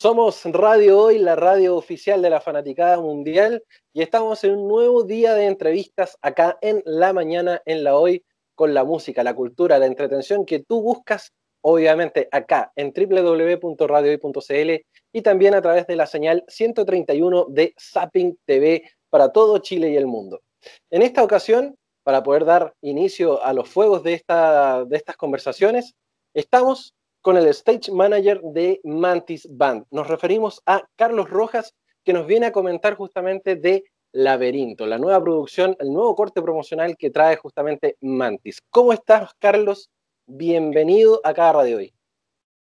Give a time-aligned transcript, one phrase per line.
[0.00, 3.62] Somos Radio Hoy, la radio oficial de la Fanaticada Mundial,
[3.92, 8.24] y estamos en un nuevo día de entrevistas acá en la mañana, en la Hoy,
[8.54, 14.70] con la música, la cultura, la entretención que tú buscas, obviamente acá en www.radiohoy.cl
[15.12, 19.98] y también a través de la señal 131 de Zapping TV para todo Chile y
[19.98, 20.40] el mundo.
[20.88, 25.94] En esta ocasión, para poder dar inicio a los fuegos de, esta, de estas conversaciones,
[26.32, 29.84] estamos con el stage manager de Mantis Band.
[29.90, 35.22] Nos referimos a Carlos Rojas, que nos viene a comentar justamente de Laberinto, la nueva
[35.22, 38.60] producción, el nuevo corte promocional que trae justamente Mantis.
[38.70, 39.90] ¿Cómo estás, Carlos?
[40.26, 41.92] Bienvenido a cada Radio Hoy.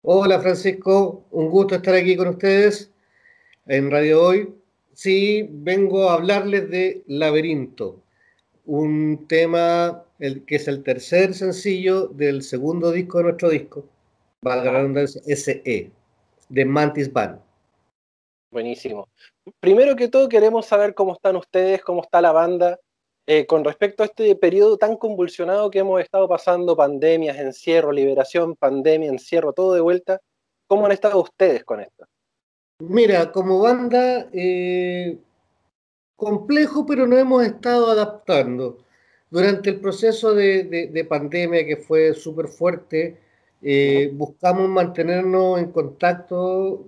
[0.02, 1.24] Hola, Francisco.
[1.30, 2.90] Un gusto estar aquí con ustedes
[3.66, 4.54] en Radio Hoy.
[4.92, 8.02] Sí, vengo a hablarles de Laberinto,
[8.66, 13.84] un tema que es el tercer sencillo del segundo disco de nuestro disco
[14.42, 15.90] valga la redundancia, SE,
[16.48, 17.40] de Mantis Band.
[18.50, 19.08] Buenísimo.
[19.60, 22.78] Primero que todo queremos saber cómo están ustedes, cómo está la banda,
[23.26, 28.56] eh, con respecto a este periodo tan convulsionado que hemos estado pasando, pandemias, encierro, liberación,
[28.56, 30.20] pandemia, encierro, todo de vuelta.
[30.66, 32.04] ¿Cómo han estado ustedes con esto?
[32.80, 35.18] Mira, como banda, eh,
[36.16, 38.78] complejo, pero no hemos estado adaptando.
[39.30, 43.18] Durante el proceso de pandemia que fue súper fuerte,
[43.62, 46.84] eh, buscamos mantenernos en contacto.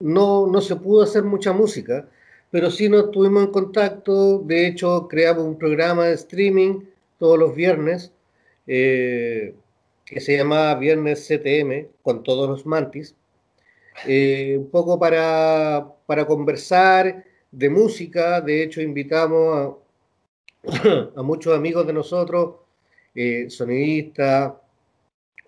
[0.00, 2.08] No, no se pudo hacer mucha música,
[2.50, 4.38] pero sí nos tuvimos en contacto.
[4.40, 6.82] De hecho, creamos un programa de streaming
[7.18, 8.12] todos los viernes
[8.66, 9.54] eh,
[10.04, 13.14] que se llamaba Viernes CTM con todos los mantis.
[14.06, 18.40] Eh, un poco para, para, conversar de música.
[18.40, 19.78] De hecho, invitamos
[21.16, 22.56] a, muchos amigos de nosotros,
[23.48, 24.52] sonidistas,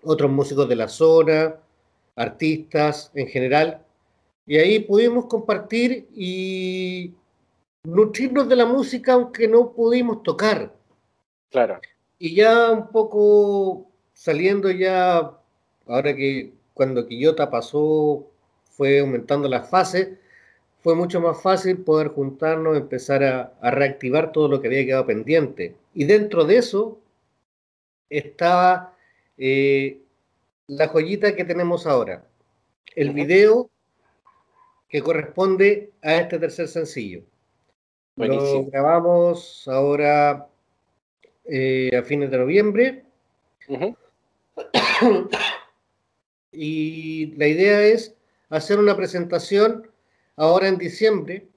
[0.03, 1.55] otros músicos de la zona,
[2.15, 3.81] artistas en general.
[4.45, 7.13] Y ahí pudimos compartir y
[7.83, 10.73] nutrirnos de la música aunque no pudimos tocar.
[11.49, 11.79] Claro.
[12.19, 15.37] Y ya un poco saliendo ya,
[15.87, 18.27] ahora que cuando Quillota pasó,
[18.63, 20.17] fue aumentando las fases,
[20.81, 25.05] fue mucho más fácil poder juntarnos, empezar a, a reactivar todo lo que había quedado
[25.05, 25.75] pendiente.
[25.93, 26.99] Y dentro de eso
[28.09, 28.90] estaba
[29.43, 30.03] eh,
[30.67, 32.23] la joyita que tenemos ahora,
[32.95, 33.71] el video
[34.87, 37.23] que corresponde a este tercer sencillo.
[38.17, 40.47] Lo grabamos ahora
[41.45, 43.03] eh, a fines de noviembre.
[46.51, 48.15] y la idea es
[48.49, 49.89] hacer una presentación
[50.35, 51.47] ahora en diciembre.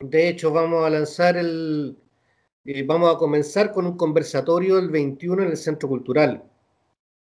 [0.00, 1.96] De hecho, vamos a lanzar el,
[2.64, 6.49] eh, vamos a comenzar con un conversatorio el 21 en el Centro Cultural.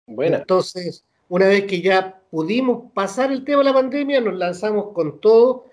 [0.08, 5.20] Entonces, una vez que ya pudimos pasar el tema de la pandemia, nos lanzamos con
[5.20, 5.66] todo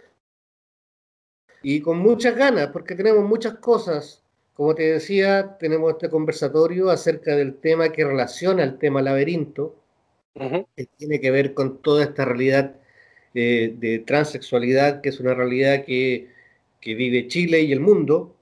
[1.63, 4.22] y con muchas ganas, porque tenemos muchas cosas.
[4.53, 9.75] Como te decía, tenemos este conversatorio acerca del tema que relaciona el tema laberinto,
[10.34, 12.75] que tiene que ver con toda esta realidad
[13.34, 16.34] eh, de transexualidad, que es una realidad que,
[16.85, 18.35] vive Chile y el mundo.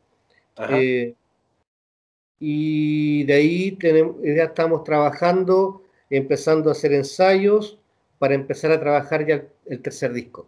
[0.70, 1.14] Eh,
[2.40, 5.83] y de ahí tenemos, ya estamos trabajando
[6.18, 7.80] empezando a hacer ensayos
[8.20, 10.48] para empezar a trabajar ya el tercer disco.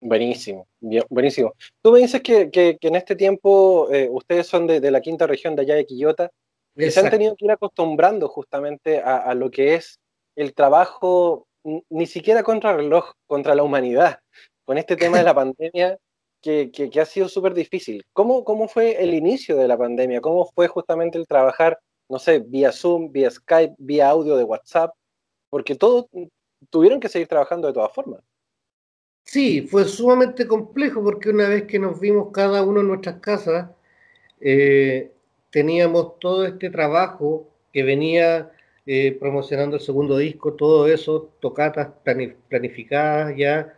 [0.00, 0.66] Buenísimo,
[1.08, 1.54] buenísimo.
[1.82, 5.26] Tú me dices que, que, en este tiempo eh, ustedes son de, de, la quinta
[5.26, 6.30] región de allá de Quillota
[6.76, 9.98] y se han tenido que ir acostumbrando justamente a, a, lo que es
[10.36, 11.48] el trabajo,
[11.88, 14.20] ni siquiera contra el reloj, contra la humanidad,
[14.64, 15.98] con este tema de la pandemia
[16.42, 18.04] que, que ha sido súper difícil.
[18.12, 20.20] ¿Cómo, ¿Cómo fue el inicio de la pandemia?
[20.20, 24.94] ¿Cómo fue justamente el trabajar no sé, vía Zoom, vía Skype, vía audio de WhatsApp,
[25.50, 26.06] porque todos
[26.70, 28.20] tuvieron que seguir trabajando de todas formas.
[29.24, 33.70] Sí, fue sumamente complejo porque una vez que nos vimos cada uno en nuestras casas,
[34.40, 35.12] eh,
[35.50, 38.52] teníamos todo este trabajo que venía
[38.86, 41.88] eh, promocionando el segundo disco, todo eso, tocatas
[42.48, 43.74] planificadas ya,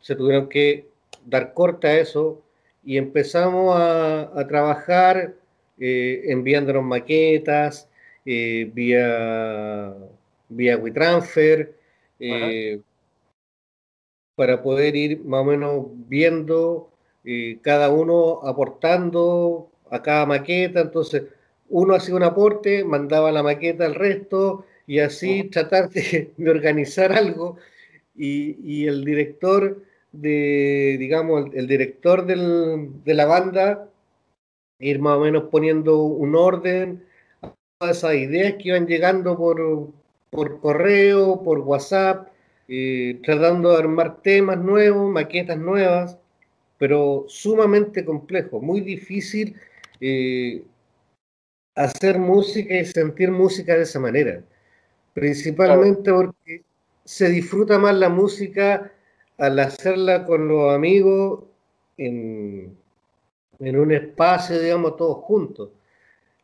[0.00, 0.88] se tuvieron que
[1.26, 2.42] dar corta a eso
[2.82, 5.34] y empezamos a, a trabajar
[5.84, 7.88] eh, enviándonos maquetas
[8.24, 9.92] eh, vía,
[10.48, 11.76] vía WeTransfer,
[12.20, 12.80] eh,
[14.36, 16.88] para poder ir más o menos viendo
[17.62, 20.82] cada uno aportando a cada maqueta.
[20.82, 21.24] Entonces,
[21.68, 27.56] uno hacía un aporte, mandaba la maqueta al resto y así tratar de, organizar algo.
[28.14, 29.82] Y, el director
[30.12, 33.88] de, digamos, el, director de la banda
[34.82, 37.04] ir más o menos poniendo un orden
[37.80, 39.88] a esas ideas que iban llegando por,
[40.30, 42.28] por correo, por WhatsApp,
[42.68, 46.18] eh, tratando de armar temas nuevos, maquetas nuevas,
[46.78, 49.56] pero sumamente complejo, muy difícil
[50.00, 50.62] eh,
[51.74, 54.42] hacer música y sentir música de esa manera,
[55.14, 56.64] principalmente porque
[57.04, 58.92] se disfruta más la música
[59.38, 61.44] al hacerla con los amigos
[61.96, 62.76] en,
[63.62, 65.70] en un espacio, digamos, todos juntos.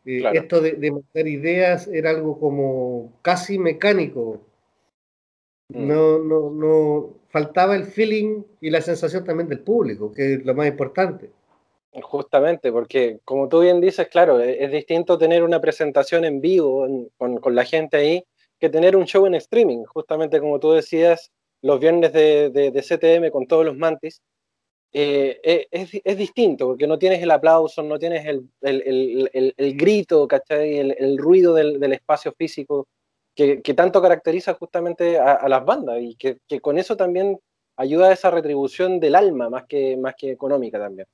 [0.04, 4.40] Eh, esto de, de ideas era algo como casi mecánico.
[5.68, 5.86] Mm.
[5.86, 10.54] No, no, no, faltaba el feeling y la sensación también del público, que es lo
[10.54, 11.30] más importante.
[12.00, 16.86] Justamente, porque como tú bien dices, claro, e, es, distinto tener una presentación en vivo
[17.16, 18.24] con, con, la gente ahí
[18.58, 19.84] que tener un show en streaming.
[19.84, 24.22] Justamente como tú decías, los viernes de, de, de CTM con todos los mantis,
[24.92, 29.54] eh, eh, es, es, distinto, porque no tienes el aplauso, no tienes el, el, el,
[29.54, 30.78] el grito, ¿cachai?
[30.78, 32.88] El, ruido del, del, espacio físico
[33.34, 37.38] que, que, tanto caracteriza justamente a, a las bandas y que, que, con eso también
[37.76, 41.06] ayuda a esa retribución del alma más que, más que económica también.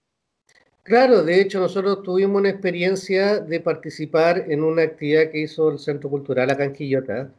[0.84, 5.78] Claro, de hecho nosotros tuvimos una experiencia de participar en una actividad que hizo el
[5.80, 7.30] Centro Cultural acá en Quillota.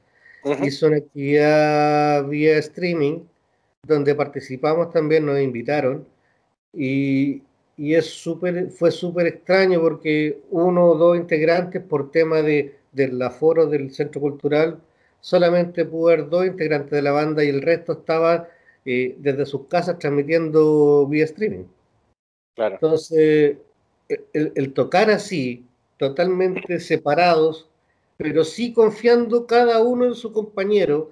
[0.44, 0.68] Uh -huh.
[0.68, 3.22] Hizo una actividad vía streaming
[3.84, 6.06] donde participamos también, nos invitaron
[6.76, 7.42] y,
[7.78, 13.22] y es super, fue súper extraño porque uno o dos integrantes por tema de, del
[13.22, 14.80] aforo del centro cultural,
[15.20, 18.48] solamente pudo haber dos integrantes de la banda y el resto estaba
[18.86, 21.66] eh, desde sus casas transmitiendo vía streaming.
[22.56, 22.76] Claro.
[22.76, 23.58] Entonces,
[24.08, 25.66] el, el, tocar así,
[25.98, 27.68] totalmente separados,
[28.18, 31.12] pero sí confiando cada uno en su compañero,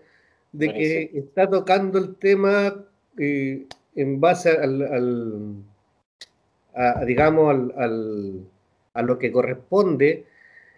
[0.54, 2.86] de que está tocando el tema
[3.18, 3.66] eh,
[3.96, 5.56] en base al, al
[6.76, 8.40] a, digamos, al, al,
[8.94, 10.26] a lo que corresponde,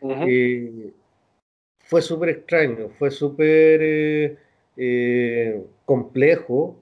[0.01, 0.25] uh -huh.
[0.27, 0.91] eh,
[1.79, 4.37] fue súper extraño, fue súper eh,
[4.77, 6.77] eh, complejo.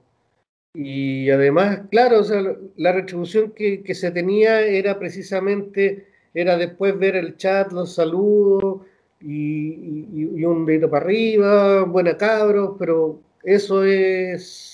[0.74, 2.42] Y además, claro, o sea,
[2.76, 8.80] la retribución que, que, se tenía era precisamente, era después ver el chat, los saludos
[9.20, 14.73] y, y, y un dedito para arriba, buena cabros, pero eso es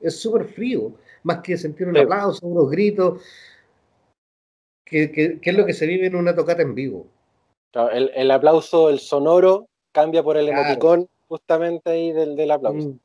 [0.00, 0.92] súper frío
[1.22, 3.22] más que sentir un aplauso, unos gritos,
[4.84, 7.06] que, que, que, es lo que se vive en una tocata en vivo.
[7.92, 10.62] El, el aplauso, el sonoro, cambia por el claro.
[10.62, 12.88] emoticón justamente ahí del, del aplauso.
[12.88, 12.98] Mm.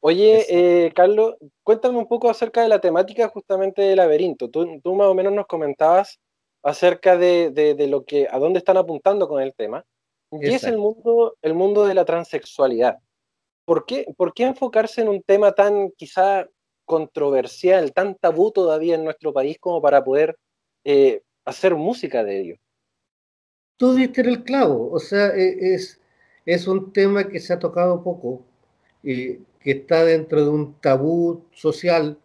[0.00, 4.50] Oye, eh, Carlos, cuéntame un poco acerca de la temática justamente del laberinto.
[4.50, 6.20] Tú, tú más o menos nos comentabas
[6.62, 9.84] acerca de, de, de, lo que, a dónde están apuntando con el tema.
[10.30, 10.56] Y Exacto.
[10.56, 12.98] es el mundo, el mundo de la transexualidad.
[13.68, 16.48] ¿Por qué, ¿Por qué enfocarse en un tema tan quizá
[16.86, 20.38] controversial, tan tabú todavía en nuestro país como para poder
[20.84, 22.56] eh, hacer música de ello.
[23.76, 26.00] Tú diste el clavo, o sea, e, es,
[26.46, 28.42] es un tema que se ha tocado poco,
[29.04, 32.16] eh, que está dentro de un tabú social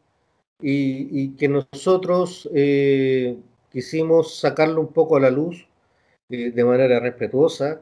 [0.62, 3.38] y, que nosotros eh,
[3.70, 5.68] quisimos sacarlo un poco a la luz
[6.30, 7.82] eh, de manera respetuosa.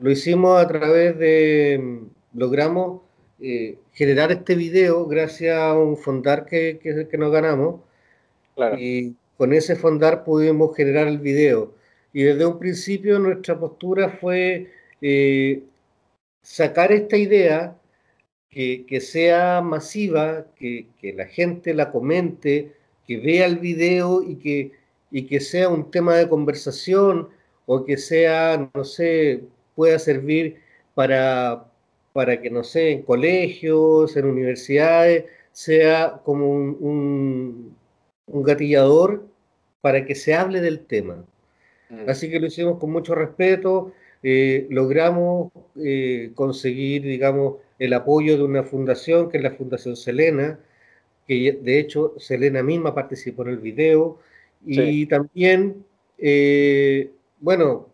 [0.00, 2.00] Lo hicimos a través de,
[2.32, 3.02] logramos
[3.38, 7.80] eh, generar este video gracias a un fondar que, que, que nos ganamos.
[8.54, 8.78] Claro.
[8.78, 11.74] Y con ese fondar pudimos generar el video.
[12.12, 14.68] Y desde un principio nuestra postura fue
[15.00, 15.62] eh,
[16.42, 17.76] sacar esta idea
[18.48, 22.72] que, que sea masiva, que, que, la gente la comente,
[23.06, 24.72] que vea el video y que,
[25.10, 27.28] y que sea un tema de conversación
[27.66, 29.44] o que sea, no sé,
[29.80, 30.56] pueda servir
[30.94, 31.64] para,
[32.12, 37.76] para que, no sé, en colegios, en universidades, sea como un, un,
[38.26, 39.24] un gatillador
[39.80, 41.24] para que se hable del tema.
[41.88, 42.10] Mm.
[42.10, 45.50] Así que lo hicimos con mucho respeto, eh, logramos
[45.82, 50.60] eh, conseguir, digamos, el apoyo de una fundación, que es la Fundación Selena,
[51.26, 54.18] que de hecho Selena misma participó en el video,
[54.66, 55.06] y sí.
[55.06, 55.86] también,
[56.18, 57.08] eh,
[57.40, 57.88] bueno,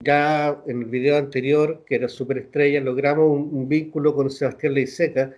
[0.00, 5.34] ya en el video anterior, que era Superestrella, logramos un, un vínculo con Sebastián Leiseca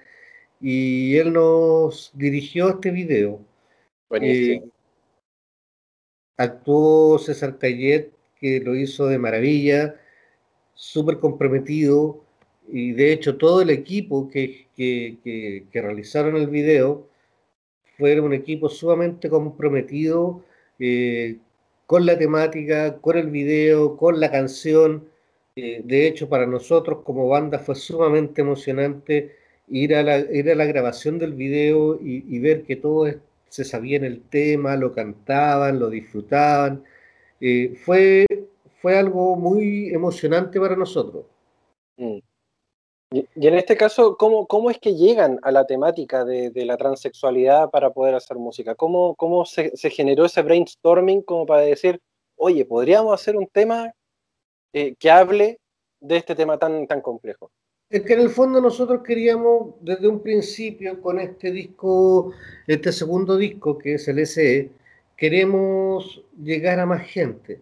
[0.60, 3.40] y él nos dirigió este video.
[4.20, 4.62] Eh,
[6.36, 9.96] actuó César Cayet, que lo hizo de maravilla,
[10.74, 12.24] súper comprometido,
[12.68, 17.08] y de hecho todo el equipo que, que, que, que, realizaron el video
[17.96, 20.44] fue un equipo sumamente comprometido
[20.78, 21.38] eh,
[21.86, 25.08] con la temática, con el video, con la canción.
[25.56, 29.36] Eh, de hecho, para nosotros como banda fue sumamente emocionante
[29.68, 33.16] ir a la, grabación del video y, y ver que todos
[33.48, 36.84] se sabían el tema, lo cantaban, lo disfrutaban.
[37.40, 38.26] Eh, fue,
[38.80, 41.24] fue algo muy emocionante para nosotros.
[41.96, 42.18] Mm.
[43.34, 47.70] Y, en este caso, ¿cómo, ¿cómo, es que llegan a la temática de, la transexualidad
[47.70, 48.74] para poder hacer música?
[48.74, 52.00] ¿Cómo, cómo se, generó ese brainstorming como para decir,
[52.36, 53.92] oye, podríamos hacer un tema
[54.74, 55.58] eh, que hable
[56.00, 57.50] de este tema tan, tan complejo?
[57.88, 62.32] Es que en el fondo nosotros queríamos desde un principio con este disco,
[62.66, 64.70] este segundo disco que es el SE,
[65.16, 67.60] queremos llegar a más gente.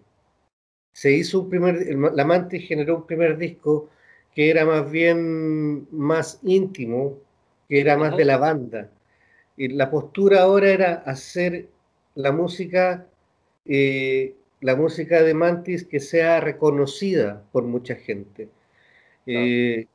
[0.92, 3.90] Se hizo un primer, la Mantis generó un primer disco
[4.34, 7.18] que era más bien más íntimo,
[7.68, 8.90] que era más de la banda.
[9.56, 11.68] Y la postura ahora era hacer
[12.14, 13.06] la música,
[13.64, 18.48] eh, la música de Mantis que sea reconocida por mucha gente.
[19.26, 19.86] Eh,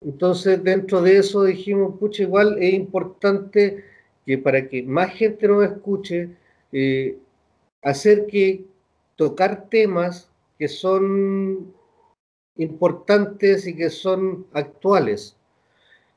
[0.00, 3.84] entonces, dentro de eso dijimos, pucha, igual es importante
[4.26, 6.30] que para que más gente nos escuche,
[6.72, 7.18] eh,
[7.82, 8.64] hacer que
[9.16, 11.72] tocar temas que son
[12.62, 15.36] importantes y que son actuales.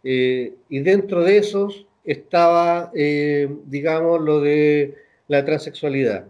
[0.03, 4.95] Eh, y dentro de esos estaba, eh, digamos, lo de
[5.27, 6.27] la transexualidad.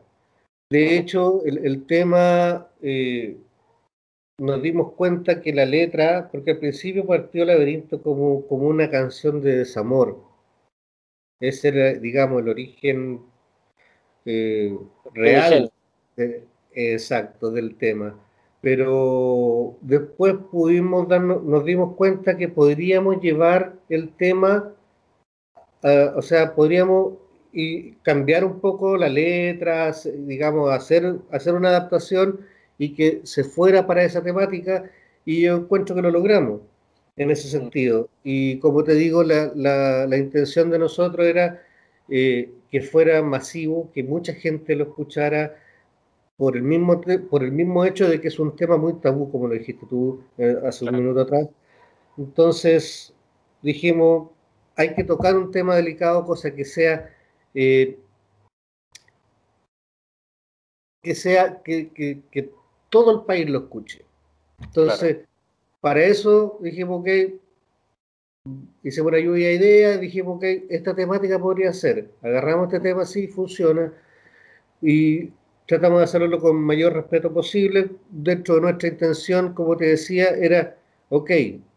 [0.72, 3.38] De hecho, el, tema, eh,
[4.40, 9.42] nos dimos cuenta que la letra, porque al principio partió Laberinto como, como una canción
[9.42, 10.20] de desamor.
[11.40, 13.22] Ese era, digamos, el origen
[15.14, 15.72] real,
[16.74, 18.25] exacto, del tema
[18.66, 24.74] pero después pudimos darnos, nos dimos cuenta que podríamos llevar el tema,
[25.84, 27.14] o sea, podríamos
[27.54, 32.40] y cambiar un poco la letra, digamos, hacer, hacer una adaptación
[32.80, 34.90] y que se fuera para esa temática,
[35.26, 36.62] y yo encuentro que lo logramos
[37.18, 38.10] en ese sentido.
[38.24, 41.62] Y como te digo, la, la, intención de nosotros era
[42.10, 45.56] eh, que fuera masivo, que mucha gente lo escuchara,
[46.38, 49.48] por el mismo por el mismo hecho de que es un tema muy tabú, como
[49.48, 51.48] lo dijiste tú eh, hace un minuto atrás.
[52.18, 53.14] Entonces
[53.62, 54.30] dijimos,
[54.76, 57.10] hay que tocar un tema delicado, cosa que sea
[57.54, 57.98] eh,
[61.02, 62.52] que sea que, que,
[62.90, 64.04] todo el país lo escuche.
[64.60, 65.18] Entonces,
[65.82, 67.40] para eso dijimos que
[68.84, 73.28] hicimos una lluvia de ideas, dijimos que esta temática podría ser, agarramos este tema, sí,
[73.28, 73.94] funciona,
[74.82, 75.32] y
[75.66, 77.90] tratamos de hacerlo con mayor respeto posible.
[78.10, 80.78] Dentro de nuestra intención, como te decía, era,
[81.10, 81.32] ok,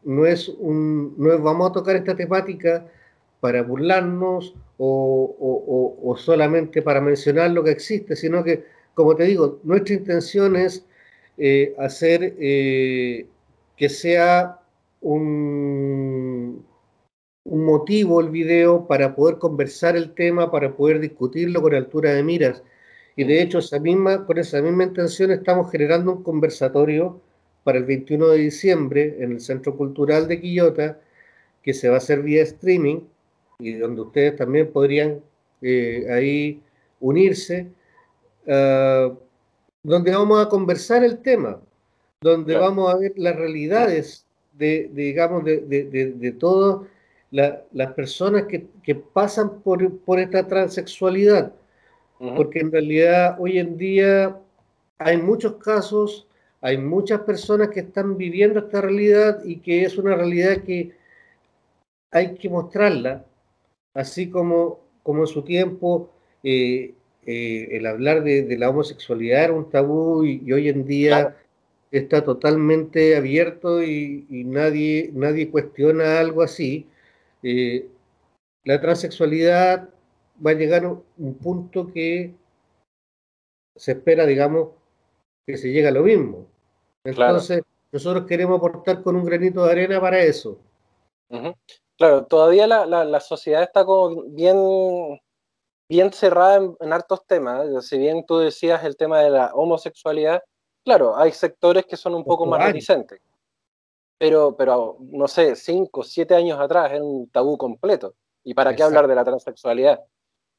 [0.04, 2.86] no es, un, no es vamos a tocar esta temática
[3.40, 8.64] para burlarnos o, solamente para mencionar lo que existe, sino que,
[8.94, 10.84] como te digo, nuestra intención es
[11.36, 13.26] eh, hacer eh,
[13.76, 14.60] que sea
[15.00, 16.64] un,
[17.44, 22.22] un motivo el video para poder conversar el tema, para poder discutirlo con altura de
[22.22, 22.62] miras
[23.18, 27.20] y de hecho, esa misma, con esa misma intención estamos generando un conversatorio
[27.64, 31.00] para el 21 de diciembre en el Centro Cultural de Quillota,
[31.60, 33.00] que se va a hacer vía streaming
[33.58, 35.20] y donde ustedes también podrían
[35.62, 36.62] eh, ahí
[37.00, 37.66] unirse,
[38.46, 39.12] ah,
[39.82, 41.60] donde vamos a conversar el tema,
[42.20, 46.86] donde vamos a ver las realidades de, digamos, de, de, de todas
[47.32, 51.52] las personas que, que pasan por, por esta transexualidad
[52.18, 54.36] porque en realidad hoy en día
[54.98, 56.26] hay muchos casos,
[56.60, 60.92] hay muchas personas que están viviendo esta realidad y que es una realidad que
[62.10, 63.24] hay que mostrarla,
[63.94, 66.10] así como, como en su tiempo
[66.42, 66.94] eh,
[67.26, 71.36] eh, el hablar de, la homosexualidad era un tabú y, hoy en día
[71.90, 76.86] está totalmente abierto y, nadie, nadie cuestiona algo así.
[77.42, 77.86] Eh,
[78.64, 79.88] la transexualidad
[80.44, 82.34] va a llegar un punto que
[83.76, 84.70] se espera, digamos,
[85.46, 86.46] que se llegue a lo mismo.
[87.04, 90.58] Entonces, nosotros queremos aportar con un granito de arena para eso.
[91.96, 95.20] Claro, todavía la, la, sociedad está como bien,
[95.88, 97.86] bien cerrada en, hartos temas.
[97.86, 100.42] Si bien tú decías el tema de la homosexualidad,
[100.84, 103.20] claro, hay sectores que son un poco más reticentes.
[104.18, 108.14] Pero, pero, no sé, cinco, siete años atrás era un tabú completo.
[108.44, 110.00] ¿Y para qué hablar de la transexualidad?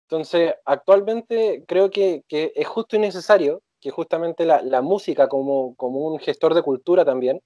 [0.09, 6.19] Entonces, actualmente creo que, es justo y necesario que justamente la, música como, como, un
[6.19, 7.39] gestor de cultura también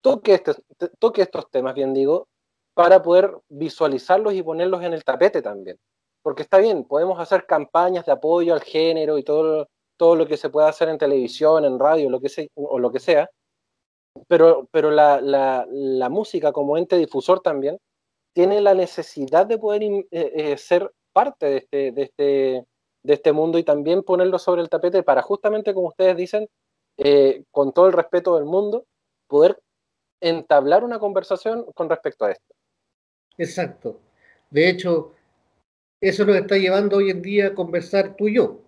[0.00, 0.54] toque, este,
[0.98, 2.28] toque estos temas, bien digo,
[2.74, 5.78] para poder visualizarlos y ponerlos en el tapete también.
[6.22, 9.68] Porque está bien, podemos hacer campañas de apoyo al género y todo,
[9.98, 12.90] todo lo que se pueda hacer en televisión, en radio, lo que sea, o lo
[12.90, 13.28] que sea,
[14.28, 17.78] pero, pero la, la, música como ente difusor también
[18.32, 22.66] tiene la necesidad de poder eh, eh, ser parte de este, de este,
[23.02, 26.46] de este mundo y también ponerlo sobre el tapete para justamente, como ustedes dicen,
[26.98, 28.84] eh, con todo el respeto del mundo,
[29.26, 29.58] poder
[30.20, 32.54] entablar una conversación con respecto a esto.
[33.38, 33.98] Exacto.
[34.50, 35.14] De hecho,
[36.02, 38.60] eso nos está llevando hoy en día a conversar tú y yo.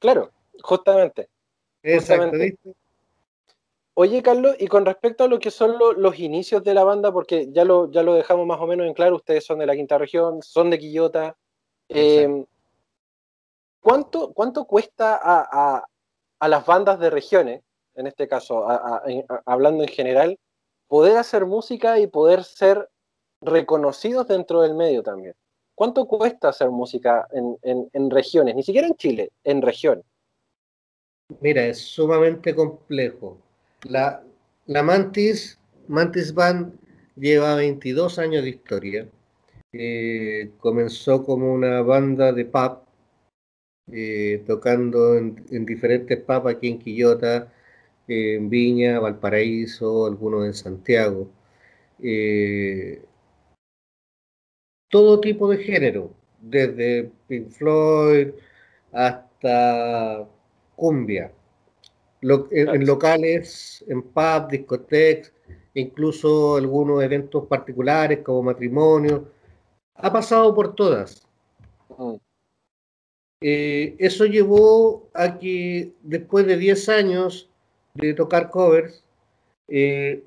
[0.00, 0.32] Claro,
[0.64, 1.28] justamente.
[1.84, 2.36] Exacto.
[3.94, 7.46] Oye, Carlos, y con respecto a lo que son los inicios de la banda, porque
[7.52, 9.98] ya lo, ya lo dejamos más o menos en claro, ustedes son de la quinta
[9.98, 11.36] región, son de Quillota.
[11.90, 12.44] Eh,
[13.80, 17.62] ¿cuánto, ¿Cuánto cuesta a, las bandas de regiones,
[17.94, 18.66] en este caso,
[19.44, 20.38] hablando en general,
[20.86, 22.88] poder hacer música y poder ser
[23.40, 25.34] reconocidos dentro del medio también?
[25.74, 28.54] ¿Cuánto cuesta hacer música en, regiones?
[28.54, 30.02] Ni siquiera en Chile, en región.
[31.40, 33.38] Mira, es sumamente complejo.
[33.84, 34.22] La,
[34.66, 36.78] la Mantis, Mantis Band
[37.16, 39.08] lleva 22 años de historia.
[39.72, 42.80] Eh, comenzó como una banda de pub,
[43.92, 47.52] eh, tocando en, diferentes pubs aquí en Quillota,
[48.08, 51.30] en Viña, Valparaíso, algunos en Santiago.
[52.02, 53.02] Eh,
[54.88, 58.28] todo tipo de género, desde Pink Floyd
[58.92, 60.28] hasta
[60.76, 61.32] cumbia,
[62.22, 65.32] en, locales, en pub, discotecas,
[65.74, 69.39] incluso algunos eventos particulares como matrimonio.
[70.02, 71.26] Ha pasado por todas.
[71.96, 72.14] Mm.
[73.42, 77.48] Eh, eso llevó a que después de 10 años
[77.94, 79.02] de tocar covers,
[79.68, 80.22] eh,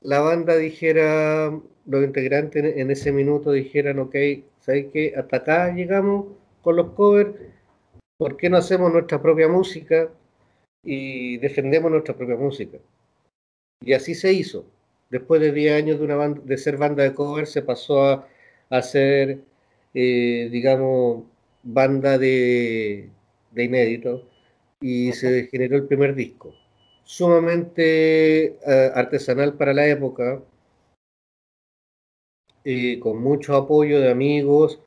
[0.00, 4.14] la banda dijera, los integrantes en ese minuto dijeran, ok,
[4.60, 5.14] ¿sabes qué?
[5.16, 6.26] Hasta acá llegamos
[6.62, 7.34] con los covers,
[8.18, 10.10] ¿por qué no hacemos nuestra propia música?
[10.82, 12.78] y defendemos nuestra propia música.
[13.84, 14.64] Y así se hizo.
[15.10, 18.28] Después de 10 años de, una banda, de ser banda de cover, se pasó a,
[18.70, 19.44] a ser,
[19.94, 21.24] eh, digamos,
[21.62, 23.10] banda de,
[23.52, 24.28] de inédito
[24.80, 26.54] y se generó el primer disco.
[27.04, 30.42] Sumamente eh, artesanal para la época,
[32.64, 34.80] eh, con mucho apoyo de amigos,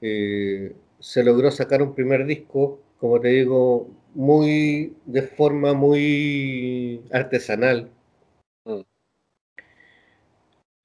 [0.00, 7.90] se logró sacar un primer disco, como te digo, muy de forma muy artesanal.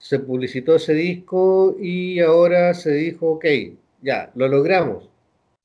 [0.07, 3.45] Se publicitó ese disco y ahora se dijo, ok,
[4.01, 5.09] ya, lo logramos.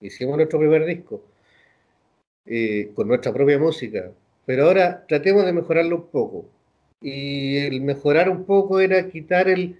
[0.01, 1.23] Hicimos nuestro primer disco
[2.47, 4.11] eh, con nuestra propia música.
[4.47, 6.47] Pero ahora tratemos de mejorarlo un poco.
[7.01, 9.79] Y el mejorar un poco era quitar el,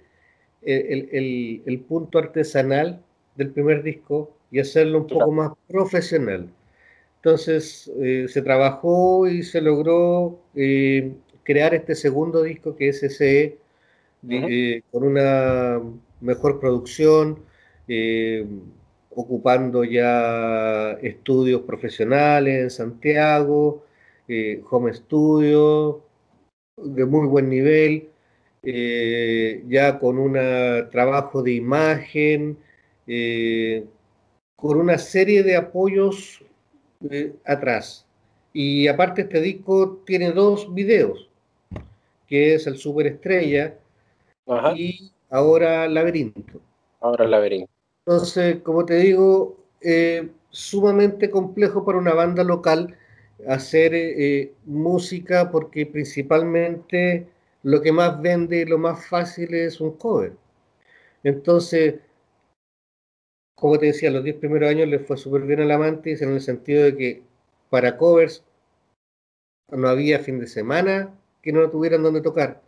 [0.61, 3.01] el punto artesanal
[3.35, 6.47] del primer disco y hacerlo un poco más profesional.
[7.23, 13.57] Entonces eh, se trabajó y se logró eh, crear este segundo disco que es ese,
[14.29, 15.81] eh, con una
[16.21, 17.39] mejor producción,
[19.09, 23.83] ocupando ya estudios profesionales en Santiago,
[24.69, 26.01] home studio
[26.77, 28.09] de muy buen nivel,
[28.63, 30.33] ya con un
[30.89, 32.57] trabajo de imagen,
[34.55, 36.41] con una serie de apoyos
[37.45, 38.07] atrás.
[38.53, 41.29] Y aparte este disco tiene dos videos,
[42.27, 43.77] que es el Superestrella
[44.75, 46.59] y ahora Laberinto.
[46.99, 47.71] Ahora Laberinto.
[48.05, 52.95] Entonces, como te digo, eh, sumamente complejo para una banda local
[53.47, 57.27] hacer eh, música porque principalmente
[57.63, 60.33] lo que más vende, lo más fácil es un cover.
[61.23, 61.95] Entonces,
[63.55, 66.33] como te decía, los 10 primeros años les fue súper bien a la Mantis en
[66.33, 67.23] el sentido de que
[67.69, 68.43] para covers
[69.69, 72.61] no había fin de semana que no tuvieran donde tocar.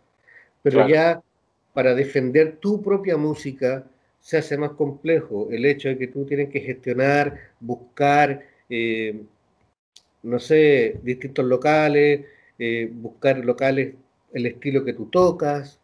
[0.62, 1.22] Pero ya
[1.76, 3.84] para defender tu propia música
[4.18, 9.20] se hace más complejo el hecho de que tú tienes que gestionar, buscar, eh,
[10.22, 12.24] no sé, distintos locales,
[12.58, 13.94] eh, buscar locales,
[14.32, 15.78] el estilo que tú tocas,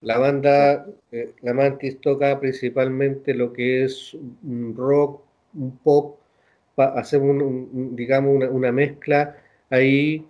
[0.00, 5.22] la banda, eh, la Mantis toca principalmente lo que es un rock,
[5.54, 6.18] un pop,
[6.76, 9.36] hacemos un, digamos una, mezcla
[9.70, 10.26] ahí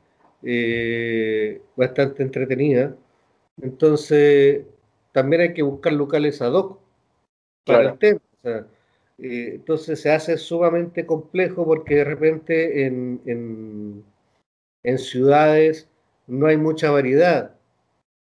[1.74, 2.94] bastante entretenida.
[3.62, 4.64] Entonces,
[5.12, 6.78] también hay que buscar locales ad hoc
[7.64, 8.20] para el tema.
[9.18, 14.02] Eh, entonces se hace sumamente complejo porque de repente en,
[14.82, 15.88] en ciudades
[16.26, 17.54] no hay mucha variedad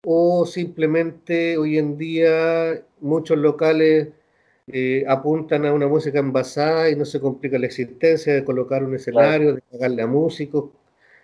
[0.09, 4.11] o simplemente hoy en día muchos locales
[4.69, 8.95] eh, apuntan a una música envasada y no se complica la existencia de colocar un
[8.95, 10.71] escenario, de pagarle a músicos.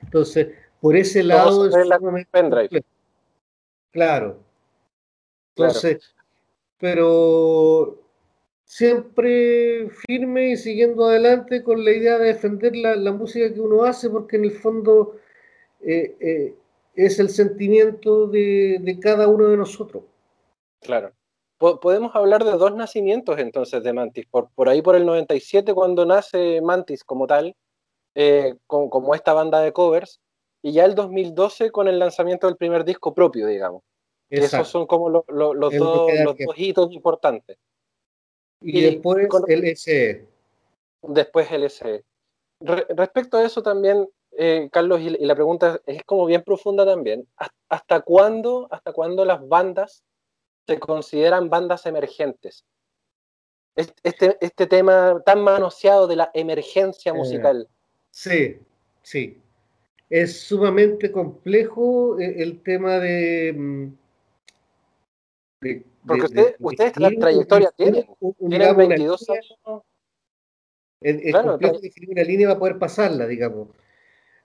[0.03, 0.49] Entonces,
[0.81, 1.75] por ese lado es
[3.93, 4.39] Claro.
[5.57, 6.15] Entonces,
[6.79, 7.99] pero
[8.65, 14.09] siempre firme y siguiendo adelante con la idea de defender la, música que uno hace,
[14.09, 15.17] porque en el fondo
[15.81, 16.55] eh, eh,
[16.95, 20.05] es el sentimiento de, cada uno de nosotros.
[20.81, 21.13] Claro.
[21.59, 24.27] Podemos hablar de dos nacimientos entonces de Mantis.
[24.27, 27.55] Por, por ahí por el 97 cuando nace Mantis como tal,
[28.17, 30.21] eh, como esta banda de covers,
[30.63, 33.83] y ya el 2012 con el lanzamiento del primer disco propio, digamos.
[34.33, 36.11] Esos son como los, dos, los dos,
[36.57, 37.59] hitos importantes.
[38.63, 40.27] Y, después el SE.
[41.03, 42.05] Después el SE.
[42.61, 47.29] respecto a eso también, eh, Carlos, y, la pregunta es como bien profunda también.
[47.69, 50.03] ¿Hasta cuándo, ¿Hasta cuándo las bandas
[50.67, 52.65] se consideran bandas emergentes?
[53.75, 57.69] Este, este tema tan manoseado de la emergencia eh, musical.
[58.11, 58.59] sí,
[59.03, 59.39] sí.
[60.09, 63.95] Es sumamente complejo eh, el tema de,
[66.07, 68.07] porque ustedes la trayectoria tienen.
[68.39, 69.83] tienen 22 años.
[71.01, 73.69] Es, complejo definir una línea para poder pasarla, digamos.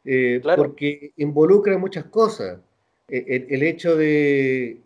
[0.06, 2.60] Eh, porque involucra muchas cosas.
[3.08, 4.82] E, el, hecho de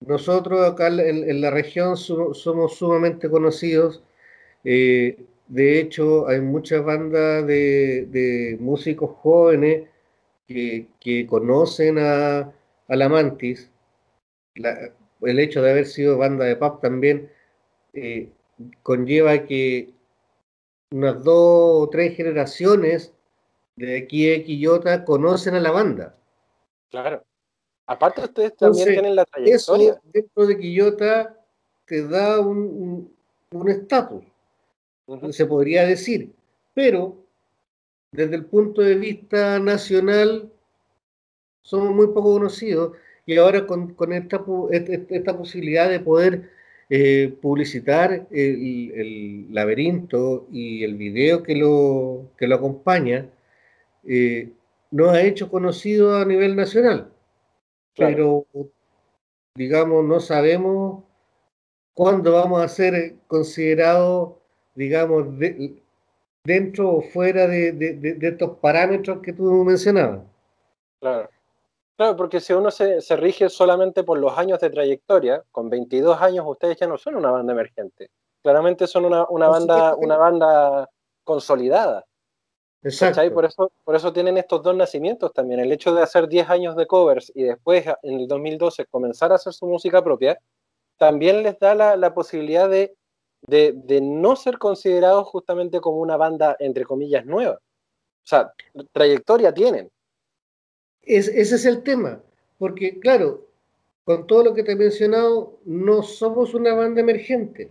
[0.00, 4.02] nosotros acá en, la región somos sumamente conocidos.
[4.64, 5.18] Eh,
[5.48, 9.88] de hecho, hay muchas bandas de, músicos jóvenes
[10.46, 12.52] que, conocen a,
[12.88, 13.70] a la Mantis.
[14.54, 14.92] La,
[15.22, 17.30] el hecho de haber sido banda de pop también
[17.92, 18.30] eh,
[18.82, 19.94] conlleva que
[20.90, 23.12] unas dos o tres generaciones
[23.76, 26.16] de aquí de Quillota conocen a la banda.
[26.90, 27.22] Claro.
[27.86, 29.92] Aparte ustedes también tienen la trayectoria.
[29.92, 31.36] Eso dentro de Quillota
[31.86, 33.10] te da un
[33.66, 34.24] estatus,
[35.30, 36.34] se podría decir.
[36.74, 37.16] Pero
[38.12, 40.50] desde el punto de vista nacional
[41.62, 42.96] somos muy poco conocidos
[43.28, 46.48] y ahora con, esta, esta, posibilidad de poder
[46.88, 53.26] eh, publicitar el, laberinto y el video que lo, que lo acompaña,
[54.04, 54.48] eh,
[54.90, 57.12] nos ha hecho conocido a nivel nacional.
[57.94, 58.46] Pero,
[59.54, 61.04] digamos, no sabemos
[61.92, 64.36] cuándo vamos a ser considerados,
[64.74, 65.26] digamos,
[66.44, 70.22] dentro o fuera de, de, estos parámetros que tú mencionabas.
[70.98, 71.28] Claro.
[71.98, 76.46] Claro, porque si uno se, rige solamente por los años de trayectoria, con 22 años
[76.46, 78.12] ustedes ya no son una banda emergente.
[78.40, 80.88] Claramente son una, banda, una banda
[81.24, 82.04] consolidada.
[82.84, 83.34] Exacto.
[83.34, 85.58] Por eso, por eso tienen estos dos nacimientos también.
[85.58, 89.34] El hecho de hacer 10 años de covers y después, en el 2012, comenzar a
[89.34, 90.38] hacer su música propia,
[90.98, 92.94] también les da la, posibilidad de,
[93.42, 97.54] de, no ser considerados justamente como una banda, entre comillas, nueva.
[97.54, 98.52] O sea,
[98.92, 99.90] trayectoria tienen
[101.16, 102.20] ese es el tema,
[102.58, 103.48] porque claro,
[104.08, 107.70] con todo lo que te he mencionado, no somos una banda emergente.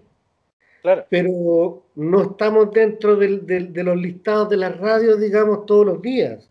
[0.84, 1.06] Claro.
[1.10, 6.48] Pero no estamos dentro de los listados de las radios, digamos, todos los días,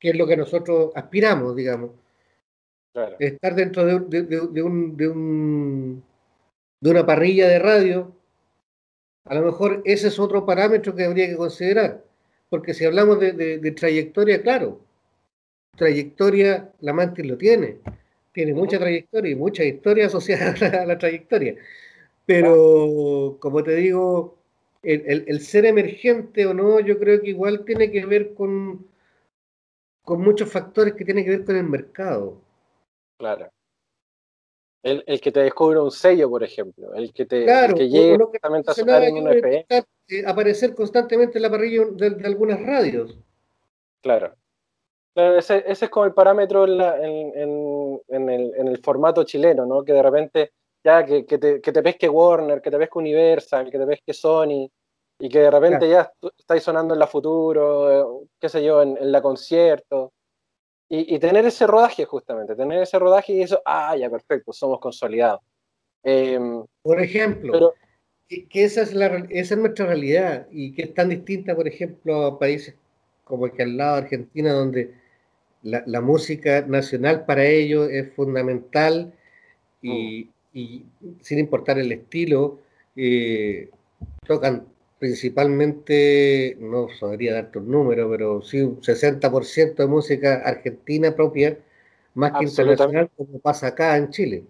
[0.00, 1.90] que es lo que nosotros aspiramos, digamos.
[2.94, 3.16] Claro.
[3.18, 6.02] Estar dentro de, un, de, un,
[6.80, 8.12] de una parrilla de radio,
[9.26, 12.02] a lo mejor ese es otro parámetro que habría que considerar.
[12.48, 14.85] Porque si hablamos de trayectoria, claro,
[15.76, 17.78] trayectoria, la Mantis lo tiene.
[18.32, 21.56] Tiene mucha trayectoria y mucha historia asociada a la, trayectoria.
[22.24, 24.38] Pero, como te digo,
[24.82, 28.86] el, ser emergente o no, yo creo que igual tiene que ver con,
[30.02, 32.40] con muchos factores que tienen que ver con el mercado.
[33.18, 33.48] Claro.
[34.82, 38.18] El, que te descubre un sello, por ejemplo, el que te que llegue
[38.66, 39.66] a sonar en un EP.
[39.68, 43.18] Eh, aparecer constantemente en la parrilla de algunas radios.
[44.00, 44.36] Claro
[45.16, 49.82] ese, es como el parámetro en, el, formato chileno, ¿no?
[49.82, 50.52] Que de repente,
[50.84, 54.70] ya que, te, que, te, pesque Warner, que te pesque Universal, que te pesque Sony,
[55.18, 59.22] y que de repente ya estáis sonando en la futuro, qué sé yo, en, la
[59.22, 60.12] concierto.
[60.88, 65.40] Y, tener ese rodaje, justamente, tener ese rodaje y eso, ah, ya, perfecto, somos consolidados.
[66.04, 67.74] Em, por ejemplo,
[68.28, 72.26] que esa es, la, esa es nuestra realidad y que es tan distinta, por ejemplo,
[72.26, 72.76] a países
[73.24, 74.94] como el que al lado de Argentina, donde
[75.66, 79.12] la, música nacional para ellos es fundamental
[79.82, 81.20] y, mm.
[81.20, 82.60] sin importar el estilo,
[82.94, 83.70] eh,
[84.26, 84.66] tocan
[84.98, 91.58] principalmente, no sabría darte un número, pero sí un 60% de música argentina propia,
[92.14, 94.44] más que internacional, como pasa acá en Chile.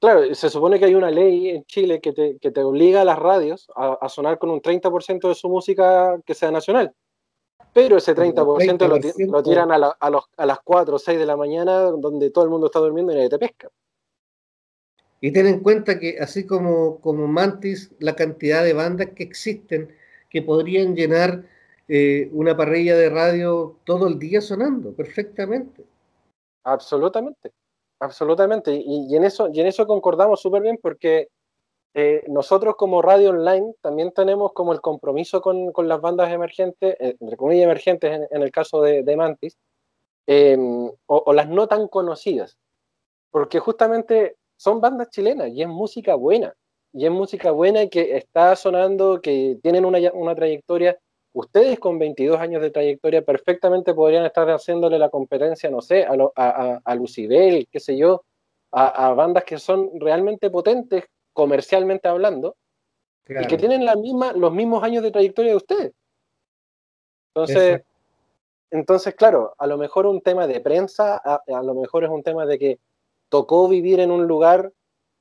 [0.00, 3.04] Claro, se supone que hay una ley en Chile que te, que te obliga a
[3.04, 6.92] las radios a, a sonar con un 30% de su música que sea nacional
[7.72, 12.44] pero ese 30%, Lo, tiran a, las 4 o 6 de la mañana, donde todo
[12.44, 13.68] el mundo está durmiendo y nadie te pesca.
[15.20, 19.94] Y ten en cuenta que así como, como Mantis, la cantidad de bandas que existen
[20.30, 21.44] que podrían llenar
[21.88, 25.84] eh, una parrilla de radio todo el día sonando perfectamente.
[26.64, 27.52] Absolutamente,
[27.98, 28.72] absolutamente.
[28.74, 31.28] Y, en, eso, y en eso concordamos súper bien porque
[31.94, 36.96] eh, nosotros como radio online también tenemos como el compromiso con, con las bandas emergentes,
[37.00, 39.56] eh, entre comillas emergentes en, el caso de, de Mantis,
[40.26, 42.58] em, o, las no tan conocidas,
[43.30, 46.54] porque justamente son bandas chilenas y es música buena,
[46.92, 50.98] y es música buena que está sonando, que tienen una, una trayectoria.
[51.34, 56.14] Ustedes con 22 años de trayectoria perfectamente podrían estar haciéndole la competencia, no sé, a,
[56.36, 58.24] a, a Lucibel, qué sé yo,
[58.72, 61.04] a, a, bandas que son realmente potentes
[61.38, 62.56] comercialmente hablando,
[63.28, 65.92] y que tienen la misma, los mismos años de trayectoria de ustedes.
[67.32, 67.82] Entonces,
[68.72, 72.44] entonces, claro, a lo mejor un tema de prensa, a, lo mejor es un tema
[72.44, 72.80] de que
[73.28, 74.72] tocó vivir en un lugar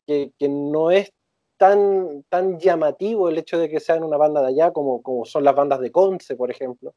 [0.07, 1.13] que, que, no es
[1.57, 5.43] tan, tan llamativo el hecho de que sean una banda de allá como, como son
[5.43, 6.95] las bandas de Conce, por ejemplo.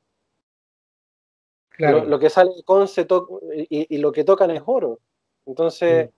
[1.69, 2.07] Claro.
[2.07, 3.07] Lo, que sale de Conce
[3.69, 4.99] y, y, lo que tocan es oro.
[5.45, 6.09] Entonces.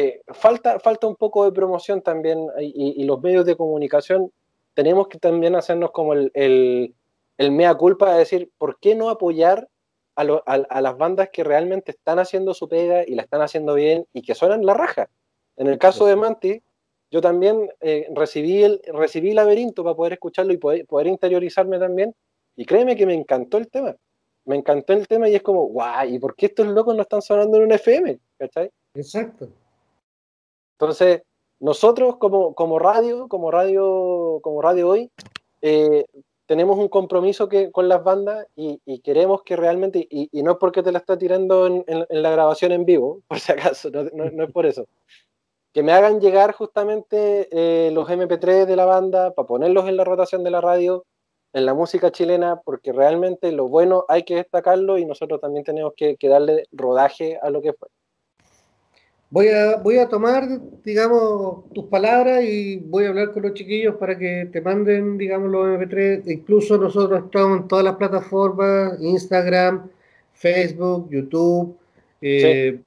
[0.00, 4.30] Eh, falta, falta un poco de promoción también y, los medios de comunicación
[4.74, 9.68] tenemos que también hacernos como el, el, mea culpa de decir, ¿por qué no apoyar
[10.14, 14.06] a, a, las bandas que realmente están haciendo su pega y la están haciendo bien
[14.12, 15.10] y que suenan la raja?
[15.56, 16.62] En el caso de Manti,
[17.10, 22.14] yo también eh, recibí, el, recibí Laberinto para poder escucharlo y poder, poder interiorizarme también
[22.54, 23.96] y créeme que me encantó el tema.
[24.44, 27.20] Me encantó el tema y es como, guay, ¿y por qué estos locos no están
[27.20, 28.20] sonando en un FM?
[28.38, 28.70] ¿Cachai?
[28.94, 29.48] Exacto.
[30.80, 31.22] Entonces,
[31.58, 35.10] nosotros como, como radio, como radio, como radio hoy,
[35.60, 36.06] eh,
[36.46, 40.84] tenemos un compromiso que, con las bandas y, queremos que realmente, y, no es porque
[40.84, 44.66] te la está tirando en, la grabación en vivo, por si acaso, no, es por
[44.66, 44.86] eso,
[45.72, 50.04] que me hagan llegar justamente eh, los MP3 de la banda para ponerlos en la
[50.04, 51.04] rotación de la radio,
[51.52, 55.92] en la música chilena, porque realmente lo bueno hay que destacarlo y nosotros también tenemos
[55.96, 57.88] que, que darle rodaje a lo que fue.
[59.30, 60.48] Voy a, voy a tomar,
[60.82, 65.50] digamos, tus palabras y voy a hablar con los chiquillos para que te manden, digamos,
[65.50, 66.22] los MP3.
[66.26, 69.90] Incluso nosotros estamos en todas las plataformas, Instagram,
[70.32, 71.76] Facebook, YouTube.
[72.22, 72.80] Eh,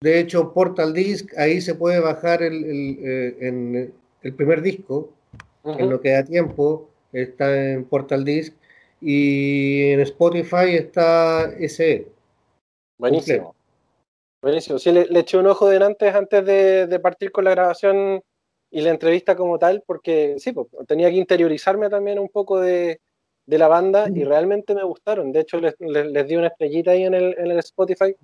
[0.00, 3.90] de hecho, Portal Disc, ahí se puede bajar el, el, eh,
[4.22, 5.12] el primer disco,
[5.64, 8.54] en lo que da tiempo, está en Portal Disc.
[9.00, 12.06] Y en Spotify está ese.
[12.98, 13.53] Buenísimo.
[14.44, 14.78] Buenísimo.
[14.78, 18.22] Sí, le, eché un ojo delante antes de, partir con la grabación
[18.70, 23.00] y la entrevista como tal, porque sí, pues, tenía que interiorizarme también un poco de,
[23.46, 25.32] la banda y realmente me gustaron.
[25.32, 25.74] De hecho, les,
[26.28, 28.14] di una estrellita ahí en el, Spotify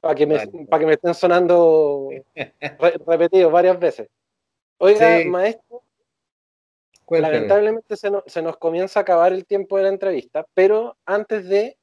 [0.00, 2.08] para que, me, para que me estén sonando
[3.06, 4.08] repetidos varias veces.
[4.78, 5.82] Oiga, maestro,
[7.10, 11.76] lamentablemente se, se, nos comienza a acabar el tiempo de la entrevista, pero antes de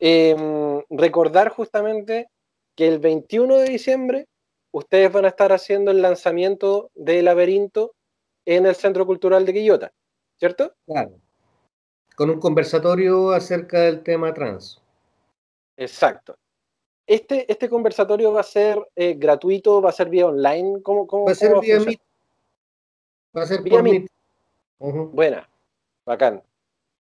[0.00, 2.28] em, recordar justamente
[2.78, 4.28] que el 21 de diciembre
[4.70, 7.96] ustedes van a estar haciendo el lanzamiento de Laberinto
[8.46, 9.92] en el Centro Cultural de Quillota,
[10.36, 10.72] ¿cierto?
[10.86, 11.10] Claro.
[12.14, 14.80] Con un conversatorio acerca del tema trans.
[15.76, 16.36] Exacto.
[17.04, 20.80] Este, este conversatorio va a ser eh, gratuito, va a ser vía online.
[20.82, 22.00] ¿Cómo, cómo va a ser vía Meet.
[23.36, 24.06] Va a ser vía Meet.
[24.78, 25.50] Buena,
[26.06, 26.44] bacán.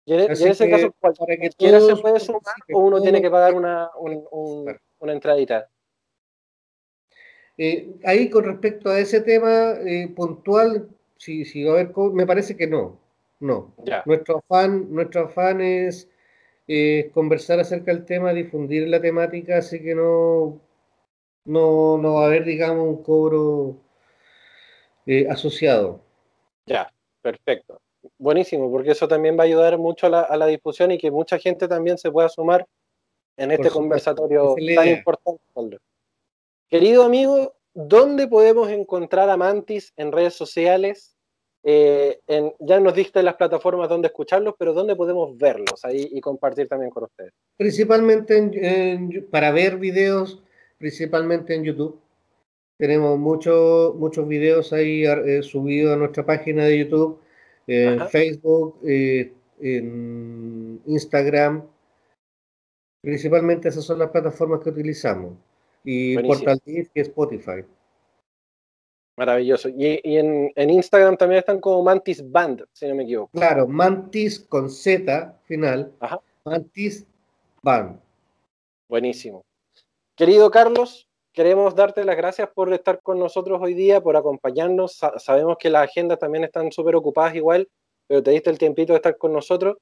[0.05, 2.43] Y en, ese caso, cualquiera se puede sumar
[2.75, 4.67] o uno tiene que pagar una, un,
[5.03, 5.69] una entradita.
[7.59, 12.27] Eh, ahí con respecto a ese tema eh, puntual, si, si va a haber, me
[12.27, 12.99] parece que no,
[13.41, 13.75] no.
[14.07, 16.09] Nuestro afán, nuestro afán es
[16.67, 20.61] eh, conversar acerca del tema, difundir la temática, así que no,
[21.45, 23.77] no, no va a haber, digamos, un cobro
[25.29, 26.01] asociado.
[26.65, 27.81] Ya, perfecto.
[28.19, 31.11] Buenísimo, porque eso también va a ayudar mucho a la, a la difusión y que
[31.11, 32.67] mucha gente también se pueda sumar
[33.43, 35.79] en este conversatorio tan importante.
[36.69, 41.17] Querido amigo, ¿dónde podemos encontrar a Mantis en redes sociales?
[41.65, 42.21] Eh,
[42.61, 46.91] ya nos diste las plataformas donde escucharlos, pero ¿dónde podemos verlos ahí y compartir también
[46.91, 47.33] con ustedes?
[47.57, 50.43] Principalmente para ver videos,
[50.79, 52.01] principalmente en YouTube.
[52.79, 57.21] Tenemos muchos muchos videos ahí eh, subidos a nuestra página de YouTube,
[57.67, 61.65] en Facebook, eh, en Instagram,
[63.03, 65.35] Principalmente esas son las plataformas que utilizamos.
[65.85, 67.65] Y Portal Disc y Spotify.
[69.17, 69.69] Maravilloso.
[69.69, 73.31] Y, en, Instagram también están como Mantis Band, si no me equivoco.
[73.33, 75.93] Claro, Mantis con Z final.
[76.45, 77.07] Mantis
[77.61, 78.01] Band.
[78.89, 79.45] Buenísimo.
[80.17, 85.01] Querido Carlos, queremos darte las gracias por estar con nosotros hoy día, por acompañarnos.
[85.19, 87.69] sabemos que las agendas también están súper ocupadas igual,
[88.07, 89.77] pero te diste el tiempito de estar con nosotros.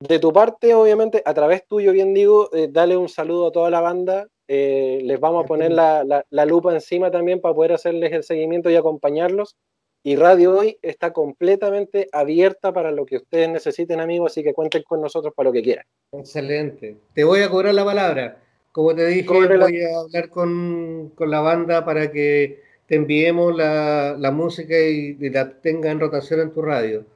[0.00, 3.70] De tu parte, obviamente, a través tuyo, bien digo, eh, dale un saludo a toda
[3.70, 8.12] la banda eh, les vamos a poner la, la, lupa encima también para poder hacerles
[8.12, 9.56] el seguimiento y acompañarlos.
[10.02, 14.82] Y Radio Hoy está completamente abierta para lo que ustedes necesiten, amigos, así que cuenten
[14.82, 15.86] con nosotros para lo que quieran.
[16.12, 16.96] Excelente.
[17.14, 18.42] Te voy a cobrar la palabra.
[18.70, 24.14] Como te dije, voy a hablar con, con, la banda para que te enviemos la,
[24.18, 27.06] la música y, la tenga en rotación en tu radio.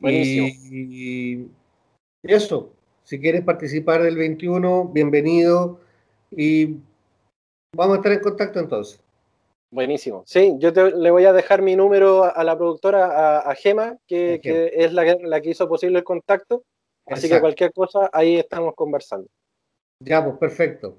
[0.00, 0.46] Buenísimo.
[0.70, 1.48] y
[2.28, 2.70] eso,
[3.04, 5.80] si quieres participar del 21, bienvenido
[6.30, 6.76] y
[7.74, 9.00] vamos a estar en contacto entonces.
[9.70, 10.22] Buenísimo.
[10.26, 14.40] Sí, yo le voy a dejar mi número a, la productora, a, Gema, que,
[14.74, 16.64] es la, la, que hizo posible el contacto.
[17.06, 19.28] Así que cualquier cosa, ahí estamos conversando.
[20.04, 20.96] Ya, pues perfecto.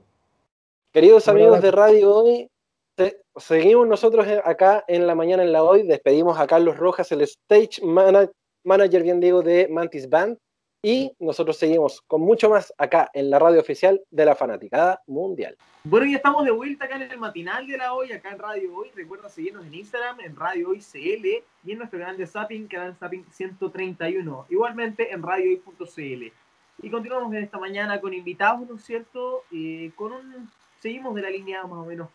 [0.92, 2.50] Queridos amigos de Radio Hoy,
[3.36, 5.84] seguimos nosotros acá en la mañana en la Hoy.
[5.84, 10.38] Despedimos a Carlos Rojas, el stage manager, bien digo, de Mantis Band.
[10.82, 15.58] Y nosotros seguimos con mucho más acá en la radio oficial de la Fanaticada Mundial.
[15.84, 18.74] Bueno, ya estamos de vuelta acá en el matinal de la hoy, acá en Radio
[18.74, 18.90] Hoy.
[18.96, 22.96] Recuerda seguirnos en Instagram, en Radio Hoy CL y en nuestro canal de Zapping, canal
[22.96, 24.46] Zapping 131.
[24.50, 26.32] Igualmente en radiohoy.cl.
[26.82, 29.44] Y continuamos en esta mañana con invitados, ¿no es cierto?
[29.52, 32.08] Eh, con un, seguimos de la línea más o menos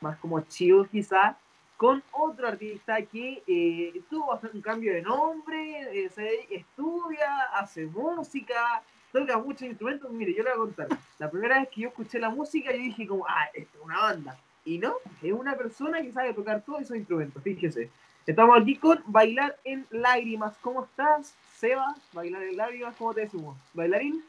[0.00, 1.36] más como chill quizás
[1.76, 9.38] con otro artista que eh, tuvo un cambio de nombre, eh, estudia, hace música, toca
[9.38, 10.10] muchos instrumentos.
[10.10, 10.88] Mire, yo le voy a contar.
[11.18, 14.00] La primera vez que yo escuché la música, yo dije como, ah, esto es una
[14.00, 14.38] banda.
[14.64, 17.90] Y no, es una persona que sabe tocar todos esos instrumentos, fíjese.
[18.26, 20.56] Estamos aquí con Bailar en Lágrimas.
[20.60, 21.94] ¿Cómo estás, Seba?
[22.12, 23.56] Bailar en Lágrimas, ¿cómo te decimos?
[23.72, 24.24] ¿Bailarín?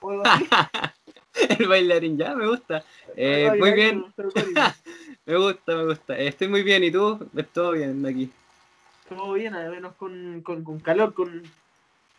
[1.58, 2.84] el bailarín, ya, me gusta.
[3.16, 4.04] Eh, muy bien.
[5.30, 6.18] me gusta, me gusta.
[6.18, 7.18] Estoy muy bien, ¿y tú?
[7.52, 8.30] Todo bien aquí.
[9.08, 11.42] Todo bien, al menos con, con, calor, con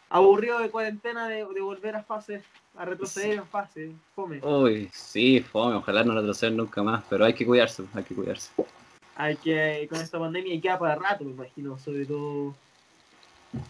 [0.10, 2.42] aburrido de cuarentena de, volver a fase,
[2.76, 4.40] a retroceder en fase, fome.
[4.44, 8.52] Uy, sí, fome, ojalá no retroceder nunca más, pero hay que cuidarse, hay que cuidarse.
[9.16, 12.56] Hay que, con esta pandemia queda para rato, me imagino, sobre todo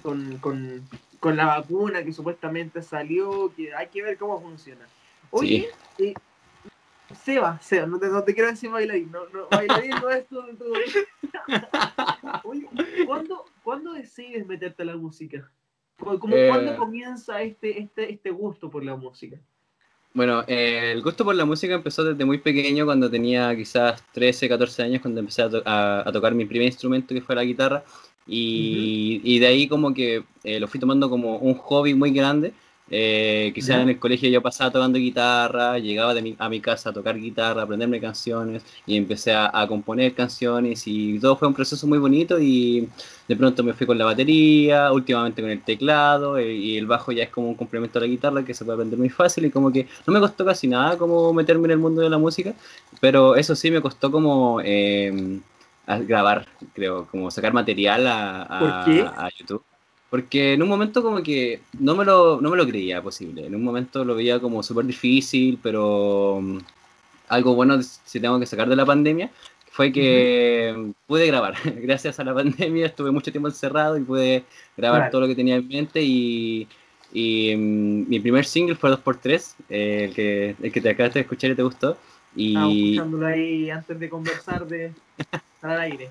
[0.02, 0.88] con, con,
[1.20, 4.88] con la vacuna que supuestamente salió, que hay que ver cómo funciona.
[5.32, 6.14] Oye, eh,
[7.16, 10.48] Seba, Seba, no te, no te quiero decir bailarín, no, no, bailarín no es todo,
[10.58, 10.74] todo.
[12.44, 12.68] Oye,
[13.06, 15.50] ¿cuándo, ¿cuándo, decides meterte a la música?
[15.98, 19.38] ¿Cómo, eh, ¿Cuándo comienza este, este, este gusto por la música?
[20.14, 24.50] Bueno, eh, el gusto por la música empezó desde muy pequeño, cuando tenía quizás 13,
[24.50, 27.84] 14 años, cuando empecé a, a tocar mi primer instrumento, que fue la guitarra.
[28.28, 32.54] Y, de ahí como que eh, lo fui tomando como un hobby muy grande.
[32.94, 36.94] Eh, quizás en el colegio yo pasaba tocando guitarra, llegaba de a mi casa a
[36.94, 41.88] tocar guitarra, a aprenderme canciones y empecé a, componer canciones y todo fue un proceso
[41.88, 42.90] muy bonito y
[43.30, 47.14] de pronto me fui con la batería, últimamente con el teclado eh, y el bajo
[47.14, 49.52] ya es como un complemento a la guitarra que se puede aprender muy fácil y
[49.52, 52.54] como que no me costó casi nada como meterme en el mundo de la música,
[53.00, 54.60] pero eso sí me costó como...
[54.64, 55.40] Eh,
[55.88, 59.64] a grabar, creo, como sacar material a, a, YouTube.
[60.12, 63.48] Porque en un momento como que no me lo, no me lo creía posible.
[63.48, 66.58] En un momento lo veía como súper difícil, pero mm,
[67.30, 69.32] algo bueno si tengo que sacar de la pandemia
[69.72, 71.56] fue que pude grabar.
[71.82, 74.44] Gracias a la pandemia estuve mucho tiempo encerrado y pude
[74.76, 76.68] grabar todo lo que tenía en mente y,
[77.14, 81.24] y mm, mi primer single fue 2x3, eh, el, que, el que te acabaste de
[81.24, 81.98] escuchar y te gustó.
[82.36, 82.96] Y...
[82.96, 84.92] escuchándolo ahí antes de conversar de
[85.62, 86.10] al aire.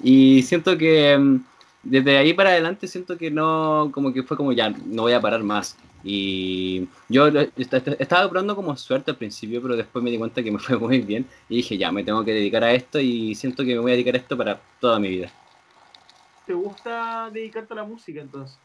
[0.00, 1.40] Y siento que mm,
[1.82, 5.20] desde ahí para adelante siento que no, como que fue como ya, no voy a
[5.20, 5.76] parar más.
[6.02, 10.58] Y yo estaba probando como suerte al principio, pero después me di cuenta que me
[10.60, 13.74] fue muy bien y dije, ya, me tengo que dedicar a esto y siento que
[13.74, 15.30] me voy a dedicar a esto para toda mi vida.
[16.46, 18.58] ¿Te gusta dedicarte a la música entonces?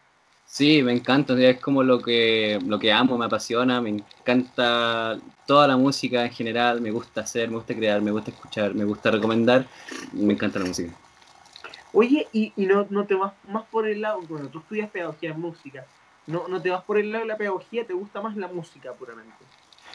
[0.47, 5.67] Sí, me encanta, es como lo que, lo que amo, me apasiona, me encanta toda
[5.67, 9.12] la música en general, me gusta hacer, me gusta crear, me gusta escuchar, me gusta
[9.12, 9.65] recomendar,
[10.13, 10.95] me encanta la música.
[11.95, 15.39] Oye, y, no, no, te vas más por el lado, bueno, tú estudias pedagogía en
[15.39, 15.86] música,
[16.27, 18.91] no, no te vas por el lado de la pedagogía, te gusta más la música
[18.91, 19.34] puramente.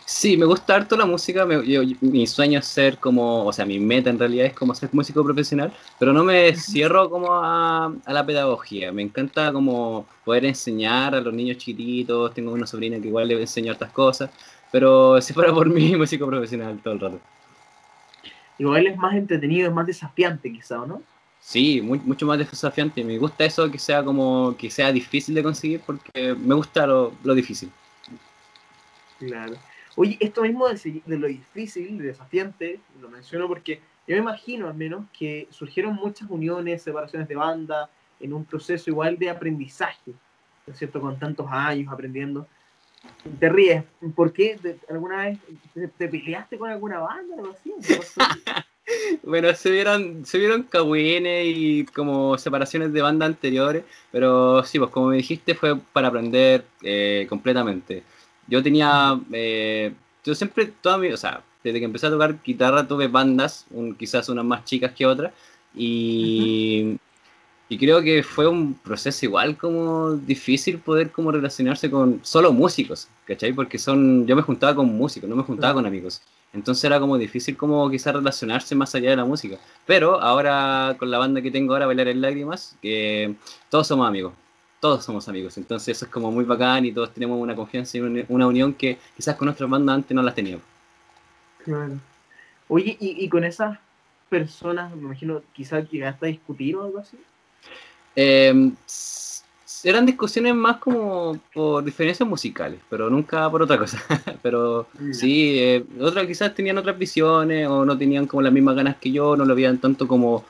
[0.07, 1.47] Sí, me gusta harto la música.
[1.47, 5.23] mi sueño es ser como, o sea, mi meta en realidad es como ser músico
[5.23, 8.91] profesional, pero no me cierro como a, la pedagogía.
[8.93, 12.33] Me encanta como poder enseñar a los niños chiquititos.
[12.35, 14.31] Tengo una sobrina que igual le enseño estas cosas,
[14.73, 17.21] pero si fuera por mí, músico profesional todo el rato.
[18.59, 21.03] Igual es más entretenido, es más desafiante quizá, ¿no?
[21.41, 23.03] Sí, mucho más desafiante.
[23.03, 27.13] Me gusta eso que sea como que sea difícil de conseguir porque me gusta lo,
[27.25, 27.71] lo difícil.
[29.19, 29.57] Claro.
[29.97, 34.75] Oye, esto mismo de, lo difícil, de desafiante, lo menciono porque yo me imagino al
[34.75, 40.13] menos que surgieron muchas uniones, separaciones de banda, en un proceso igual de aprendizaje,
[40.67, 41.01] ¿no es cierto?
[41.01, 42.47] Con tantos años aprendiendo.
[43.39, 43.85] Te ríes.
[44.15, 44.59] ¿Por qué?
[44.89, 45.39] ¿Alguna vez
[45.97, 47.73] te, peleaste con alguna banda o algo así?
[49.23, 54.91] bueno, se vieron, se vieron cagüines y como separaciones de bandas anteriores, pero sí, pues
[54.91, 58.03] como me dijiste, fue para aprender eh, completamente.
[58.47, 59.93] Yo tenía, eh,
[60.25, 63.95] yo siempre, toda mi, o sea, desde que empecé a tocar guitarra tuve bandas, un,
[63.95, 65.33] quizás unas más chicas que otras,
[65.75, 66.97] y,
[67.69, 73.09] y creo que fue un proceso igual como difícil poder como relacionarse con solo músicos,
[73.27, 73.53] ¿cachai?
[73.53, 76.23] Porque son, yo me juntaba con músicos, no me juntaba con amigos.
[76.53, 79.59] Entonces era como difícil como quizás relacionarse más allá de la música.
[79.87, 83.35] Pero ahora con la banda que tengo ahora, Bailar en Lágrimas, que
[83.69, 84.33] todos somos amigos.
[84.81, 85.57] Todos somos amigos.
[85.59, 88.99] Entonces eso es como muy bacán y todos tenemos una confianza y una unión que
[89.17, 90.65] quizás con nuestras bandas antes no las teníamos.
[91.65, 91.95] Claro.
[92.69, 93.79] Oye, y, y con esas
[94.29, 97.19] personas, me imagino, quizás llegaste a discutir o algo así.
[98.17, 98.73] Eh,
[99.85, 104.03] eran discusiones más como por diferencias musicales, pero nunca por otra cosa.
[104.43, 108.97] pero sí, eh, otras quizás tenían otras visiones o no tenían como las mismas ganas
[108.97, 110.45] que yo, no lo veían tanto como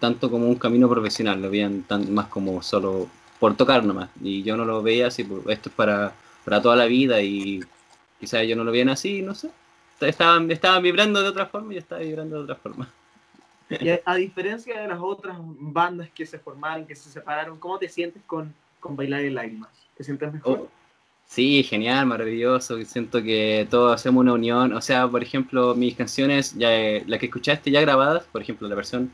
[0.00, 3.08] tanto como un camino profesional, lo veían tan, más como solo
[3.38, 4.10] por tocar nomás.
[4.22, 6.12] Y yo no lo veía así, pues, esto es para,
[6.44, 7.60] para toda la vida y
[8.20, 9.50] quizás ellos no lo veían así, no sé.
[10.00, 12.88] Estaban, estaban vibrando de otra forma y yo estaba vibrando de otra forma.
[13.70, 17.88] Y a, diferencia de las otras bandas que se formaron, que se separaron, ¿cómo te
[17.88, 19.70] sientes con, con Bailar en Lágrimas?
[19.96, 20.58] ¿Te sientes mejor?
[20.60, 20.68] Oh,
[21.26, 22.82] sí, genial, maravilloso.
[22.84, 24.72] Siento que todos hacemos una unión.
[24.72, 28.68] O sea, por ejemplo, mis canciones, ya, eh, las que escuchaste ya grabadas, por ejemplo,
[28.68, 29.10] la versión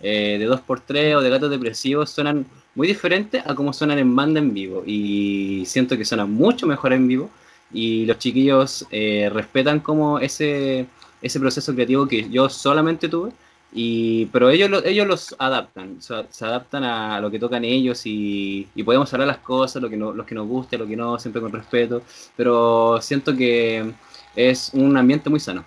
[0.00, 4.40] eh, de 2x3 o de Gatos Depresivos, suenan muy diferentes a como suenan en banda
[4.40, 4.82] en vivo.
[4.86, 7.30] Y siento que suenan mucho mejor en vivo.
[7.72, 10.86] Y los chiquillos eh, respetan como ese,
[11.20, 13.32] ese proceso creativo que yo solamente tuve
[13.72, 19.12] y, pero ellos, ellos los adaptan, se adaptan a lo que tocan ellos y, podemos
[19.12, 21.52] hablar las cosas, lo que, no, los que nos guste, lo que no, siempre con
[21.52, 22.02] respeto,
[22.36, 23.92] pero siento que
[24.34, 25.64] es un ambiente muy sano.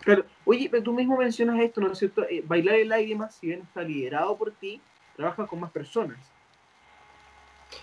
[0.00, 2.24] Claro, oye, pero tú mismo mencionas esto, ¿no es cierto?
[2.24, 4.80] Eh, bailar en lágrimas, si bien está liderado por ti,
[5.16, 6.18] trabaja con más personas.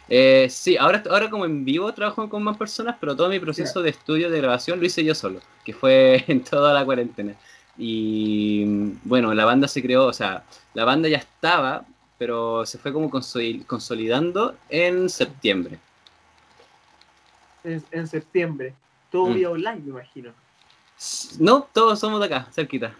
[0.07, 3.81] Eh, sí, ahora, ahora como en vivo trabajo con más personas, pero todo mi proceso
[3.81, 7.35] de estudio, de grabación, lo hice yo solo, que fue en toda la cuarentena.
[7.77, 8.65] Y
[9.03, 11.85] bueno, la banda se creó, o sea, la banda ya estaba,
[12.17, 15.79] pero se fue como consolidando en septiembre.
[17.63, 18.73] En, septiembre.
[19.11, 19.33] Todo mm.
[19.33, 20.31] vía online, me imagino.
[21.39, 22.93] No, todos somos de acá, cerquita.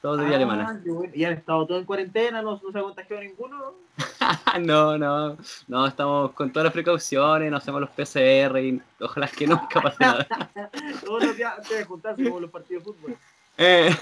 [0.00, 0.82] Todos de vía ah, alemana.
[1.12, 2.40] ¿Y han estado todos en cuarentena?
[2.40, 3.74] ¿No, se ha contagiado ninguno?
[4.60, 5.36] no, no.
[5.68, 9.96] No, estamos con todas las precauciones, nos hacemos los PCR y ojalá que nunca pase
[10.00, 10.26] nada.
[11.04, 13.16] todos los días antes de juntarse como los partidos de fútbol.
[13.62, 13.94] Eh.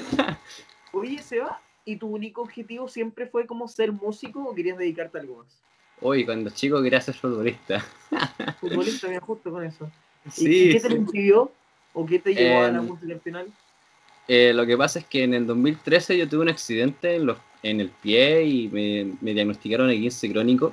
[0.93, 5.21] Oye, Seba, ¿y tu único objetivo siempre fue como ser músico o querías dedicarte a
[5.23, 5.59] algo más?
[6.01, 7.85] Uy, cuando chico quería ser futbolista.
[8.61, 9.91] Futbolista, me justo con eso.
[10.37, 11.51] ¿Y, qué te lo impidió?
[11.93, 13.47] ¿O qué te llevó a la música al final?
[14.29, 17.39] Eh, lo que pasa es que en el 2013 yo tuve un accidente en, los,
[17.65, 20.73] en el pie y me, me diagnosticaron el 15 crónico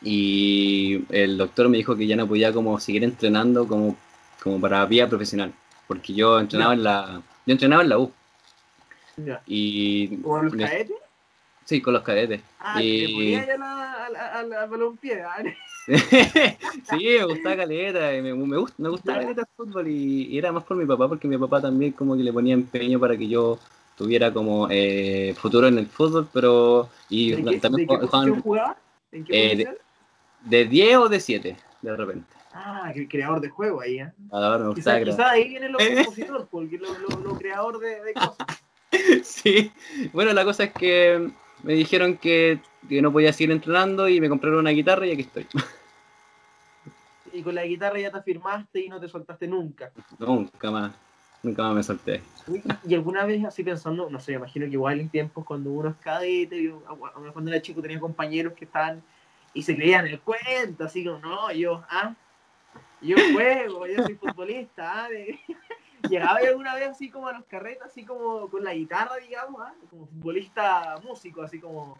[0.00, 3.94] y el doctor me dijo que ya no podía como seguir entrenando como,
[4.42, 5.52] como para vía profesional
[5.86, 8.12] porque yo entrenaba en la yo entrenaba en la U.
[9.46, 10.96] Y, ¿Con los cadetes?
[11.64, 12.42] Sí, con los cadetes.
[12.60, 13.32] Ah, y...
[13.32, 13.46] ya
[15.86, 20.64] sí, me gustaba caleta, me, me, gusta, me gustaba caleta el fútbol y, era más
[20.64, 23.58] por mi papá, porque mi papá también como que le ponía empeño para que yo
[23.96, 26.88] tuviera como eh, futuro en el fútbol, pero...
[27.08, 27.96] Y ¿De también qué,
[28.42, 28.76] jugaba?
[29.12, 29.78] ¿En qué eh, de,
[30.42, 32.35] de 10 o de 7, de repente.
[32.58, 34.10] Ah, el creador de juego ahí, ¿eh?
[34.32, 36.88] Ah, me quizás quizá ahí viene lo compositor, porque lo,
[37.18, 38.36] lo, creador de, de, cosas.
[39.22, 39.70] Sí,
[40.14, 41.30] bueno, la cosa es que
[41.62, 45.20] me dijeron que, que, no podía seguir entrenando y me compraron una guitarra y aquí
[45.20, 45.46] estoy.
[47.30, 49.92] Y con la guitarra ya te afirmaste y no te soltaste nunca.
[50.18, 50.92] Nunca más,
[51.42, 52.22] nunca más me solté.
[52.88, 55.90] Y alguna vez así pensando, no sé, me imagino que igual en tiempos cuando uno
[55.90, 56.72] es cadete,
[57.34, 59.02] cuando era chico tenía compañeros que estaban
[59.52, 62.14] y se creían el cuento, así como, no, yo, ah,
[63.00, 65.04] yo juego, yo soy futbolista.
[65.04, 65.08] ¿ah?
[66.08, 69.74] Llegaba alguna vez así como a los carretas, así como con la guitarra, digamos, ¿ah?
[69.90, 71.98] como futbolista músico, así como...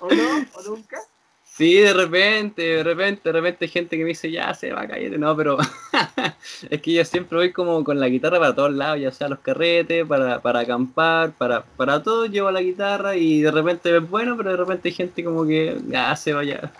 [0.00, 0.46] ¿O no?
[0.54, 0.98] ¿O nunca?
[1.44, 5.16] Sí, de repente, de repente, de repente gente que me dice, ya se va caer,
[5.20, 5.58] no, pero
[6.70, 9.38] es que yo siempre voy como con la guitarra para todos lados, ya sea los
[9.38, 14.36] carretes, para, para acampar, para, para todo llevo la guitarra y de repente es bueno,
[14.36, 16.72] pero de repente hay gente como que, ya se vaya,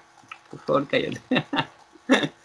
[0.51, 1.21] por favor, cállate.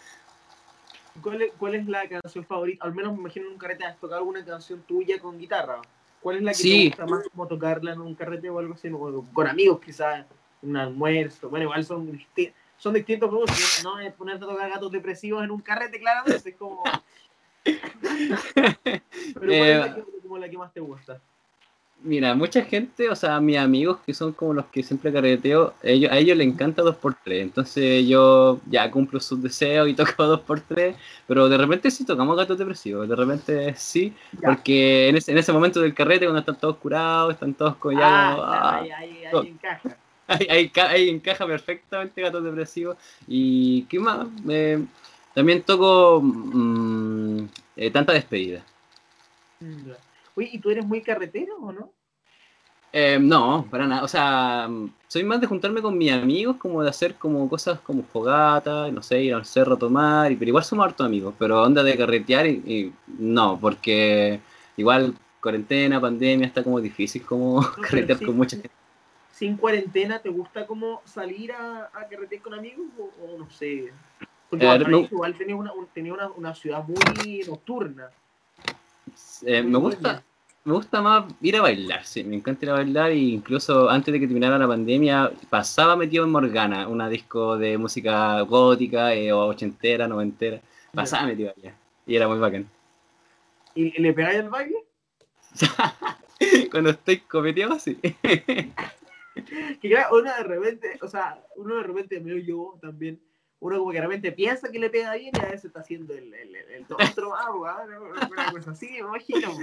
[1.22, 2.84] ¿Cuál es, la canción favorita?
[2.84, 5.80] Al menos me imagino en un carrete has tocado alguna canción tuya con guitarra.
[6.20, 8.90] ¿Cuál es la que te gusta más como tocarla en un carrete o algo así?
[9.32, 10.26] con amigos quizás,
[10.62, 11.48] un almuerzo.
[11.48, 12.20] Bueno, igual son
[12.76, 13.50] son distintos juegos,
[13.84, 16.82] no es ponerte a tocar gatos depresivos en un carrete, claramente, es como...
[17.64, 19.02] Pero
[19.34, 21.20] ¿cuál es la que, como la que más te gusta?
[22.02, 26.10] Mira, mucha gente, o sea, mis amigos que son como los que siempre carreteo, ellos,
[26.10, 27.42] a ellos les encanta 2x3.
[27.42, 30.94] Entonces yo ya cumplo sus deseos y toco 2x3,
[31.26, 34.48] pero de repente sí tocamos gatos depresivos, de repente sí, Ya.
[34.48, 38.30] porque en ese, en ese momento del carrete, cuando están todos curados, están todos ya
[38.30, 39.96] Ah, claro, ah, ahí, ahí, ahí encaja.
[40.26, 42.96] ahí, ahí ahí encaja perfectamente gatos depresivos.
[43.28, 44.82] Y qué más, Eh,
[45.34, 47.44] también toco mm,
[47.76, 48.62] eh, tanta despedida.
[49.60, 50.09] Mm, ya.
[50.40, 51.92] Oye, ¿y tú eres muy carretero o no?
[52.92, 54.02] Eh, no, para nada.
[54.02, 54.68] O sea,
[55.06, 59.02] soy más de juntarme con mis amigos, como de hacer como cosas como fogata, no
[59.02, 62.46] sé, ir al cerro a tomar, pero igual somos hartos amigos, pero onda de carretear
[62.46, 64.40] y, y no, porque
[64.78, 68.24] igual cuarentena, pandemia, está como difícil como pero carretear sí.
[68.24, 68.70] con mucha gente.
[69.32, 73.92] sin cuarentena, ¿te gusta como salir a, a carretear con amigos o, o no sé?
[74.48, 74.98] Porque Eh, no.
[75.00, 78.08] igual tenía, una, un- tenía una, una ciudad muy nocturna.
[79.42, 79.96] Eh, muy me buena.
[79.96, 80.22] gusta,
[80.64, 84.12] me gusta más ir a bailar, sí, me encanta ir a bailar, e incluso antes
[84.12, 89.32] de que terminara la pandemia, pasaba metido en Morgana, una disco de música gótica eh,
[89.32, 90.60] o ochentera, noventera,
[90.92, 91.74] pasaba metido allá,
[92.06, 92.68] y era muy bacán.
[93.74, 94.84] ¿Y, le pegáis el baile?
[96.70, 97.98] Cuando estoy copeteado, sí.
[99.80, 103.18] Que claro, uno de repente, o sea, uno de repente, me yo también,
[103.60, 106.14] uno como que de repente piensa que le pega bien y a veces está haciendo
[106.14, 107.84] el, el, el, otro agua,
[108.30, 109.54] una cosa así, me imagino.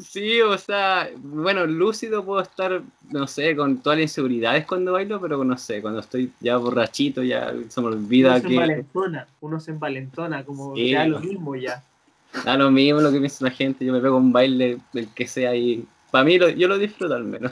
[0.00, 2.80] Sí, o sea, bueno, lúcido puedo estar,
[3.10, 7.22] no sé, con todas las inseguridades cuando bailo, pero no sé, cuando estoy ya borrachito,
[7.24, 10.90] ya se me Uno olvida se que envalentona, uno se envalentona, como Sí.
[10.90, 11.82] ya lo mismo ya.
[12.44, 15.26] da lo mismo lo que piensa la gente, yo me pego un baile, el que
[15.26, 17.50] sea, y para mí lo- yo lo disfruto al menos.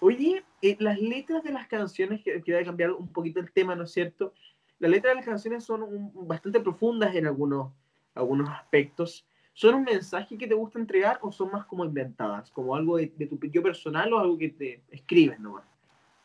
[0.00, 3.52] Oye, eh, las letras de las canciones, que, que voy a cambiar un poquito el
[3.52, 4.32] tema, ¿no es cierto?
[4.78, 7.72] Las letras de las canciones son un- bastante profundas en algunos,
[8.14, 9.24] algunos aspectos.
[9.52, 12.50] ¿Son un mensaje que te gusta entregar o son más como inventadas?
[12.50, 15.64] ¿Como algo de, de tu yo personal o algo que te escribes nomás?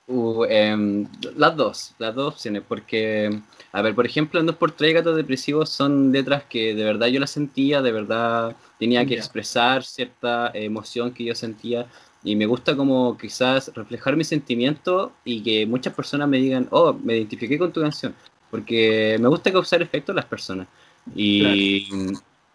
[0.06, 1.08] Uh, em,
[1.38, 3.40] las dos, las dos opciones, porque,
[3.72, 7.32] a ver, por ejemplo, en 2x3 Gatos Depresivos son letras que de verdad yo las
[7.32, 9.20] sentía, de verdad tenía que Ya.
[9.20, 11.88] expresar cierta emoción que yo sentía,
[12.24, 16.94] y me gusta como quizás reflejar mis sentimientos y que muchas personas me digan, oh,
[16.94, 18.16] me identifiqué con tu canción,
[18.50, 20.68] porque me gusta causar efecto a las personas.
[21.14, 21.90] Y,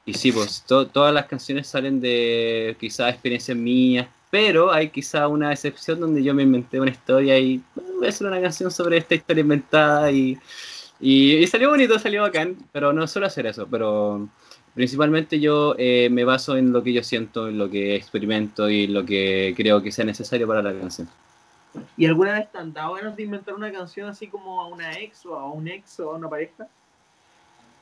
[0.04, 5.28] y sí, pues to- todas las canciones salen de quizás experiencias mías, pero hay quizá
[5.28, 8.70] una excepción donde yo me inventé una historia y bueno, voy a hacer una canción
[8.70, 10.38] sobre esta historia inventada y,
[11.00, 14.28] y, y salió bonito, salió bacán, pero no suelo hacer eso, pero
[14.78, 18.86] principalmente yo eh, me baso en lo que yo siento, en lo que experimento y
[18.86, 21.08] lo que creo que sea necesario para la canción.
[21.96, 24.92] ¿Y alguna vez te han dado ganas de inventar una canción así como a una
[24.92, 26.68] ex o a un ex o a una pareja?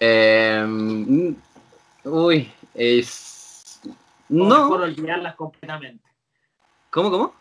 [0.01, 1.35] Eh, mm,
[2.05, 3.79] uy, es...
[4.31, 6.03] ¿O mejor olvidarlas completamente?
[6.89, 7.35] ¿cómo, cómo?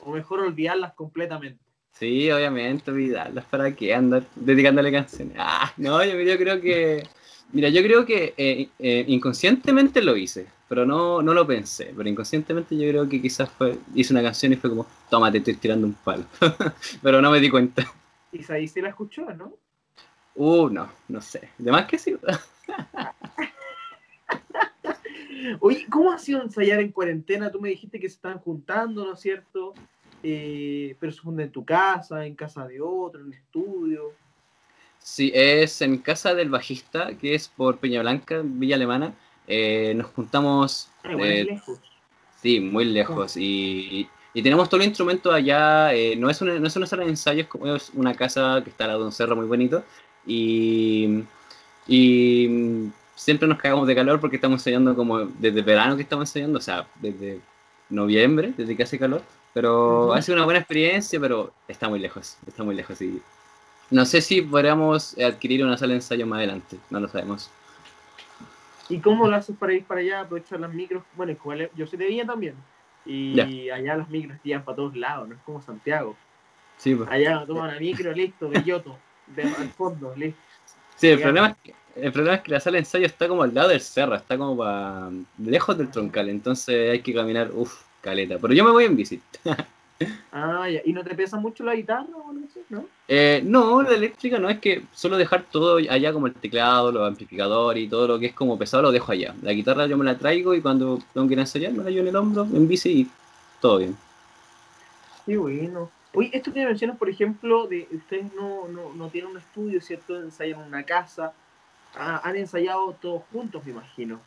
[0.00, 1.62] ¿O mejor olvidarlas completamente?
[1.92, 5.36] Sí, obviamente, olvidarlas, ¿para qué andar dedicándole canciones?
[5.38, 7.06] Ah, no, yo, yo creo que,
[7.52, 12.08] mira, yo creo que eh, eh, inconscientemente lo hice, pero no, no lo pensé, pero
[12.08, 15.54] inconscientemente yo creo que quizás fue, hice una canción y fue como, toma, te estoy
[15.54, 16.24] tirando un palo,
[17.02, 17.84] pero no me di cuenta.
[18.32, 19.54] Y ahí sí la escuchó, ¿no?
[20.34, 22.16] Uh, no, no sé, de más que sí.
[25.60, 27.50] Oye, ¿cómo ha sido ensayar en cuarentena?
[27.50, 29.74] Tú me dijiste que se están juntando, ¿no es cierto?
[30.22, 34.12] Eh, pero se juntan en tu casa, en casa de otro, en el estudio.
[35.04, 39.12] Sí, es en casa del bajista, que es por Peña Blanca, Villa Alemana,
[39.46, 40.88] eh, nos juntamos...
[41.02, 41.78] Ah, igual es eh, lejos.
[42.40, 43.36] Sí, muy lejos.
[43.36, 45.92] Y, y tenemos todos los instrumentos allá.
[45.92, 48.70] eh, no, es una, no es una sala de ensayos, como es una casa que
[48.70, 49.84] está al lado de un cerro muy bonito.
[50.26, 51.22] Y,
[51.86, 56.60] y siempre nos cagamos de calor porque estamos ensayando como desde verano que estamos ensayando,
[56.60, 57.40] o sea, desde
[57.90, 59.20] noviembre, desde que hace calor.
[59.52, 60.14] Pero Ujú.
[60.14, 63.02] ha sido una buena experiencia, pero está muy lejos, está muy lejos.
[63.02, 63.20] Y
[63.94, 67.48] no sé si podríamos adquirir una sala de ensayo más adelante, no lo sabemos.
[68.88, 71.04] ¿Y cómo lo haces para ir para allá, aprovechar las micros?
[71.16, 72.56] Bueno, igual yo soy de Villa también.
[73.06, 73.74] Y Ya.
[73.74, 76.16] allá las micros llegan para todos lados, no es como Santiago.
[76.76, 77.08] Sí, pues.
[77.08, 80.40] Allá toman una micro, listo, belloto, de, al fondo, listo.
[80.96, 83.44] Sí, el problema, es que, el problema es que la sala de ensayo está como
[83.44, 87.84] al lado del cerro, está como pa- lejos del troncal, entonces hay que caminar, uff,
[88.00, 88.38] caleta.
[88.40, 89.20] Pero yo me voy en bici.
[90.32, 90.80] Ah, ya.
[90.84, 92.86] ¿Y no te pesa mucho la guitarra o no sé, no?
[93.06, 97.06] Eh, no, la eléctrica no es que solo dejar todo allá como el teclado, los
[97.06, 99.34] amplificadores y todo lo que es como pesado lo dejo allá.
[99.42, 101.90] La guitarra yo me la traigo y cuando tengo que ir a ensayar me la
[101.90, 103.10] llevo en el hombro, en bici y
[103.60, 103.96] todo bien.
[105.26, 105.90] Qué bueno.
[106.12, 110.20] Oye, esto que mencionas, por ejemplo, de ustedes no, no, no tienen un estudio, ¿cierto?
[110.20, 111.32] Ensayan en una casa.
[111.96, 114.20] Ah, han ensayado todos juntos, me imagino.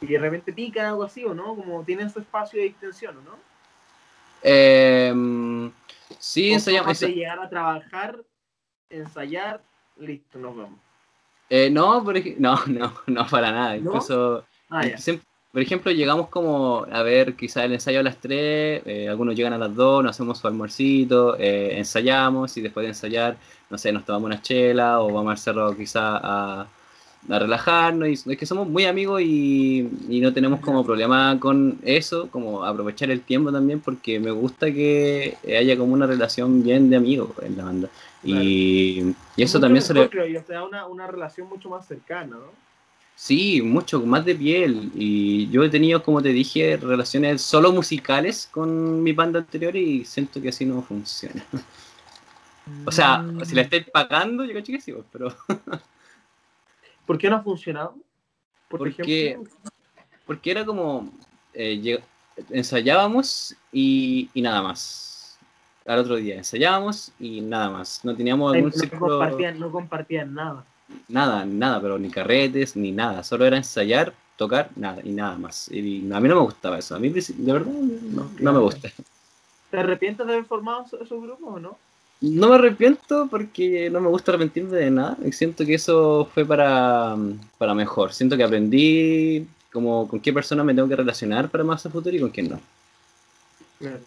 [0.00, 1.54] Y de repente pican algo así, ¿o no?
[1.54, 3.55] Como tienen su espacio de extensión, ¿o no?
[4.48, 5.12] Eh,
[6.20, 7.00] sí, ensayamos.
[7.00, 8.16] de llegar a trabajar,
[8.88, 9.60] ensayar,
[9.98, 10.78] listo, nos vemos.
[11.50, 13.70] Eh, no, por no, no, no para nada.
[13.76, 13.80] ¿No?
[13.90, 15.20] Incluso, Ah, siem-
[15.52, 19.52] por ejemplo, llegamos como a ver quizás el ensayo a las 3, eh, algunos llegan
[19.52, 23.36] a las 2, nos hacemos su almuercito, eh, ensayamos y después de ensayar,
[23.70, 26.66] no sé, nos tomamos una chela o vamos al cerro quizás a,
[27.28, 28.08] a relajarnos.
[28.08, 32.64] Y es que somos muy amigos y, y no tenemos como problema con eso, como
[32.64, 37.30] aprovechar el tiempo también porque me gusta que haya como una relación bien de amigos
[37.42, 37.88] en la banda.
[38.22, 40.08] Y, y eso Mucho también se le...
[40.10, 42.66] creo yo, te da una, una relación mucho más cercana, ¿no?
[43.14, 44.90] Sí, mucho más de piel.
[44.94, 50.04] Y yo he tenido, como te dije, relaciones solo musicales con mi banda anterior y
[50.04, 51.44] siento que así no funciona.
[52.84, 53.44] O sea, Mm.
[53.44, 55.28] si la estáis pagando, yo cacho que sí, pero
[57.06, 57.94] ¿Por qué no ha funcionado?
[58.68, 59.50] Por Porque- ejemplo,
[60.26, 61.10] porque era como
[61.54, 62.00] eh,
[62.50, 65.38] ensayábamos y, y nada más.
[65.86, 68.04] Al otro día ensayábamos y nada más.
[68.04, 70.64] No teníamos no, algún círculo, compartían, no compartían nada.
[71.08, 73.22] nada, nada, pero ni carretes, ni nada.
[73.22, 75.70] Solo era ensayar, tocar, nada, y nada más.
[75.70, 76.96] Y a mí no me gustaba eso.
[76.96, 78.90] A mí, de verdad, no, no me gusta.
[79.70, 81.78] ¿Te arrepientes de haber formado esos grupos o no?
[82.20, 85.16] No me arrepiento porque no me gusta arrepentirme de nada.
[85.32, 87.14] Siento que eso fue para,
[87.58, 88.12] para mejor.
[88.12, 92.16] Siento que aprendí como con qué persona me tengo que relacionar para más a futuro
[92.16, 92.60] y con quién no.
[93.78, 94.00] Claro.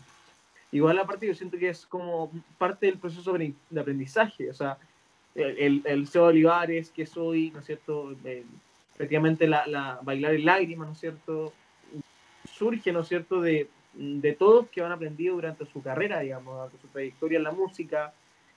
[0.71, 4.77] Igual aparte yo siento que es como parte del proceso de aprendizaje, o sea,
[5.35, 8.15] el, el, Seba Olivares, que soy, ¿no es cierto?
[8.97, 11.53] Prácticamente la, la bailar en lágrimas, ¿no es cierto?
[12.53, 16.77] Surge, ¿no es cierto?, de, de todos que han aprendido durante su carrera, digamos, durante
[16.79, 18.13] su trayectoria en la música,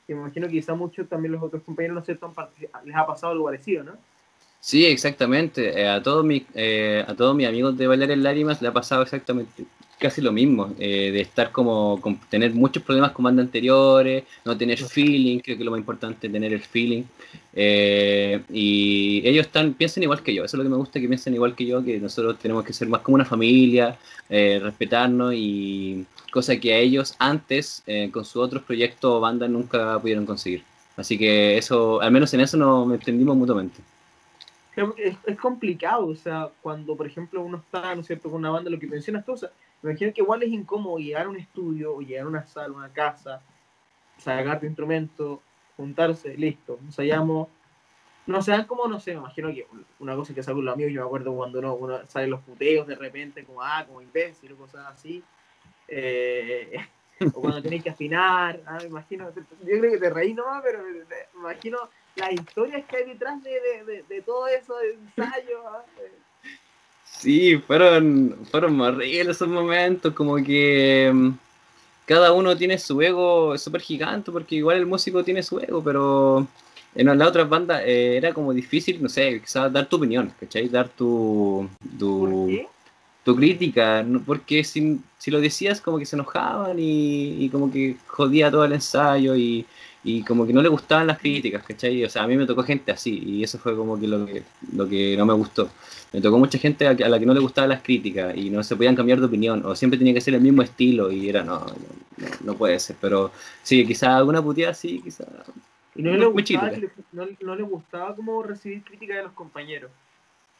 [0.07, 3.33] y me imagino que quizá muchos también los otros compañeros, ¿no partic- les ha pasado
[3.33, 3.93] algo parecido, ¿no?
[4.61, 5.81] Sí, exactamente.
[5.81, 8.73] Eh, a todos mis eh, a todos mis amigos de bailar en lágrimas le ha
[8.73, 9.65] pasado exactamente
[10.03, 14.57] casi lo mismo, eh, de estar como con tener muchos problemas con bandas anteriores, no
[14.57, 17.05] tener feeling, creo que lo más importante es tener el feeling.
[17.55, 21.07] Eh, y ellos están piensan igual que yo, eso es lo que me gusta que
[21.07, 23.97] piensen igual que yo, que nosotros tenemos que ser más como una familia,
[24.29, 29.99] eh, respetarnos y cosa que a ellos antes con sus otros proyectos o bandas nunca
[30.01, 30.65] pudieron conseguir.
[30.97, 33.81] Así que eso, al menos en eso nos entendimos mutuamente.
[35.27, 38.71] Es complicado, o sea, cuando por ejemplo uno está, ¿no es cierto?, con una banda,
[38.71, 39.51] lo que mencionas tú, o sea,
[39.83, 42.75] me imagino que igual es incómodo llegar a un estudio o llegar a una sala,
[42.75, 43.43] una casa,
[44.17, 45.43] sacar tu instrumento,
[45.77, 47.49] juntarse, listo, ensayamos.
[48.25, 49.67] No se dan como, no sé, me imagino que
[49.99, 52.87] una cosa que saco los amigos, yo me acuerdo cuando uno, uno salen los puteos
[52.87, 55.25] de repente, como, ah, como imbécil o cosas así.
[55.89, 56.77] Eh,
[57.35, 60.85] o cuando tenéis que afinar, ah, me imagino, yo creo que te reí nomás, pero
[60.85, 61.79] me, imagino
[62.15, 63.51] las historias que hay detrás de,
[63.85, 65.69] de, de, todo eso, de ensayo.
[65.69, 66.22] ah, eh.
[67.23, 71.31] Sí, fueron, fueron horribles esos momentos, como que mm,
[72.05, 76.49] cada uno tiene su ego súper gigante, porque igual el músico tiene su ego, pero
[76.97, 80.69] en las otras bandas eh, era como difícil, no sé, quizás dar tu opinión, ¿cachai?
[80.69, 82.61] Dar tu, ¿Por tu,
[83.25, 87.99] tu crítica, porque si, si lo decías como que se enojaban y, y como que
[88.09, 89.65] jodía todo el ensayo y,
[90.05, 92.05] y como que no le gustaban las críticas, ¿cachai?
[92.05, 94.43] O sea, a mí me tocó gente así y eso fue como que lo que,
[94.75, 95.71] lo que no me gustó.
[96.13, 98.75] Me tocó mucha gente a, la que no le gustaban las críticas y no se
[98.77, 101.61] podían cambiar de opinión o siempre tenía que ser el mismo estilo y era, no,
[101.61, 103.31] no, no, puede ser, pero
[103.63, 105.27] sí, quizás alguna puteada sí, quizás...
[105.95, 109.91] Y no, le gustaba, le- no, no le gustaba como recibir críticas de los compañeros.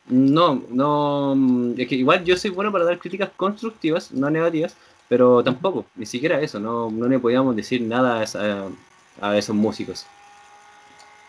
[0.09, 4.77] No, no, mm, es que igual yo soy bueno para dar críticas constructivas, no negativas,
[5.09, 8.69] pero tampoco, ni siquiera eso, no, no le podíamos decir nada a, esa-
[9.21, 10.07] a esos músicos.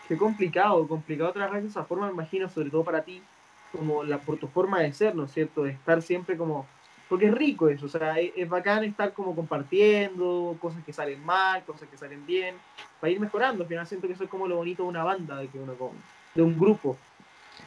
[0.08, 3.22] Qué complicado, complicado trabajar de esa forma, me imagino, sobre todo para ti,
[3.72, 5.64] como la, por tu forma de ser, ¿no es cierto?
[5.64, 6.66] De estar siempre como...
[7.08, 11.24] Porque es rico eso, o sea, es, es bacán estar como compartiendo cosas que salen
[11.24, 12.56] mal, cosas que salen bien,
[13.00, 13.62] para ir mejorando.
[13.62, 15.74] Al final siento que eso es como lo bonito de una banda, de que uno
[16.34, 16.96] de un grupo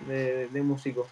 [0.07, 1.07] de, de músicos.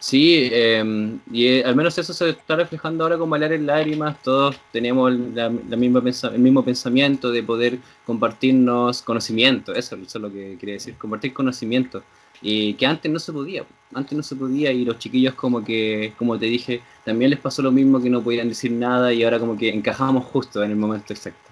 [0.00, 4.20] Sí, eh, y eh, al menos eso se está reflejando ahora con Bailar en Lágrimas.
[4.22, 9.74] Todos tenemos la, misma el mismo pensamiento de poder compartirnos conocimiento.
[9.74, 12.02] Eso, eso es lo que quería decir, compartir conocimiento.
[12.40, 13.64] Y que antes no se podía,
[13.94, 17.62] antes no se podía y los chiquillos como que, como te dije, también les pasó
[17.62, 20.76] lo mismo que no podían decir nada y ahora como que encajamos justo en el
[20.76, 21.50] momento exacto.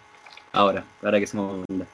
[0.53, 1.87] Ahora, ahora que somos banda.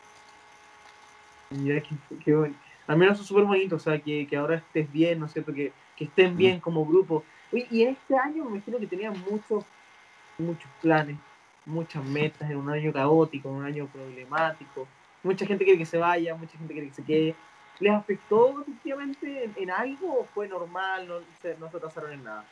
[1.50, 1.94] Mira, qué,
[2.24, 2.54] qué bueno.
[2.86, 5.52] Al menos es súper bonito, o sea, que, que ahora estés bien, ¿no es cierto?
[5.52, 7.24] Que, que estén bien como grupo.
[7.52, 9.64] Oye, y en este año me imagino que tenían muchos,
[10.38, 11.16] muchos planes.
[11.64, 14.86] muchas metas, en un año caótico, en un año problemático.
[15.24, 17.34] Mucha gente quiere que se vaya, mucha gente quiere que se quede.
[17.80, 22.44] ¿Les afectó efectivamente en, algo o fue normal, no se, no se atrasaron en nada?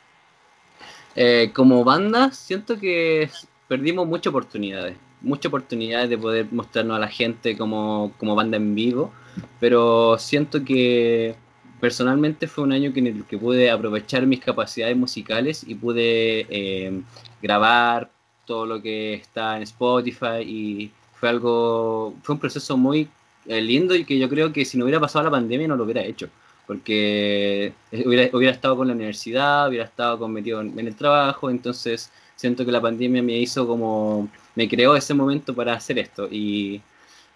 [1.15, 3.31] Eh, como banda, siento que
[3.69, 8.75] perdimos muchas oportunidades, muchas oportunidades de poder mostrarnos a la gente como, como banda en
[8.75, 9.13] vivo,
[9.61, 11.37] pero siento que
[11.85, 17.03] personalmente fue un año en el que pude aprovechar mis capacidades musicales y pude eh,
[17.43, 18.11] grabar
[18.47, 23.07] todo lo que está en Spotify y fue algo, fue un proceso muy
[23.47, 25.85] eh, lindo y que yo creo que si no hubiera pasado la pandemia no lo
[25.85, 26.31] hubiera hecho,
[26.67, 32.11] porque hubiera, hubiera estado con la universidad, hubiera estado con, metido en, el trabajo, entonces
[32.35, 36.81] siento que la pandemia me hizo como, me creó ese momento para hacer esto y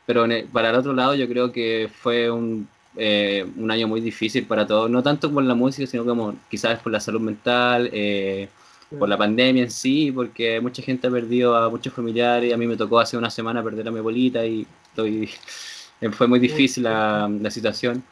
[0.06, 4.44] pero para el otro lado yo creo que fue un eh, un año muy difícil
[4.46, 8.48] para todos, no tanto por la música, sino como quizás por la salud mental, eh,
[8.98, 12.66] por la pandemia en sí, porque mucha gente ha perdido a muchos familiares, a mí
[12.66, 15.30] me tocó hace una semana perder a mi abuelita y estoy,
[16.12, 18.02] fue muy difícil la, la situación.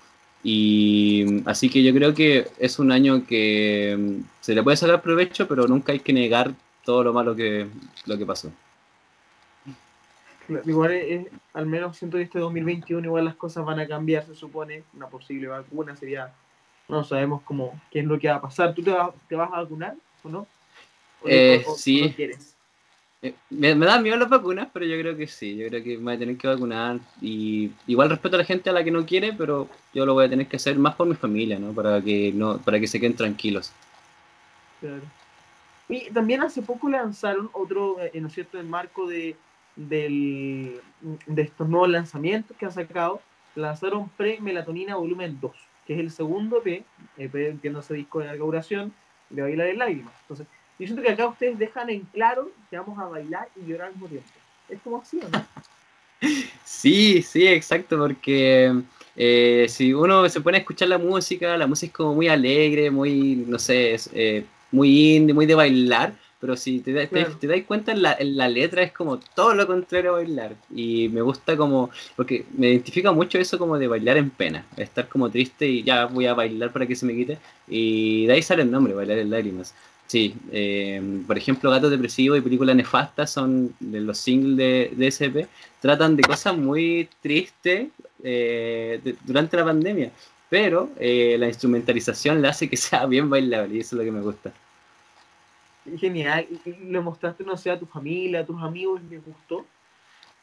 [0.43, 5.03] Y así que yo creo que es un año que mm, se le puede sacar
[5.03, 6.55] provecho, pero nunca hay que negar
[6.85, 7.67] todo lo malo que,
[8.07, 8.53] lo que pasó.
[10.65, 14.35] Igual, es, al menos siento que este 2021 igual las cosas van a cambiar, se
[14.35, 14.85] supone.
[14.95, 16.33] Una posible vacuna sería,
[16.89, 18.75] no sabemos cómo, qué es lo que va a pasar.
[18.75, 18.95] ¿Tú te,
[19.29, 20.47] te vas a vacunar o no?
[21.25, 22.13] eh, sí.
[22.15, 22.55] quieres?
[23.23, 25.97] Eh, me, me dan miedo las vacunas, pero yo creo que sí, yo creo que
[25.97, 28.91] me voy a tener que vacunar y igual respeto a la gente a la que
[28.91, 31.73] no quiere, pero yo lo voy a tener que hacer más por mi familia, ¿no?
[31.73, 33.73] Para que no, para que se queden tranquilos.
[34.81, 35.03] Claro.
[35.89, 39.37] Y también hace poco lanzaron otro, eh, ¿no es cierto?, en marco de
[39.77, 40.81] del,
[41.27, 43.21] de estos nuevos lanzamientos que han sacado,
[43.55, 45.53] lanzaron Pre-Melatonina Volumen 2,
[45.87, 46.85] que es el segundo EP,
[47.17, 48.93] EP entiendo ese disco de larga duración,
[49.31, 50.15] de Bailar en Lágrimas.
[50.23, 50.47] Entonces,
[50.79, 53.93] yo siento que acá ustedes dejan en claro que vamos a bailar y llorar al
[53.95, 54.29] mismo tiempo.
[54.69, 55.47] Es como así, ¿no?
[56.65, 58.75] Sí, sí, exacto, porque
[59.15, 62.91] eh, si uno se pone a escuchar la música, la música es como muy alegre,
[62.91, 67.93] muy, no sé, eh, muy indie, muy de bailar, pero si te, te, das cuenta,
[67.93, 70.55] en la, la, letra es como todo lo contrario a bailar.
[70.75, 75.09] Y me gusta como, porque me identifica mucho eso como de bailar en pena, estar
[75.09, 77.39] como triste y ya voy a bailar para que se me quite.
[77.69, 79.75] Y de ahí sale el nombre, bailar en lágrimas.
[80.07, 85.07] Sí, eh, por ejemplo, Gato Depresivo y Película Nefasta son de los singles de, de
[85.11, 85.49] SP,
[85.81, 87.89] tratan de cosas muy tristes
[88.23, 90.13] eh, durante la pandemia,
[90.49, 94.13] pero eh, la instrumentalización le hace que sea bien bailable y eso es lo que
[94.13, 94.53] me gusta.
[95.99, 96.47] Genial.
[96.83, 99.01] ¿Lo mostraste, no sé, a tu familia, a tus amigos?
[99.09, 99.65] ¿Les gustó?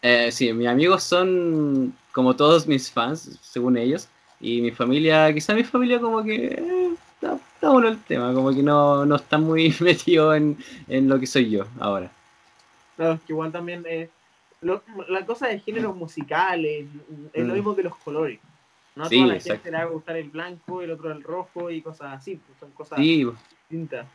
[0.02, 4.08] Eh, sí, mis amigos son como todos mis fans, según ellos.
[4.40, 8.62] Y mi familia, quizá mi familia como que eh, está, bueno el tema, como que
[8.62, 10.58] no, no está muy metido en,
[10.90, 12.12] lo que soy yo ahora.
[12.98, 14.10] Claro, que igual también eh,
[14.62, 16.86] la cosa de géneros musicales
[17.34, 17.56] es lo mm.
[17.56, 18.40] mismo que los colores.
[18.96, 21.72] No a toda la gente le va a gustar el blanco, el otro el rojo
[21.72, 24.06] y cosas así, pues son cosas distintas.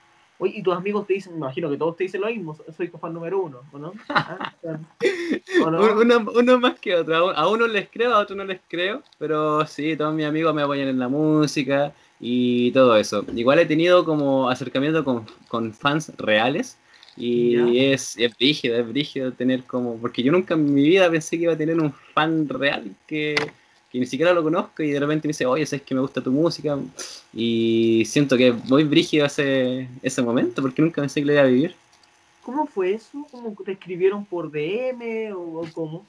[0.40, 2.88] Oye, y tus amigos te dicen, me imagino que todos te dicen lo mismo, soy
[2.88, 3.92] tu fan número uno, ¿o no?
[4.08, 5.74] Ah,
[6.34, 9.96] uno, más que otro, a uno les creo, a otro no les creo, pero sí,
[9.96, 13.24] todos mis amigos me apoyan en la música y todo eso.
[13.34, 16.78] Igual he tenido como acercamiento con, fans reales
[17.16, 21.36] y es, es brígido, es brígido tener como, porque yo nunca en mi vida pensé
[21.36, 23.34] que iba a tener un fan real que
[23.90, 26.20] que ni siquiera lo conozco y de repente me dice, oye, sabes que me gusta
[26.20, 26.78] tu música
[27.32, 31.42] y siento que es muy brígido ese, ese momento porque nunca pensé que lo iba
[31.42, 31.74] a vivir.
[32.42, 33.26] ¿Cómo fue eso?
[33.30, 36.06] ¿Cómo te escribieron por DM o, cómo?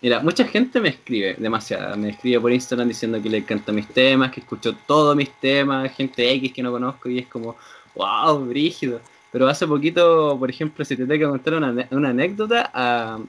[0.00, 1.96] Mira, mucha gente me escribe, demasiada.
[1.96, 5.92] Me escribe por Instagram diciendo que le encantan mis temas, que escucho todos mis temas,
[5.92, 7.56] gente X que no conozco y es como,
[7.94, 9.00] wow, brígido.
[9.36, 12.70] Pero hace poquito, por ejemplo, si te tengo que contar una, anécdota,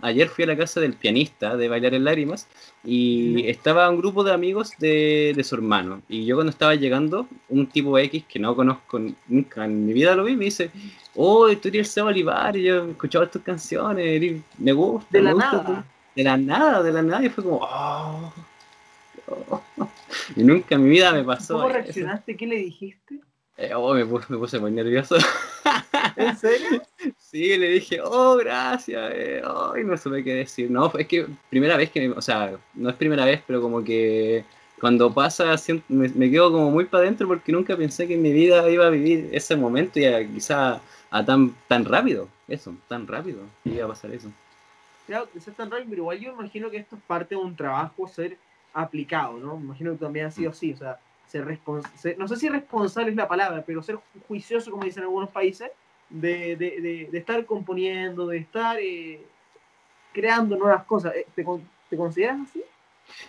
[0.01, 2.47] ayer fui a la casa del pianista de Bailar en Lágrimas
[2.81, 6.01] y estaba un grupo de amigos de, su hermano.
[6.07, 10.15] Y yo cuando estaba llegando, un tipo X que no conozco nunca en mi vida
[10.15, 10.71] lo vi, me dice,
[11.13, 15.09] oh, tú eres el Seba Olivar, y yo escuchaba tus canciones, me gusta.
[15.11, 15.85] De la nada.
[16.15, 18.33] De la nada, de la nada, y fue como, oh,
[20.37, 21.55] Y nunca en mi vida me pasó.
[21.55, 22.37] ¿Cómo reaccionaste?
[22.37, 23.19] ¿Qué le dijiste?
[23.57, 25.15] Eh, oh, me puse, me puse muy nervioso.
[26.15, 26.81] ¿En serio?
[27.17, 29.11] Sí, le dije, oh, gracias.
[29.15, 29.41] Eh,
[29.79, 30.69] y no supe qué decir.
[30.69, 34.45] No, es que primera vez que, o sea, no es primera vez, pero como que
[34.79, 35.55] cuando pasa,
[35.87, 38.91] me, quedo como muy para adentro porque nunca pensé que en mi vida iba a
[38.91, 40.79] vivir ese momento y a, quizá
[41.09, 42.27] a tan, tan rápido.
[42.47, 43.39] Eso, tan rápido.
[43.65, 44.31] Iba a pasar eso.
[45.07, 48.07] Claro, sea tan rápido, pero igual yo imagino que esto es parte de un trabajo
[48.07, 48.37] ser
[48.73, 49.57] aplicado, ¿no?
[49.57, 53.15] Me imagino que también ha sido así, o sea, ser, no sé si responsable es
[53.15, 55.69] la palabra, pero ser juicioso, como dicen algunos países,
[56.09, 59.21] de, de, de, estar componiendo, de estar eh,
[60.13, 61.13] creando nuevas cosas.
[61.15, 61.45] Eh, ¿Te,
[61.89, 62.61] ¿Te, consideras así?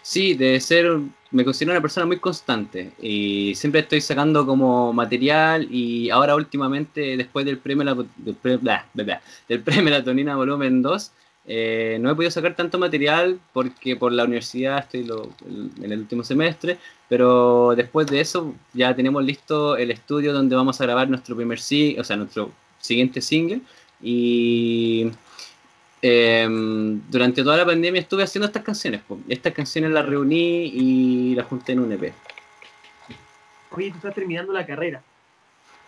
[0.02, 0.98] Sí, de ser,
[1.30, 7.16] me considero una persona muy constante y siempre estoy sacando como material y ahora últimamente
[7.16, 8.36] después del premio, del,
[9.48, 11.12] del premio Melatonina Volumen 2,
[11.50, 15.10] eh, no he podido sacar tanto material porque por la universidad estoy
[15.82, 16.76] en el último semestre,
[17.08, 21.58] pero después de eso ya tenemos listo el estudio donde vamos a grabar nuestro primer
[21.58, 23.62] single, o sea, nuestro siguiente single.
[24.02, 25.10] Y
[26.02, 29.00] em, durante toda la pandemia estuve haciendo estas canciones.
[29.26, 32.12] Estas canciones las reuní y las junté en un EP.
[33.70, 35.02] Oye, tú estás terminando la carrera.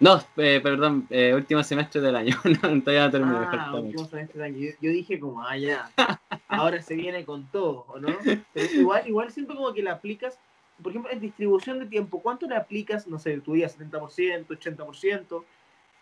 [0.00, 2.34] No, eh, perdón, eh, último semestre del año.
[2.44, 3.36] no, todavía no terminé.
[3.52, 4.72] Ah, último semestre del año.
[4.80, 5.90] Yo, dije como, ah, ya,
[6.48, 8.08] ahora se viene con todo, ¿o no?
[8.54, 10.38] Pero igual, igual siento como que la aplicas,
[10.82, 15.44] por ejemplo, en distribución de tiempo, ¿cuánto le aplicas, no sé, tu día 70%, 80%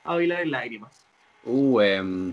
[0.04, 0.92] a bailar en lágrimas?
[1.44, 2.32] Uh, eh,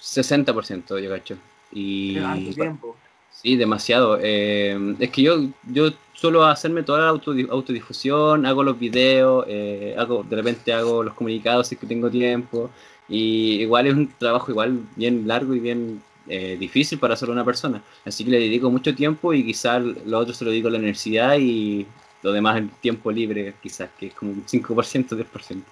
[0.00, 1.38] 60% yo cacho.
[1.70, 2.18] Y...
[2.52, 2.96] tiempo.
[3.42, 4.18] Sí, demasiado.
[4.20, 5.36] Eh, es que yo,
[5.70, 7.08] yo suelo hacerme toda la
[7.50, 12.10] autodifusión, hago los videos, eh, hago, de repente hago los comunicados si es que tengo
[12.10, 12.68] tiempo.
[13.08, 17.44] Y igual es un trabajo igual bien largo y bien eh, difícil para solo una
[17.44, 17.80] persona.
[18.04, 20.78] Así que le dedico mucho tiempo y quizás lo otro se lo dedico a la
[20.78, 21.86] universidad y
[22.22, 25.62] lo demás el tiempo libre, quizás, que es como un 5%, 10%.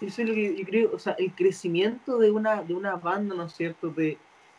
[0.00, 3.34] Eso es lo que yo creo, o sea, el crecimiento de una, de una banda,
[3.34, 4.18] ¿no es cierto?, de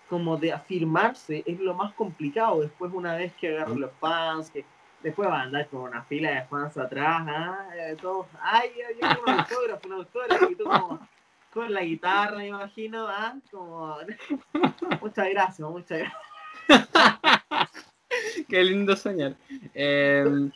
[0.09, 2.61] como de afirmarse es lo más complicado.
[2.61, 4.65] Después, una vez que agarran los fans, que
[5.03, 7.69] después van a andar con una fila de fans atrás, ¿ah?
[7.75, 11.07] Eh, todos, ay, yo quiero un autógrafo, un autógrafo, y tú como
[11.53, 13.35] con la guitarra, me imagino, ¿ah?
[13.51, 13.97] Como,
[15.01, 16.27] muchas gracias, muchas gracias.
[18.49, 19.35] Qué lindo soñar.
[19.73, 20.51] Em,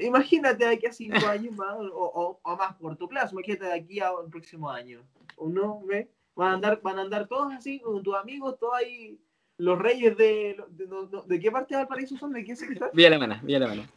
[0.00, 4.00] imagínate de aquí a cinco años más, o, o, más corto plazo, imagínate de aquí
[4.00, 5.02] al próximo año.
[5.36, 9.18] Uno ve Van a andar, van a andar todos así, con tus amigos, todos ahí,
[9.58, 10.56] los reyes de...
[11.26, 12.32] ¿De, qué parte de Valparaíso son?
[12.32, 12.90] ¿De qué sector?
[12.94, 13.88] Villa Alemana, Villa Alemana.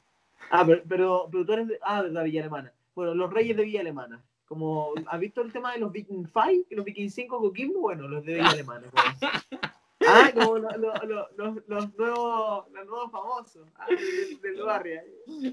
[0.51, 1.79] Ah, pero, pero, tú eres de...
[1.81, 2.71] Ah, de la Villa Alemana.
[2.95, 4.23] Bueno, los reyes de Villa Alemana.
[4.47, 6.67] Como, ¿has visto el tema de los Viking 5?
[6.69, 8.88] Los Viking 5 Coquimbo, bueno, los de Villa Alemana.
[10.09, 13.88] Ah, como los, nuevos, los nuevos famosos ah,
[14.41, 15.01] del, barrio.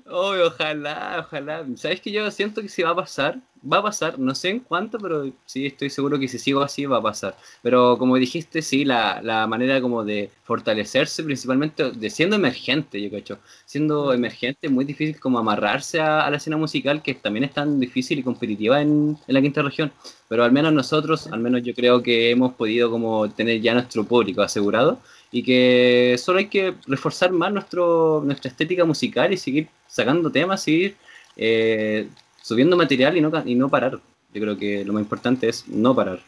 [0.07, 1.67] ojalá, ojalá.
[1.77, 3.41] ¿Sabes que yo siento que si va a pasar?
[3.71, 6.85] Va a pasar, no sé en cuánto, pero sí estoy seguro que si sigo así
[6.87, 7.37] va a pasar.
[7.63, 13.11] Pero como dijiste, sí, la, la manera como de fortalecerse, principalmente de siendo emergente, yo
[13.11, 13.39] cacho.
[13.65, 17.81] Siendo emergente es muy difícil como amarrarse a, la escena musical, que también es tan
[17.81, 19.93] difícil y competitiva en, en la quinta región
[20.29, 24.05] pero al menos nosotros, al menos yo creo que hemos podido como tener ya nuestro
[24.05, 24.99] público asegurado
[25.31, 30.63] y que solo hay que reforzar más nuestro, nuestra estética musical y seguir sacando temas,
[30.63, 30.97] seguir
[31.37, 32.09] eh,
[32.45, 33.99] subiendo material y no, y no parar.
[34.35, 36.19] Yo creo que lo más importante es no parar.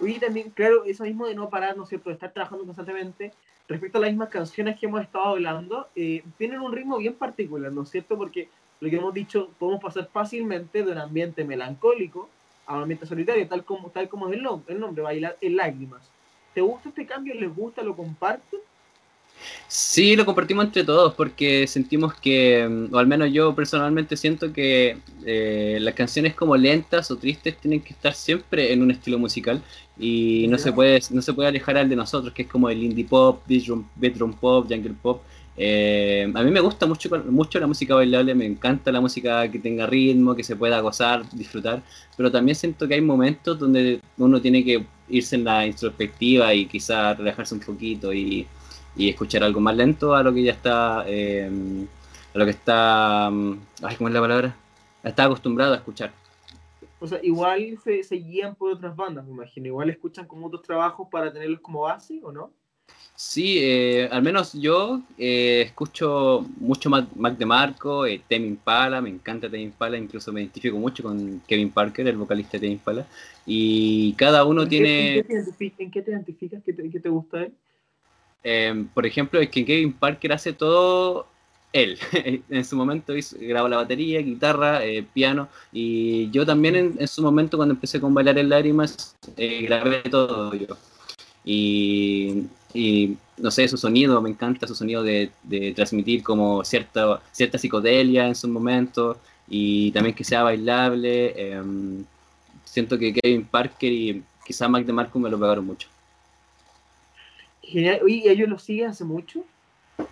[0.00, 3.32] Y también, claro, eso mismo de no parar, ¿no es cierto?, de estar trabajando constantemente,
[3.68, 7.70] respecto a las mismas canciones que hemos estado hablando, eh, tienen un ritmo bien particular,
[7.70, 8.16] ¿no es cierto?
[8.16, 8.48] Porque
[8.80, 12.28] lo que hemos dicho, podemos pasar fácilmente de un ambiente melancólico
[12.66, 15.56] a un ambiente solitario, tal como, tal como es el, nombre, el nombre, bailar en
[15.56, 16.02] lágrimas.
[16.54, 17.34] ¿Te gusta este cambio?
[17.34, 17.82] ¿Les gusta?
[17.84, 18.58] ¿Lo comparten?
[19.68, 24.52] Sí, lo compartimos entre todos porque sentimos que, mm, o al menos yo personalmente siento
[24.52, 29.18] que eh, las canciones como lentas o tristes tienen que estar siempre en un estilo
[29.18, 29.62] musical
[29.98, 32.82] y no se puede no se puede alejar al de nosotros que es como el
[32.82, 35.22] indie pop, bedroom, bedroom pop, jungle pop.
[35.56, 39.58] Eh, a mí me gusta mucho, mucho la música bailable, me encanta la música que
[39.58, 41.82] tenga ritmo, que se pueda gozar, disfrutar,
[42.16, 46.66] pero también siento que hay momentos donde uno tiene que irse en la introspectiva y
[46.66, 48.46] quizás relajarse un poquito y,
[48.96, 51.50] escuchar algo más lento a lo que ya está, eh,
[52.34, 54.56] a lo que está, mm, ay, ¿cómo es la palabra?
[55.02, 56.12] Está acostumbrado a escuchar.
[57.00, 60.62] O sea, igual se, se guían por otras bandas, me imagino, igual escuchan como otros
[60.62, 62.52] trabajos para tenerlos como base, ¿o no?
[63.14, 69.10] Sí, eh, al menos yo eh, escucho mucho Mac, de Marco, eh, Tame Impala, me
[69.10, 73.06] encanta Tame Impala, incluso me identifico mucho con Kevin Parker, el vocalista de Tame Impala,
[73.46, 75.18] y cada uno tiene...
[75.18, 75.24] ¿En
[75.90, 76.62] qué te identificas?
[76.64, 77.52] ¿Qué te, gusta él?
[78.44, 81.26] Em, por ejemplo, es que Kevin Parker hace todo
[81.72, 81.98] él.
[82.50, 87.08] en su momento hizo, grabó la batería, guitarra, eh, piano, y yo también en, en,
[87.08, 90.76] su momento cuando empecé con Bailar en Lágrimas, grabé todo yo.
[91.44, 92.46] Y
[93.42, 98.26] no sé, su sonido, me encanta su sonido de, de transmitir como cierta, cierta psicodelia
[98.28, 99.18] en su momento
[99.48, 101.34] y también que sea bailable.
[101.36, 102.04] Em,
[102.64, 105.88] siento que Kevin Parker y quizá Mac de Marco me lo pegaron mucho.
[107.62, 108.00] Genial.
[108.08, 109.44] ¿y ellos lo siguen hace mucho?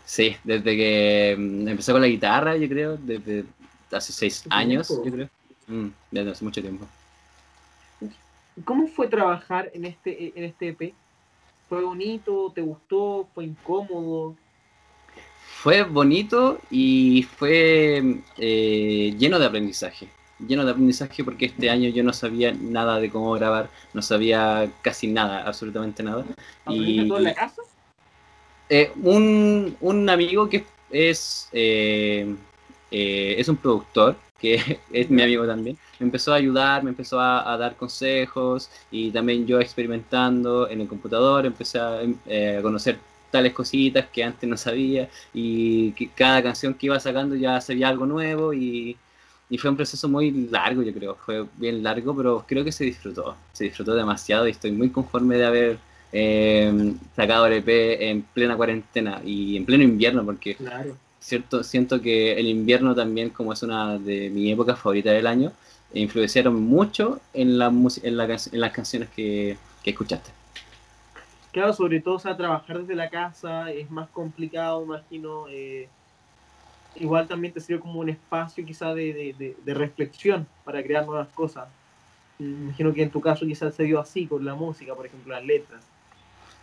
[0.04, 3.44] Sí, desde que em, empecé con la guitarra, yo creo, desde
[3.90, 5.28] hace seis años, yo creo.
[5.66, 6.86] Mm, desde hace mucho tiempo.
[8.64, 10.94] ¿Cómo fue trabajar en este, en este EP?
[11.68, 12.50] ¿Fue bonito?
[12.54, 13.28] ¿Te gustó?
[13.34, 14.36] ¿Fue incómodo?
[15.62, 20.08] Fue bonito y fue eh, lleno de aprendizaje.
[20.46, 24.70] Lleno de aprendizaje porque este año yo no sabía nada de cómo grabar, no sabía
[24.82, 26.24] casi nada, absolutamente nada.
[26.68, 27.62] y, todo en la casa?
[28.68, 32.34] Eh, un, un, amigo que es, eh,
[32.90, 37.56] es un productor, que es mi amigo también, me empezó a ayudar, me empezó a,
[37.56, 42.98] dar consejos y también yo experimentando en el computador empecé a, a conocer
[43.30, 47.88] tales cositas que antes no sabía y que cada canción que iba sacando ya sabía
[47.88, 48.96] algo nuevo y,
[49.50, 52.84] y, fue un proceso muy largo, yo creo, fue bien largo, pero creo que se
[52.84, 55.78] disfrutó, se disfrutó demasiado y estoy muy conforme de haber
[56.12, 57.68] eh, sacado el EP
[58.00, 60.56] en plena cuarentena y en pleno invierno porque
[61.20, 65.52] cierto, siento que el invierno también como es una de mis épocas favoritas del año,
[65.92, 70.30] influenciaron mucho en, la, en, la, en las canciones que, que escuchaste.
[71.52, 75.46] Claro, sobre todo, o sea, trabajar desde la casa es más complicado, imagino.
[75.48, 75.88] Eh,
[76.96, 79.34] igual también te sirve como un espacio quizá de,
[79.64, 81.68] de, reflexión para crear nuevas cosas.
[82.38, 85.44] Imagino que en tu caso quizás se dio así con la música, por ejemplo, las
[85.44, 85.82] letras.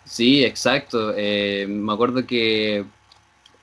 [0.03, 1.13] Sí, exacto.
[1.15, 2.85] Eh, me acuerdo que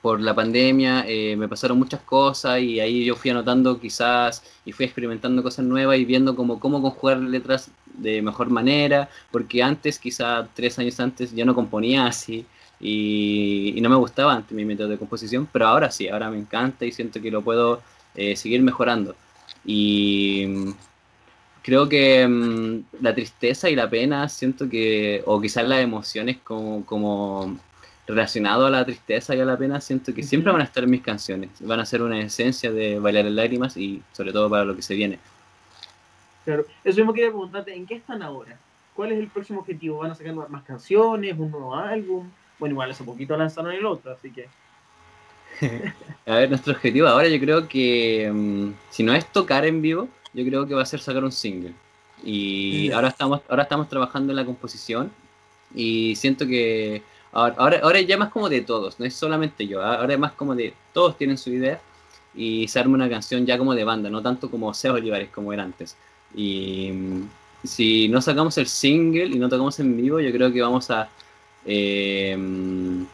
[0.01, 4.71] por la pandemia eh, me pasaron muchas cosas y ahí yo fui anotando quizás y
[4.71, 9.97] fui experimentando cosas nuevas y viendo como cómo conjugar letras de mejor manera, porque antes,
[9.97, 12.45] quizás tres años antes, ya no componía así
[12.79, 16.85] y, no me gustaba antes mi método de composición, pero ahora sí, ahora me encanta
[16.85, 17.81] y siento que lo puedo
[18.15, 19.15] eh, seguir mejorando.
[19.63, 20.73] Y mm,
[21.61, 26.85] creo que mm, la tristeza y la pena, siento que, o quizás las emociones como,
[26.85, 27.57] como
[28.07, 30.91] relacionado a la tristeza y a la pena, siento que siempre van a estar en
[30.91, 31.49] mis canciones.
[31.61, 34.81] Van a ser una esencia de bailar en lágrimas y sobre todo para lo que
[34.81, 35.19] se viene.
[36.43, 38.57] Claro, eso mismo quería preguntarte, ¿en qué están ahora?
[38.93, 39.97] ¿Cuál es el próximo objetivo?
[39.97, 42.29] ¿Van a sacar más canciones, un nuevo álbum?
[42.59, 44.47] Bueno, igual hace poquito lanzaron el otro, así que...
[46.25, 50.09] a ver, nuestro objetivo ahora yo creo que, mm, si no es tocar en vivo,
[50.33, 51.73] yo creo que va a ser sacar un single.
[52.23, 55.11] Y ahora estamos, ahora estamos trabajando en la composición
[55.73, 57.03] y siento que
[57.35, 60.55] Ahora, ahora, ya más como de todos, no es solamente yo, ahora es más como
[60.55, 61.81] de todos tienen su idea
[62.33, 65.51] y se arma una canción ya como de banda, no tanto como Seba Olivares como
[65.51, 65.97] era antes.
[66.33, 67.27] Y mm,
[67.65, 71.09] si no sacamos el single y no tocamos en vivo, yo creo que vamos a
[71.65, 73.05] eh, mm,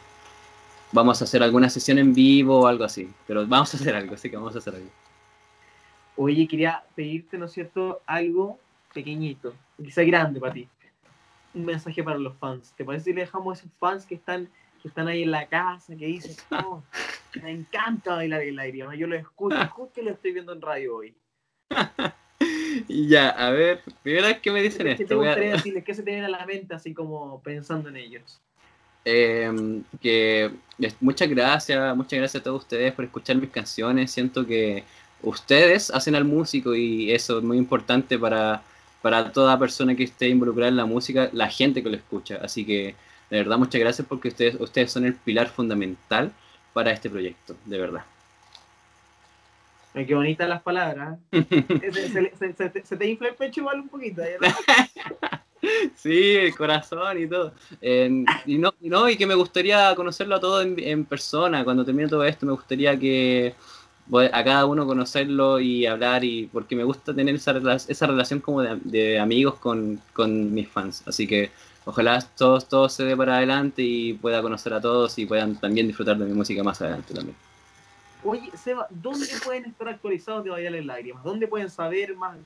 [0.92, 3.10] vamos a hacer alguna sesión en vivo o algo así.
[3.26, 4.90] Pero vamos a hacer algo, así que vamos a hacer algo.
[6.16, 8.58] Oye, quería pedirte, ¿no es cierto?, algo
[8.92, 10.68] pequeñito, quizá grande para ti
[11.54, 12.72] un mensaje para los fans.
[12.76, 14.48] ¿Te parece si le dejamos a esos fans que están,
[14.80, 16.82] que están ahí en la casa, que dicen, oh,
[17.42, 18.86] me encanta bailar el aire?
[18.96, 21.14] Yo lo escucho, justo lo estoy viendo en radio hoy.
[22.88, 25.20] Ya, a ver, primera vez que me dicen esto.
[25.20, 25.84] ¿Qué te decirles?
[25.84, 28.40] ¿Qué se te viene a la mente así como pensando en ellos?
[29.04, 30.50] Em, que
[31.00, 34.10] muchas gracias, muchas gracias a todos ustedes por escuchar mis canciones.
[34.10, 34.84] Siento que
[35.22, 38.62] ustedes hacen al músico y eso es muy importante para
[39.02, 42.38] para toda persona que esté involucrada en la música, la gente que lo escucha.
[42.40, 42.94] Así que
[43.28, 46.32] de verdad muchas gracias porque ustedes, ustedes son el pilar fundamental
[46.72, 48.04] para este proyecto, de verdad.
[49.94, 51.18] Ay, qué bonitas las palabras.
[51.30, 54.22] se, te infla el pecho igual un poquito.
[55.94, 57.52] sí, el corazón y todo.
[57.80, 61.64] y, no, y, no, y que me gustaría conocerlo a todos en, en persona.
[61.64, 63.54] Cuando termine todo esto, me gustaría que
[64.32, 67.52] a cada uno conocerlo y hablar, y porque me gusta tener esa,
[67.88, 70.00] esa relación como de, amigos con,
[70.54, 71.02] mis fans.
[71.06, 71.50] Así que
[71.84, 75.86] ojalá todo, todo se dé para adelante y pueda conocer a todos y puedan también
[75.86, 77.36] disfrutar de mi música más adelante también.
[78.24, 81.24] Oye, Seba, ¿dónde pueden estar actualizados de Bailar en Lágrimas?
[81.24, 82.38] ¿Dónde pueden saber más,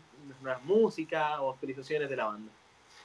[0.42, 2.52] más música o actualizaciones de la banda?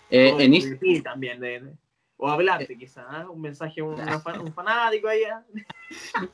[0.09, 1.03] Eh, en Instagram.
[1.03, 1.73] también, de,
[2.17, 3.25] o hablarte, quizás, ¿eh?
[3.27, 5.43] un mensaje, un, un fanático allá.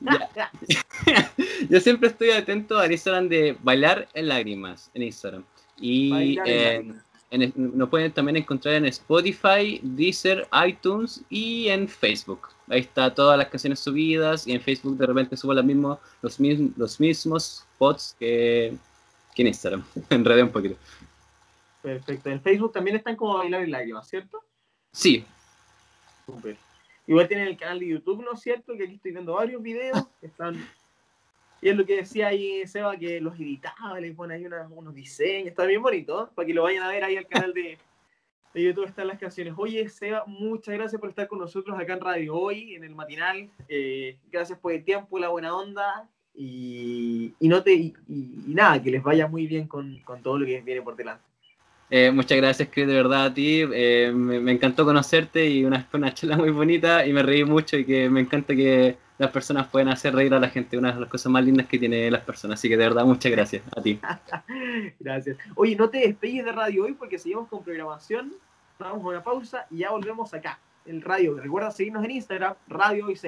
[1.70, 5.44] Yo siempre estoy atento al Instagram de Bailar en Lágrimas, en Instagram.
[5.80, 6.38] Y
[7.30, 12.48] nos pueden también encontrar en Spotify, Deezer, iTunes y en Facebook.
[12.68, 16.40] Ahí está todas las canciones subidas y en Facebook de repente subo los mismos, los
[16.40, 18.74] mismos, los mismos posts que,
[19.34, 19.84] que en Instagram.
[20.10, 20.76] Enredé un poquito.
[21.82, 22.30] Perfecto.
[22.30, 24.42] En Facebook también están como Bailar en Lágrimas, ¿cierto?
[24.92, 25.24] Sí,
[27.06, 28.76] Igual tienen el canal de YouTube, ¿no es cierto?
[28.76, 30.56] Que aquí estoy viendo varios videos están.
[31.60, 35.48] Y es lo que decía ahí Seba, que los editaba, le pone ahí unos diseños,
[35.48, 37.78] está bien bonito, para que lo vayan a ver ahí al canal de,
[38.54, 39.54] YouTube están las canciones.
[39.56, 43.48] Oye, Seba, muchas gracias por estar con nosotros acá en Radio Hoy, en el matinal.
[43.68, 46.08] Eh, gracias por el tiempo, la buena onda.
[46.34, 47.94] Y, no te, y,
[48.48, 51.24] nada, que les vaya muy bien con, con todo lo que viene por delante.
[51.90, 53.64] Eh, muchas gracias, Chris, de verdad a ti.
[53.72, 57.84] Eh, me, encantó conocerte y una, una charla muy bonita y me reí mucho y
[57.84, 61.08] que me encanta que las personas puedan hacer reír a la gente, una de las
[61.08, 62.58] cosas más lindas que tiene las personas.
[62.58, 63.98] Así que de verdad, muchas gracias a ti.
[65.00, 65.38] gracias.
[65.56, 68.34] Oye, no te despegues de radio hoy porque seguimos con programación.
[68.78, 71.36] Damos una pausa y ya volvemos acá, en radio.
[71.36, 73.18] Recuerda seguirnos en Instagram, Radio Hoy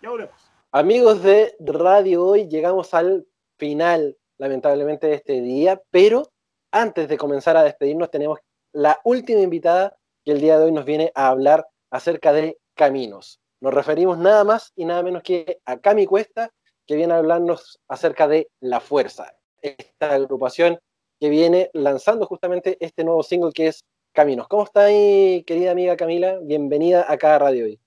[0.00, 0.50] Ya volvemos.
[0.70, 3.26] Amigos de Radio Hoy, llegamos al
[3.58, 6.30] final, lamentablemente, de este día, pero
[6.72, 8.38] antes de comenzar a despedirnos, tenemos
[8.72, 13.40] la última invitada que el día de hoy nos viene a hablar acerca de caminos.
[13.60, 16.50] Nos referimos nada más y nada menos que a Cami Cuesta,
[16.86, 20.78] que viene a hablarnos acerca de La Fuerza, esta agrupación
[21.18, 24.48] que viene lanzando justamente este nuevo single que es Caminos.
[24.48, 26.38] ¿Cómo está ahí, querida amiga Camila?
[26.42, 27.78] Bienvenida acá a Radio Hoy.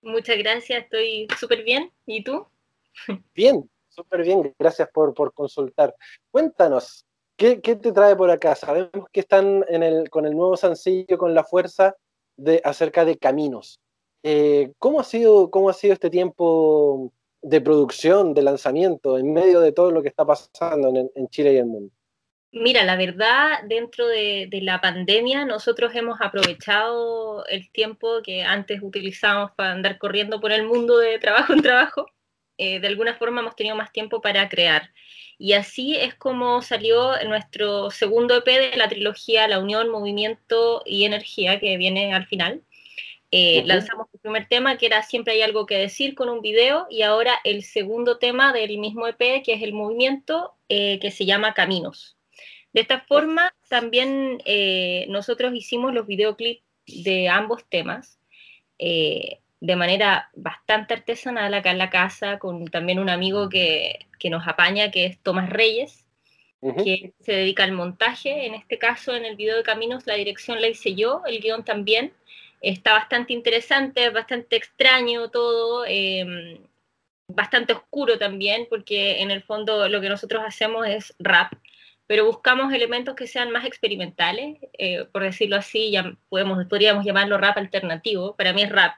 [0.00, 1.92] Muchas gracias, estoy súper bien.
[2.06, 2.46] ¿Y tú?
[3.34, 5.94] Bien, súper bien, gracias por, por consultar.
[6.30, 7.04] Cuéntanos,
[7.38, 8.56] ¿Qué, te trae por acá?
[8.56, 9.64] Sabemos que están
[10.10, 11.94] con el nuevo sencillo, con la fuerza
[12.36, 13.78] de, acerca de caminos.
[14.24, 19.60] Eh, ¿cómo, ha sido, ¿Cómo ha sido este tiempo de producción, de lanzamiento, en medio
[19.60, 21.94] de todo lo que está pasando en, Chile y el mundo?
[22.50, 29.52] Mira, la verdad, dentro de, la pandemia, nosotros hemos aprovechado el tiempo que antes utilizábamos
[29.52, 32.06] para andar corriendo por el mundo de trabajo en trabajo.
[32.58, 34.92] Eh, de alguna forma hemos tenido más tiempo para crear.
[35.38, 41.04] Y así es como salió nuestro segundo EP de la trilogía La Unión, Movimiento y
[41.04, 42.62] Energía, que viene al final.
[43.30, 46.86] Eh, lanzamos el primer tema, que era Siempre hay algo que decir, con un video,
[46.90, 51.26] y ahora el segundo tema del mismo EP, que es el movimiento, eh, que se
[51.26, 52.16] llama Caminos.
[52.72, 58.18] De esta forma, también eh, nosotros hicimos los videoclips de ambos temas
[59.60, 64.90] de manera bastante artesanal acá en la casa, con también un amigo que, nos apaña,
[64.90, 66.04] que es Tomás Reyes,
[66.84, 68.46] que se dedica al montaje.
[68.46, 71.64] En este caso, en el video de Caminos, la dirección la hice yo, el guion
[71.64, 72.12] también.
[72.60, 76.58] Está bastante interesante, bastante extraño todo, em,
[77.28, 81.52] bastante oscuro también, porque en el fondo lo que nosotros hacemos es rap,
[82.06, 87.38] pero buscamos elementos que sean más experimentales, eh, por decirlo así, ya podemos, podríamos llamarlo
[87.38, 88.94] rap alternativo, para mí es rap,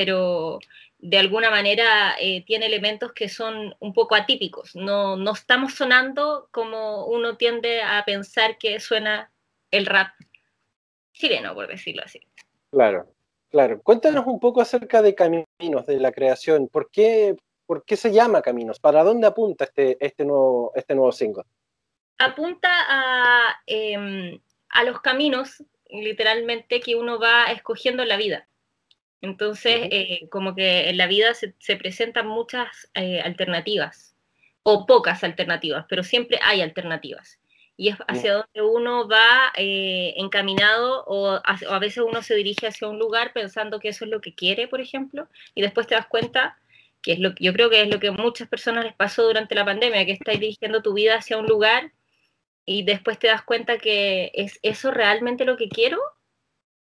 [0.00, 0.58] pero
[0.96, 4.74] de alguna manera eh, tiene elementos que son un poco atípicos.
[4.74, 9.30] No, no estamos sonando como uno tiende a pensar que suena
[9.70, 10.08] el rap
[11.12, 12.18] chileno, por decirlo así.
[12.70, 13.12] Claro,
[13.50, 13.82] claro.
[13.82, 16.66] Cuéntanos un poco acerca de Caminos, de la creación.
[16.66, 17.36] ¿Por qué,
[17.66, 18.80] por qué se llama Caminos?
[18.80, 21.44] ¿Para dónde apunta este, este, nuevo, este nuevo single?
[22.16, 24.40] Apunta a, em,
[24.70, 28.46] a los caminos, literalmente, que uno va escogiendo en la vida.
[29.22, 34.16] Entonces, eh, como que en la vida se, presentan muchas eh, alternativas,
[34.62, 37.40] o pocas alternativas, pero siempre hay alternativas.
[37.76, 42.88] Y es hacia donde uno va eh, encaminado o a, veces uno se dirige hacia
[42.88, 46.06] un lugar pensando que eso es lo que quiere, por ejemplo, y después te das
[46.06, 46.58] cuenta
[47.02, 49.22] que es lo que yo creo que es lo que a muchas personas les pasó
[49.24, 51.92] durante la pandemia, que estás dirigiendo tu vida hacia un lugar
[52.66, 55.98] y después te das cuenta que es eso realmente lo que quiero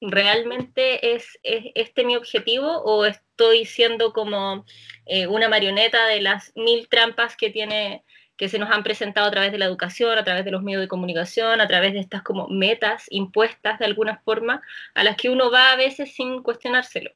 [0.02, 4.66] ¿realmente es, este mi objetivo o estoy siendo como
[5.06, 8.04] eh, una marioneta de las mil trampas que tiene
[8.40, 10.82] que se nos han presentado a través de la educación, a través de los medios
[10.82, 14.62] de comunicación, a través de estas como metas impuestas de alguna forma,
[14.94, 17.12] a las que uno va a veces sin cuestionárselo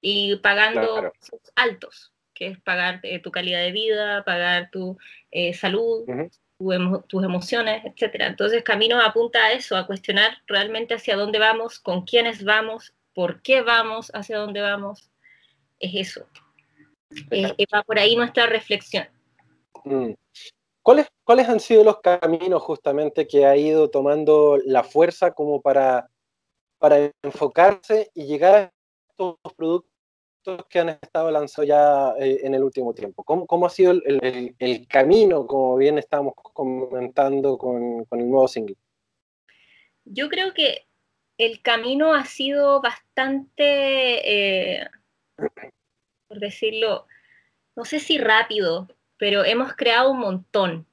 [0.00, 1.12] y pagando
[1.56, 4.96] altos, que es pagar eh, tu calidad de vida, pagar tu
[5.32, 6.04] eh, salud,
[6.58, 8.26] tus emociones, etcétera.
[8.26, 13.42] Entonces, Camino apunta a eso, a cuestionar realmente hacia dónde vamos, con quiénes vamos, por
[13.42, 15.10] qué vamos, hacia dónde vamos.
[15.78, 16.26] Es eso.
[17.72, 19.06] va por ahí nuestra reflexión.
[19.84, 20.12] Mm.
[20.82, 26.10] ¿Cuáles, ¿Cuáles han sido los caminos justamente que ha ido tomando la fuerza como para,
[26.78, 28.72] para enfocarse y llegar a
[29.10, 29.93] estos productos
[30.68, 33.24] que han estado lanzados ya eh, en el último tiempo?
[33.24, 38.76] ¿Cómo, ha sido el, camino, como bien estamos comentando con, el nuevo single?
[40.04, 40.86] Yo creo que
[41.38, 44.86] el camino ha sido bastante, eh,
[46.28, 47.06] por decirlo,
[47.74, 50.86] no sé si rápido, pero hemos creado un montón.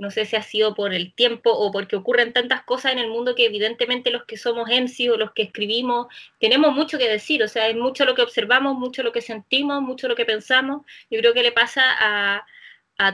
[0.00, 3.10] No sé si ha sido por el tiempo o porque ocurren tantas cosas en el
[3.10, 6.06] mundo que evidentemente los que somos MC o los que escribimos
[6.38, 9.82] tenemos mucho que decir, o sea, es mucho lo que observamos, mucho lo que sentimos,
[9.82, 10.86] mucho lo que pensamos.
[11.10, 12.46] Yo creo que le pasa a,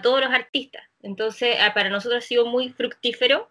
[0.03, 0.83] todos los artistas.
[1.03, 3.51] Entonces, para nosotros ha sido muy fructífero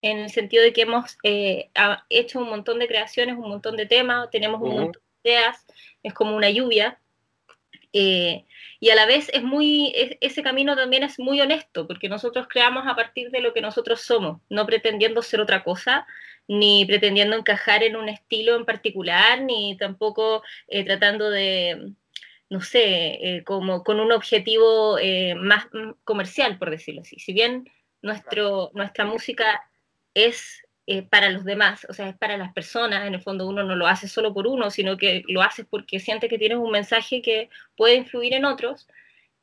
[0.00, 1.70] en el sentido de que hemos eh,
[2.08, 5.64] hecho un montón de creaciones, un montón de temas, tenemos un montón de ideas,
[6.02, 7.01] es como una lluvia
[7.92, 8.44] Eh,
[8.80, 12.86] y a la vez es muy, ese camino también es muy honesto, porque nosotros creamos
[12.86, 16.06] a partir de lo que nosotros somos, no pretendiendo ser otra cosa,
[16.48, 21.92] ni pretendiendo encajar en un estilo en particular, ni tampoco eh, tratando de,
[22.50, 24.96] no sé, eh, como con un objetivo
[25.36, 25.66] más
[26.04, 27.18] comercial, por decirlo así.
[27.18, 27.70] Si bien
[28.00, 29.62] nuestro, nuestra música
[30.14, 33.62] es eh, para los demás, o sea, es para las personas, en el fondo uno
[33.62, 36.72] no lo hace solo por uno, sino que lo hace porque siente que tienes un
[36.72, 38.88] mensaje que puede influir en otros.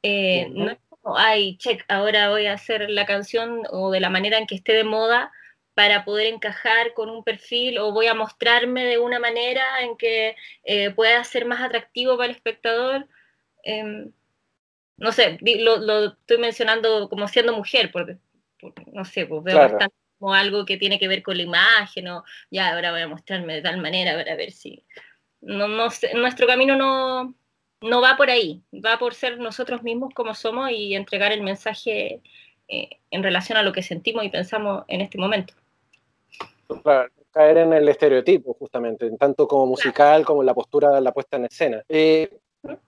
[0.03, 4.09] Eh, no es como, ay, check, ahora voy a hacer la canción o de la
[4.09, 5.31] manera en que esté de moda
[5.75, 10.35] para poder encajar con un perfil o voy a mostrarme de una manera en que
[10.63, 13.07] eh, pueda ser más atractivo para el espectador.
[13.63, 14.11] Em,
[14.97, 18.17] no sé, lo, estoy mencionando como siendo mujer, porque,
[18.91, 22.23] no sé, pues veo bastante como algo que tiene que ver con la imagen, o
[22.51, 24.83] ya ahora voy a mostrarme de tal manera para ver si...
[25.41, 27.33] No, no nuestro camino no,
[27.81, 32.21] no va por ahí, va por ser nosotros mismos como somos y entregar el mensaje
[32.67, 35.53] eh, en relación a lo que sentimos y pensamos en este momento.
[37.31, 41.83] caer en el estereotipo, justamente, tanto como musical como la postura, la puesta en escena.
[41.87, 42.29] Eh,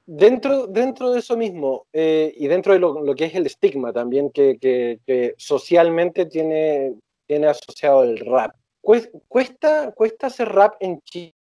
[0.05, 4.29] dentro, dentro de eso mismo eh, y dentro de lo, que es el estigma también
[4.29, 6.95] que, que socialmente tiene,
[7.31, 8.53] tiene asociado el rap.
[8.81, 11.33] Cuesta, cuesta hacer rap en Chile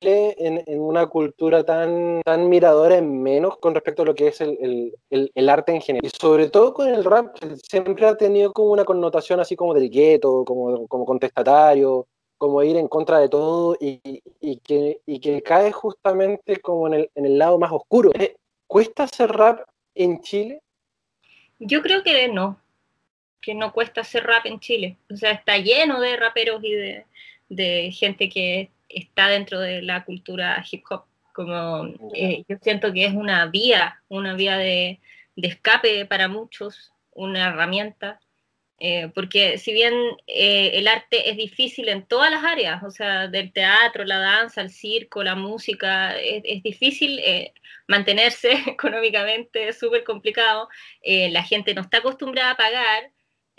[0.00, 4.40] en, en, una cultura tan, tan miradora en menos con respecto a lo que es
[4.40, 6.04] el, el, el, arte en general.
[6.04, 9.90] Y sobre todo con el rap, siempre ha tenido como una connotación así como del
[9.90, 14.00] gueto, como, como contestatario, como ir en contra de todo y,
[14.40, 18.10] y, que, y que cae justamente como en el, en el lado más oscuro.
[18.66, 19.60] ¿Cuesta hacer rap
[19.94, 20.60] en Chile?
[21.60, 22.58] Yo creo que no
[23.40, 24.96] que no cuesta hacer rap en Chile.
[25.10, 26.74] O sea, está lleno de raperos y
[27.48, 31.04] de, gente que está dentro de la cultura hip hop.
[31.32, 35.00] Como eh, yo siento que es una vía, una vía de,
[35.36, 38.20] escape para muchos, una herramienta.
[38.82, 39.92] Eh, porque si bien
[40.26, 44.62] eh, el arte es difícil en todas las áreas, o sea, del teatro, la danza,
[44.62, 47.20] el circo, la música, es, difícil
[47.88, 50.68] mantenerse económicamente, es súper complicado,
[51.04, 53.10] la gente no está acostumbrada a pagar,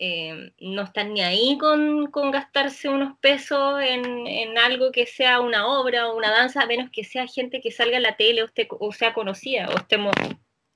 [0.03, 6.07] eh, no están ni ahí con, gastarse unos pesos en, algo que sea una obra
[6.07, 9.13] o una danza, a menos que sea gente que salga a la tele o, sea
[9.13, 10.15] conocida, o estemos,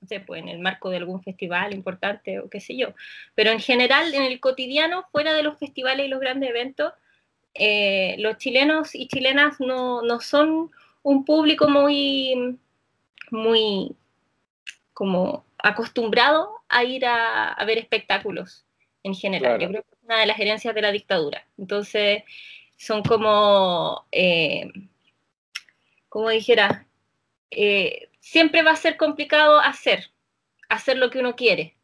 [0.00, 2.94] no sé, pues en el marco de algún festival importante o qué sé yo.
[3.34, 6.92] Pero en general, en el cotidiano, fuera de los festivales y los grandes eventos,
[7.54, 10.70] eh, los chilenos y chilenas no, son
[11.02, 12.60] un público muy,
[13.32, 13.96] muy
[14.94, 18.66] como acostumbrado a ir a ver espectáculos
[19.06, 19.60] en general.
[19.60, 21.46] Yo creo que es una de las herencias de la dictadura.
[21.56, 22.24] Entonces,
[22.76, 24.70] son como, eh,
[26.08, 26.86] como dijera,
[27.50, 30.10] eh, siempre va a ser complicado hacer,
[30.68, 31.76] hacer lo que uno quiere,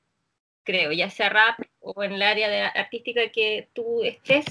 [0.65, 4.45] creo, ya sea rap o en el área de artística que tú estés.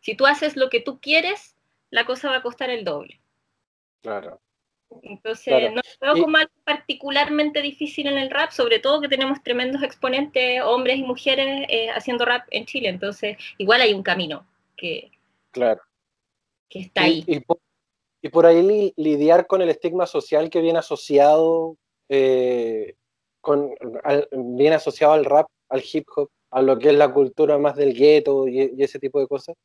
[0.00, 1.56] Si tú haces lo que tú quieres,
[1.90, 3.20] la cosa va a costar el doble.
[4.02, 4.40] Claro.
[5.02, 9.82] Entonces, no veo como algo particularmente difícil en el rap, sobre todo que tenemos tremendos
[9.82, 12.88] exponentes, hombres y mujeres, eh, haciendo rap en Chile.
[12.88, 14.46] Entonces, igual hay un camino
[14.76, 15.10] que,
[15.50, 15.80] claro.
[16.68, 17.24] que está ahí.
[17.26, 21.76] Y, por, ahí lidiar con el estigma social que viene asociado,
[22.08, 22.94] eh,
[23.42, 23.74] con,
[24.32, 27.92] viene asociado al rap, al hip hop, a lo que es la cultura más del
[27.92, 29.56] gueto y ese tipo de cosas.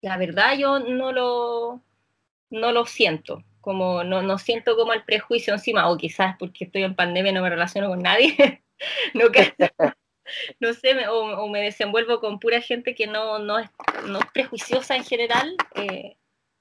[0.00, 1.82] La verdad, yo no lo,
[2.50, 6.82] no lo siento como no, no siento como el prejuicio encima, o quizás porque estoy
[6.82, 8.62] en pandemia y no me relaciono con nadie,
[9.14, 9.24] no,
[10.60, 13.70] no sé, o, me desenvuelvo con pura gente que no, no, es,
[14.06, 16.16] no es prejuiciosa en general, eh,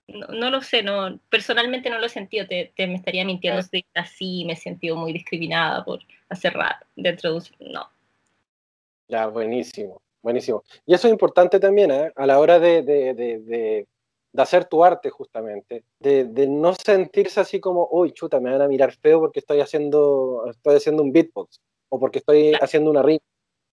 [0.07, 4.45] no, lo sé, no, personalmente no lo he sentido, te, me estaría mintiendo si así,
[4.45, 5.99] me he sentido muy discriminada por
[6.29, 7.71] hacer rap dentro de un...
[7.73, 7.89] No.
[9.07, 10.63] Ya, buenísimo, buenísimo.
[10.85, 12.11] Y eso es importante también, ¿eh?
[12.15, 13.87] a la hora de de
[14.37, 18.93] hacer tu arte justamente, de, no sentirse así como, uy, chuta, me van a mirar
[18.93, 21.59] feo porque estoy haciendo, estoy haciendo un beatbox
[21.89, 23.19] o porque estoy haciendo una rima.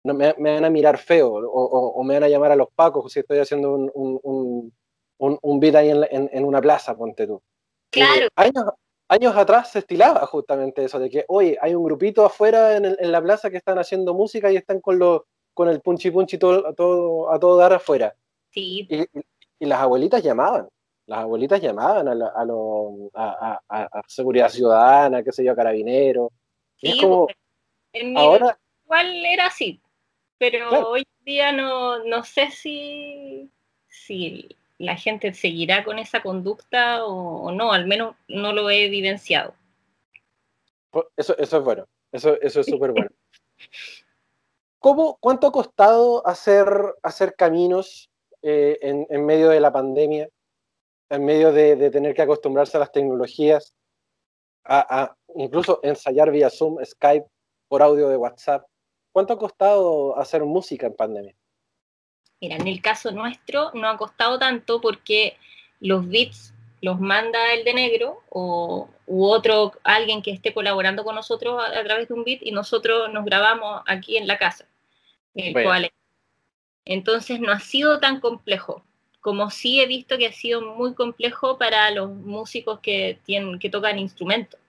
[0.04, 3.20] No, me, van a mirar feo o, me van a llamar a los pacos si
[3.20, 7.40] estoy haciendo un, un, un, beat ahí en, una plaza, ponte tú.
[7.90, 8.26] Claro.
[8.34, 8.64] años,
[9.08, 13.22] años atrás se estilaba justamente eso, de que, oye, hay un grupito afuera en, la
[13.22, 15.22] plaza que están haciendo música y están con, los
[15.54, 18.16] con el punchi punchi todo, todo, a todo dar afuera.
[18.50, 18.88] Sí.
[18.90, 19.06] Y
[19.66, 20.68] las abuelitas llamaban,
[21.06, 22.12] las abuelitas llamaban a,
[23.14, 26.30] a, a, a, seguridad ciudadana, qué sé yo, a carabineros.
[26.80, 27.26] es como,
[28.16, 28.58] ahora...
[28.84, 29.80] Igual era así,
[30.38, 33.50] pero hoy día no, no sé si,
[33.88, 34.48] si
[34.78, 39.54] la gente seguirá con esa conducta o, no, al menos no lo he evidenciado.
[41.16, 43.10] Eso, eso es bueno, eso, eso es súper bueno.
[44.78, 46.66] ¿Cómo, ¿Cuánto ha costado hacer,
[47.02, 48.10] hacer caminos
[48.42, 50.28] eh, en, en, medio de la pandemia,
[51.10, 53.74] en medio de, de, tener que acostumbrarse a las tecnologías,
[54.64, 57.26] a, a incluso ensayar vía Zoom, Skype,
[57.72, 58.66] por audio de WhatsApp?
[59.12, 61.34] ¿Cuánto ha costado hacer música en pandemia?
[62.38, 65.38] Mira, en el caso nuestro no ha costado tanto porque
[65.80, 66.52] los beats
[66.82, 71.78] los manda el de negro o u otro alguien que esté colaborando con nosotros a,
[71.78, 74.66] a través de un beat y nosotros nos grabamos aquí en la casa.
[75.34, 75.68] El bueno.
[75.68, 75.90] cual,
[76.84, 78.84] entonces no ha sido tan complejo
[79.22, 83.70] como sí he visto que ha sido muy complejo para los músicos que tienen que
[83.70, 84.60] tocan instrumentos.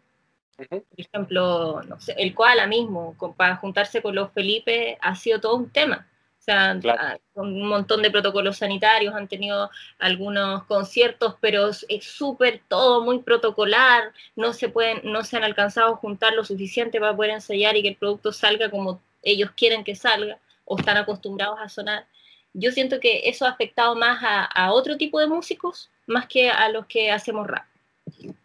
[0.60, 0.84] Uh -huh.
[0.90, 5.42] Por ejemplo, no sé, el koala mismo, con, para juntarse con los Felipe, ha sido
[5.42, 6.08] todo un tema.
[6.40, 7.20] O sea, claro.
[7.34, 13.20] con un montón de protocolos sanitarios, han tenido algunos conciertos, pero es súper todo muy
[13.20, 17.76] protocolar, no se pueden, no se han alcanzado a juntar lo suficiente para poder ensayar
[17.76, 22.08] y que el producto salga como ellos quieren que salga o están acostumbrados a sonar.
[22.54, 26.50] Yo siento que eso ha afectado más a, a otro tipo de músicos más que
[26.50, 27.66] a los que hacemos rap.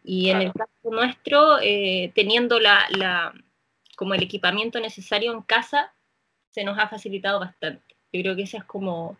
[0.04, 0.40] Y claro.
[0.40, 3.34] en el caso nuestro, eh, teniendo la, la,
[3.96, 5.92] como el equipamiento necesario en casa,
[6.50, 7.96] se nos ha facilitado bastante.
[8.12, 9.18] Yo creo que esa es como,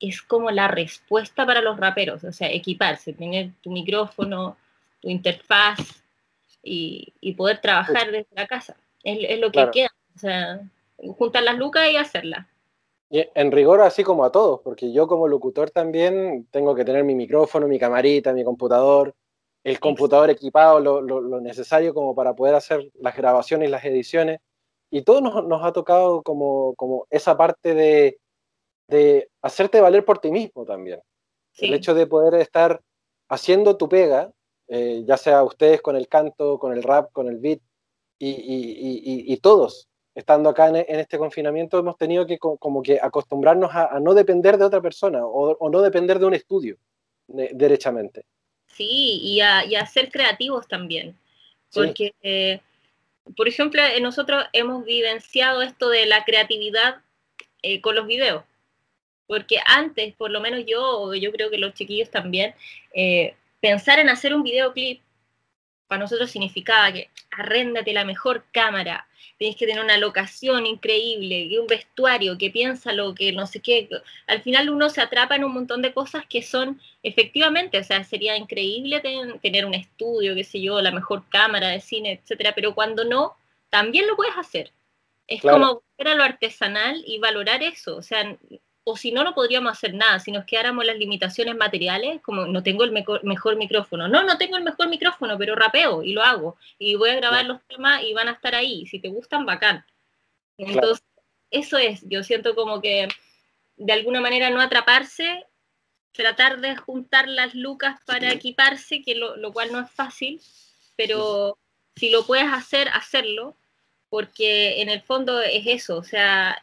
[0.00, 4.56] es como la respuesta para los raperos, o sea, equiparse, tener tu micrófono,
[5.00, 5.78] tu interfaz
[6.62, 8.76] y, y poder trabajar desde la casa.
[9.02, 9.70] Es, es lo que claro.
[9.72, 10.60] queda, o sea,
[11.16, 12.46] juntar las lucas y hacerlas.
[13.10, 17.04] Y en rigor, así como a todos, porque yo como locutor también tengo que tener
[17.04, 19.14] mi micrófono, mi camarita, mi computador,
[19.64, 23.84] el computador equipado, lo, lo, lo necesario como para poder hacer las grabaciones y las
[23.84, 24.40] ediciones
[24.92, 28.18] y todo nos, nos ha tocado como, como esa parte de,
[28.88, 31.00] de, hacerte valer por ti mismo también.
[31.52, 31.64] Sí.
[31.66, 32.82] El hecho de poder estar
[33.28, 34.30] haciendo tu pega,
[34.68, 37.60] eh, ya sea ustedes con el canto, con el rap, con el beat,
[38.18, 42.82] y, y, y, y todos, estando acá en, en, este confinamiento, hemos tenido que como
[42.82, 46.34] que acostumbrarnos a, a no depender de otra persona o, o no depender de un
[46.34, 46.76] estudio,
[47.28, 48.24] de, derechamente.
[48.66, 51.16] Sí, y a, y a, ser creativos también,
[51.72, 52.08] porque...
[52.08, 52.14] Sí.
[52.22, 52.60] Eh,
[53.36, 56.96] por ejemplo, eh, nosotros hemos vivenciado esto de la creatividad
[57.62, 58.44] eh, con los videos,
[59.26, 62.54] porque antes, por lo menos yo, o yo creo que los chiquillos también,
[62.94, 65.00] eh, pensar en hacer un videoclip
[65.92, 69.06] para nosotros significaba que arréndate la mejor cámara,
[69.36, 73.60] tienes que tener una locación increíble, que un vestuario, que piensa lo que no sé
[73.60, 73.90] qué.
[74.26, 78.02] Al final uno se atrapa en un montón de cosas que son efectivamente, o sea,
[78.04, 82.54] sería increíble ten, tener un estudio, qué sé yo, la mejor cámara de cine, etcétera,
[82.54, 83.36] pero cuando no,
[83.68, 84.72] también lo puedes hacer.
[85.26, 85.58] Es claro.
[85.58, 88.34] como volver a lo artesanal y valorar eso, o sea,
[88.84, 92.62] o si no, no podríamos hacer nada, si nos quedáramos las limitaciones materiales, como no
[92.62, 94.08] tengo el mejor, mejor, micrófono.
[94.08, 96.56] No, no tengo el mejor micrófono, pero rapeo y lo hago.
[96.78, 98.86] Y voy a grabar los temas y van a estar ahí.
[98.86, 99.84] Si te gustan, bacán.
[100.58, 101.26] Entonces, claro.
[101.50, 103.08] eso es, yo siento como que
[103.76, 105.44] de alguna manera no atraparse,
[106.12, 110.40] tratar de juntar las lucas para equiparse, que lo, lo cual no es fácil,
[110.96, 111.58] pero
[111.96, 113.56] si lo puedes hacer, hacerlo,
[114.08, 116.62] porque en el fondo es eso, o sea,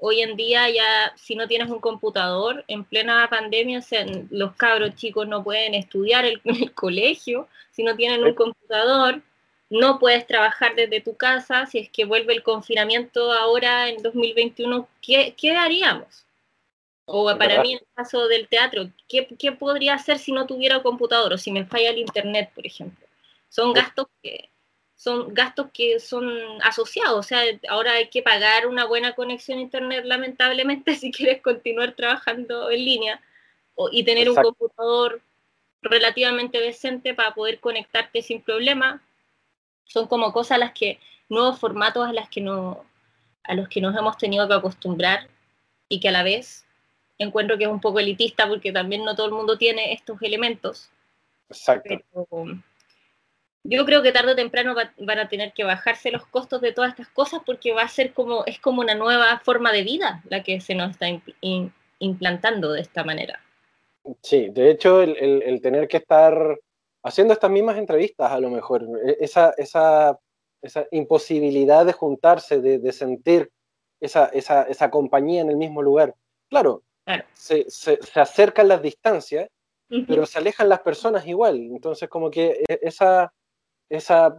[0.00, 4.54] hoy en día ya si no tienes un computador en plena pandemia, o sea, los
[4.56, 9.22] cabros chicos no pueden estudiar en el, el, colegio, si no tienen un computador,
[9.70, 14.88] no puedes trabajar desde tu casa, si es que vuelve el confinamiento ahora en 2021,
[15.00, 16.26] ¿qué, qué haríamos?
[17.04, 17.62] O para ¿verdad?
[17.62, 21.38] mí, en el caso del teatro, ¿qué, ¿qué, podría hacer si no tuviera computador o
[21.38, 23.06] si me falla el internet, por ejemplo?
[23.48, 24.49] Son gastos que,
[25.00, 26.30] son gastos que son
[26.62, 27.40] asociados, o sea,
[27.70, 32.84] ahora hay que pagar una buena conexión a internet, lamentablemente, si quieres continuar trabajando en
[32.84, 33.22] línea
[33.74, 34.48] o, y tener Exacto.
[34.50, 35.22] un computador
[35.80, 39.02] relativamente decente para poder conectarte sin problema.
[39.84, 41.00] Son como cosas a las que,
[41.30, 42.84] nuevos formatos a las que no,
[43.44, 45.28] a los que nos hemos tenido que acostumbrar
[45.88, 46.66] y que a la vez
[47.16, 50.90] encuentro que es un poco elitista porque también no todo el mundo tiene estos elementos.
[51.48, 51.88] Exacto.
[52.12, 52.60] Pero,
[53.64, 56.72] yo creo que tarde o temprano va, van a tener que bajarse los costos de
[56.72, 60.22] todas estas cosas porque va a ser como, es como una nueva forma de vida
[60.28, 61.08] la que se nos está
[61.40, 63.40] in, implantando de esta manera.
[64.22, 66.58] Sí, de hecho el, el, el, tener que estar
[67.02, 70.18] haciendo estas mismas entrevistas a lo mejor, e, esa, esa,
[70.62, 73.50] esa imposibilidad de juntarse, de, de sentir
[74.00, 76.14] esa, esa, esa, compañía en el mismo lugar.
[76.48, 77.24] Claro, claro.
[77.34, 79.50] Se, se, se, acercan las distancias,
[79.90, 80.06] uh -huh.
[80.08, 81.56] pero se alejan las personas igual.
[81.56, 83.30] Entonces como que e, esa
[83.90, 84.38] esa,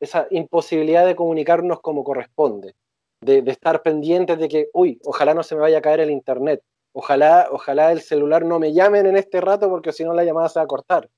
[0.00, 2.74] esa imposibilidad de comunicarnos como corresponde,
[3.20, 6.62] de, estar pendientes de que, uy, ojalá no se me vaya a caer el internet,
[6.92, 10.48] ojalá, ojalá el celular no me llamen en este rato porque si no la llamada
[10.48, 11.08] se va a cortar.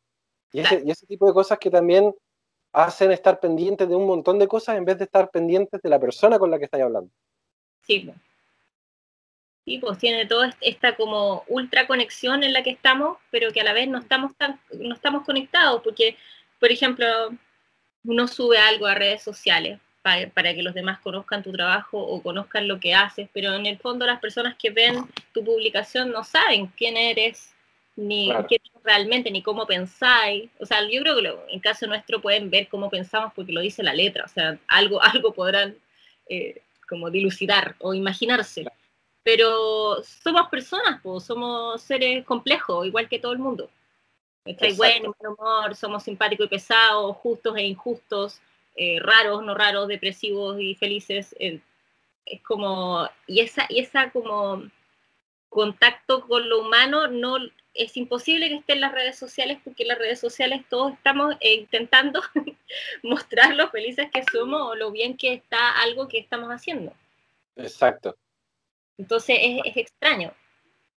[0.53, 2.15] Y ese, y ese tipo de cosas que también
[2.73, 6.01] hacen estar pendientes de un montón de cosas en vez de estar pendientes de la
[6.01, 7.11] persona con la que estáis hablando.
[7.83, 8.11] Sí,
[9.65, 13.65] Sí, pues tiene toda esta como ultra conexión en la que estamos, pero que a
[13.65, 16.19] la vez no estamos tan, no estamos conectados, porque,
[16.65, 17.07] por ejemplo,
[18.05, 22.23] uno sube algo a redes sociales para, para, que los demás conozcan tu trabajo o
[22.23, 25.05] conozcan lo que haces, pero en el fondo las personas que ven
[25.35, 27.53] tu publicación no saben quién eres,
[27.97, 28.47] ni claro.
[28.49, 30.49] qué realmente, ni cómo pensáis.
[30.59, 33.61] O sea, yo creo que lo, en caso nuestro pueden ver cómo pensamos porque lo
[33.61, 35.77] dice la letra, o sea, algo, algo podrán
[36.31, 38.63] eh, como dilucidar o imaginarse.
[38.63, 38.79] Claro
[39.23, 43.71] pero somos personas, pues, somos seres complejos, igual que todo el mundo.
[44.45, 48.41] Estáis bueno, buen humor, somos simpáticos y pesados, justos e injustos,
[48.77, 51.35] eh, raros, no raros, depresivos y felices.
[51.39, 51.61] Eh,
[52.27, 54.63] es como, y esa, y esa como
[55.49, 57.39] contacto con lo humano no
[57.75, 61.35] es imposible que esté en las redes sociales porque en las redes sociales todos estamos
[61.41, 62.21] eh, intentando
[63.03, 66.93] mostrar lo felices que somos o lo bien que está algo que estamos haciendo.
[67.57, 68.17] Exacto.
[68.99, 70.33] Entonces es, es, extraño.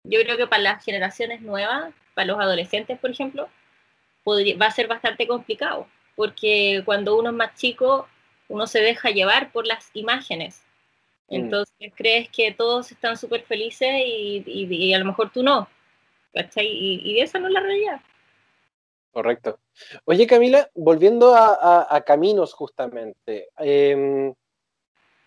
[0.09, 3.49] Yo creo que para las generaciones nuevas, para los adolescentes, por ejemplo,
[4.23, 8.07] podría, va a ser bastante complicado, porque cuando uno es más chico,
[8.47, 10.63] uno se deja llevar por las imágenes.
[11.29, 11.95] Entonces mm.
[11.95, 15.67] crees que todos están súper felices y, y, y, a lo mejor tú no.
[16.33, 16.67] ¿Cachai?
[16.67, 18.01] Y, y esa no es la realidad.
[19.11, 19.59] Correcto.
[20.05, 24.31] Oye, Camila, volviendo a, a, a Caminos justamente, eh,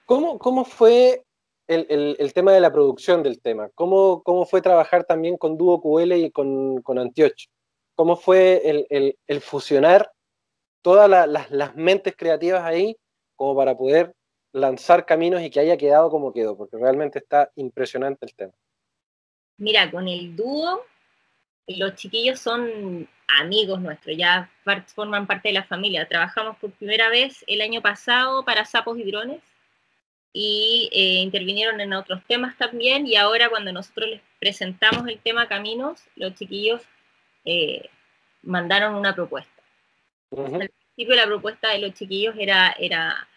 [0.07, 1.25] ¿cómo, ¿cómo fue
[1.71, 3.71] el, el, el, tema de la producción del tema?
[3.75, 7.49] ¿Cómo, cómo fue trabajar también con Dúo QL y con, con Antioch?
[7.95, 10.11] ¿Cómo fue el, el fusionar
[10.83, 12.97] todas la, las, las mentes creativas ahí
[13.37, 14.15] como para poder
[14.53, 16.57] lanzar caminos y que haya quedado como quedó?
[16.57, 18.53] Porque realmente está impresionante el tema.
[19.57, 20.83] Mira, con el dúo,
[21.67, 24.51] los chiquillos son amigos nuestros, ya
[24.95, 26.09] forman parte de la familia.
[26.09, 29.41] Trabajamos por primera vez el año pasado para Sapos y Drones
[30.33, 35.49] y eh, intervinieron en otros temas también y ahora cuando nosotros les presentamos el tema
[35.49, 36.83] Caminos, los chiquillos
[37.45, 37.89] eh,
[38.43, 39.63] mandaron una propuesta.
[40.31, 40.63] Uh -huh.
[40.63, 43.29] Al principio la propuesta de los chiquillos era, era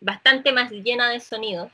[0.00, 1.70] bastante más llena de sonidos,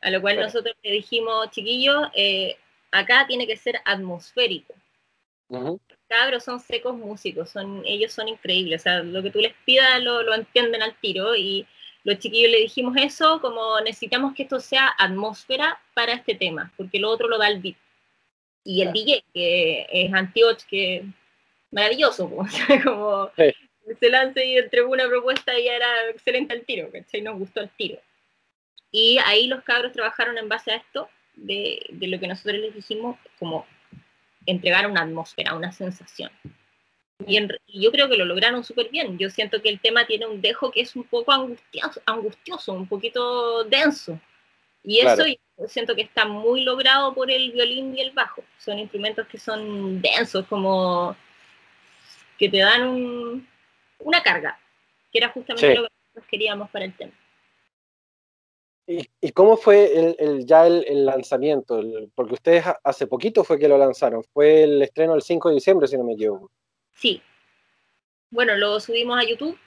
[0.00, 2.56] a lo cual nosotros le dijimos, chiquillos, eh,
[2.90, 4.74] acá tiene que ser atmosférico.
[5.48, 5.80] Uh -huh.
[6.08, 10.02] Cabros son secos músicos, son, ellos son increíbles, o sea, lo que tú les pidas
[10.02, 11.66] lo, lo entienden al tiro y
[12.04, 16.98] los chiquillos le dijimos eso, como necesitamos que esto sea atmósfera para este tema, porque
[16.98, 17.76] lo otro lo da el beat.
[18.64, 19.04] Y el yeah.
[19.04, 21.04] DJ, que es Antioch, que
[21.70, 22.52] maravilloso, pues,
[22.84, 23.52] como sí.
[23.98, 27.22] se lanza y entregó una propuesta y era excelente al tiro, ¿cachai?
[27.22, 27.98] Nos gustó el tiro.
[28.92, 32.74] Y ahí los cabros trabajaron en base a esto, de, de lo que nosotros les
[32.74, 33.66] dijimos, como
[34.46, 36.30] entregar una atmósfera, una sensación.
[37.26, 39.18] Y, yo creo que lo lograron súper bien.
[39.18, 42.86] Yo siento que el tema tiene un dejo que es un poco angustioso, angustioso un
[42.86, 44.18] poquito denso.
[44.82, 45.24] Y claro.
[45.24, 48.42] eso yo siento que está muy logrado por el violín y el bajo.
[48.58, 51.16] Son instrumentos que son densos, como
[52.38, 53.48] que te dan un,
[53.98, 54.58] una carga,
[55.12, 55.76] que era justamente sí.
[55.76, 57.12] lo que nosotros queríamos para el tema.
[58.86, 61.80] ¿Y, y cómo fue el, el ya el, el lanzamiento?
[62.14, 64.24] porque ustedes hace poquito fue que lo lanzaron.
[64.32, 66.50] Fue el estreno el 5 de diciembre, si no me equivoco.
[67.00, 67.22] Sí.
[68.30, 69.58] Bueno, lo subimos a YouTube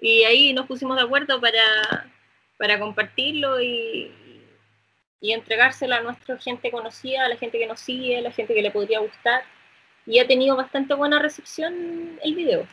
[0.00, 2.10] y ahí nos pusimos de acuerdo para,
[2.58, 4.10] para compartirlo y,
[5.20, 8.54] y entregárselo a nuestra gente conocida, a la gente que nos sigue, a la gente
[8.54, 9.42] que le podría gustar.
[10.06, 12.66] Y ha tenido bastante buena recepción el video.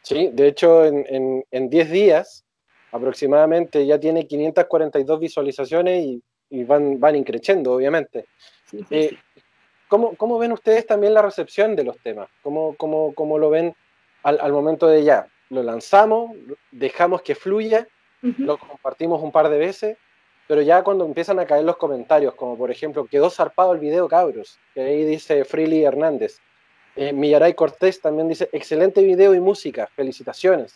[0.00, 2.44] Sí, de hecho en 10 días
[2.92, 8.26] aproximadamente ya tiene 542 visualizaciones y, y van, van increciendo, obviamente.
[8.66, 9.18] Sí, sí, eh, sí.
[9.92, 12.30] ¿Cómo, ¿Cómo, ven ustedes también la recepción de los temas?
[12.40, 13.76] ¿Cómo, cómo, cómo lo ven
[14.22, 15.26] al, al, momento de ya?
[15.50, 16.30] Lo lanzamos,
[16.70, 17.86] dejamos que fluya,
[18.22, 18.38] uh -huh.
[18.38, 19.98] lo compartimos un par de veces,
[20.48, 24.08] pero ya cuando empiezan a caer los comentarios, como por ejemplo, quedó zarpado el video,
[24.08, 26.38] cabros, que ahí dice Freely Hernández.
[26.96, 30.74] Eh, Millaray Cortés también dice, excelente video y música, felicitaciones.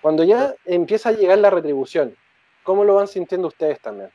[0.00, 2.14] Cuando ya empieza a llegar la retribución,
[2.62, 4.10] ¿cómo lo van sintiendo ustedes también?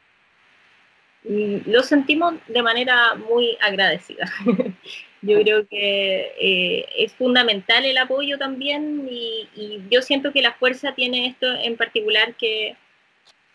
[1.24, 4.32] Lo sentimos de manera muy agradecida.
[5.22, 10.54] yo creo que eh, es fundamental el apoyo también y, y, yo siento que la
[10.54, 12.76] fuerza tiene esto en particular que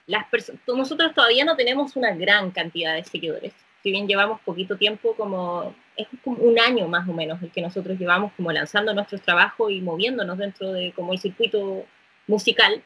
[0.07, 0.27] las
[0.69, 3.53] nosotros todavía no tenemos una gran cantidad de seguidores.
[3.83, 7.63] Si bien llevamos poquito tiempo, como es como un año más o menos el que
[7.63, 11.85] nosotros llevamos como lanzando nuestros trabajos y moviéndonos dentro de como el circuito
[12.27, 12.83] musical,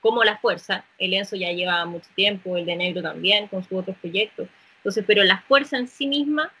[0.00, 3.78] como la fuerza, el Enzo ya lleva mucho tiempo, el de Negro también, con sus
[3.78, 4.48] otros proyectos.
[4.78, 6.52] Entonces, pero la fuerza en sí misma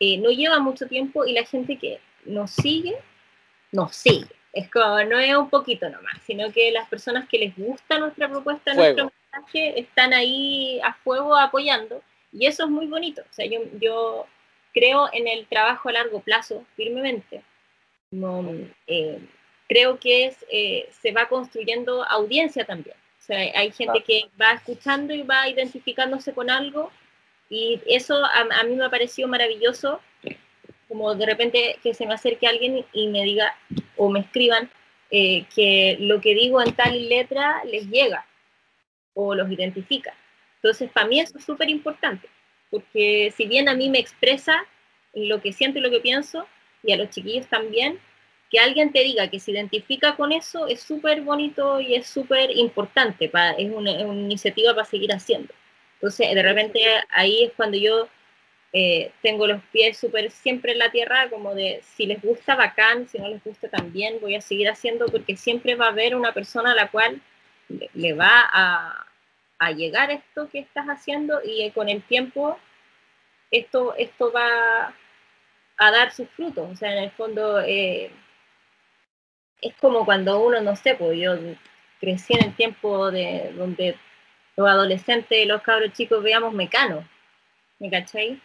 [0.00, 2.96] eh, no lleva mucho tiempo y la gente que nos sigue,
[3.72, 4.28] nos sigue.
[4.52, 8.28] Es como, no es un poquito nomás, sino que las personas que les gusta nuestra
[8.28, 12.02] propuesta, nuestro mensaje, están ahí a fuego apoyando.
[12.32, 13.22] Y eso es muy bonito.
[13.22, 14.26] O sea, yo, yo
[14.72, 17.42] creo en el trabajo a largo plazo firmemente.
[18.86, 19.18] Eh,
[19.68, 22.96] creo que es, eh, se va construyendo audiencia también.
[23.18, 26.92] O sea, hay gente que va escuchando y va identificándose con algo
[27.48, 30.00] y eso a, mí me ha parecido maravilloso,
[30.88, 33.56] como de repente que se me acerque alguien y me diga
[33.96, 34.70] o me escriban
[35.10, 38.26] eh, que lo que digo en tal letra les llega
[39.14, 40.14] o los identifica.
[40.56, 42.28] Entonces, para mí eso es súper importante,
[42.70, 44.64] porque si bien a mí me expresa
[45.14, 46.46] lo que siento y lo que pienso,
[46.82, 48.00] y a los chiquillos también,
[48.50, 52.50] que alguien te diga que se identifica con eso es súper bonito y es súper
[52.56, 55.52] importante, es una, iniciativa para seguir haciendo.
[55.94, 58.08] Entonces, de repente ahí es cuando yo
[58.72, 63.08] eh, tengo los pies súper siempre en la tierra, como de si les gusta, bacán,
[63.08, 66.32] si no les gusta también, voy a seguir haciendo porque siempre va a haber una
[66.32, 67.20] persona a la cual
[67.94, 69.06] le, va a,
[69.58, 72.58] a, llegar esto que estás haciendo y con el tiempo
[73.50, 74.94] esto, esto va
[75.78, 76.68] a dar sus frutos.
[76.70, 78.10] O sea, en el fondo eh,
[79.60, 81.34] es como cuando uno, no sé, pues yo
[82.00, 83.96] crecí en el tiempo de donde
[84.56, 87.06] los adolescentes y los cabros chicos veíamos mecano,
[87.78, 88.40] ¿me cachai?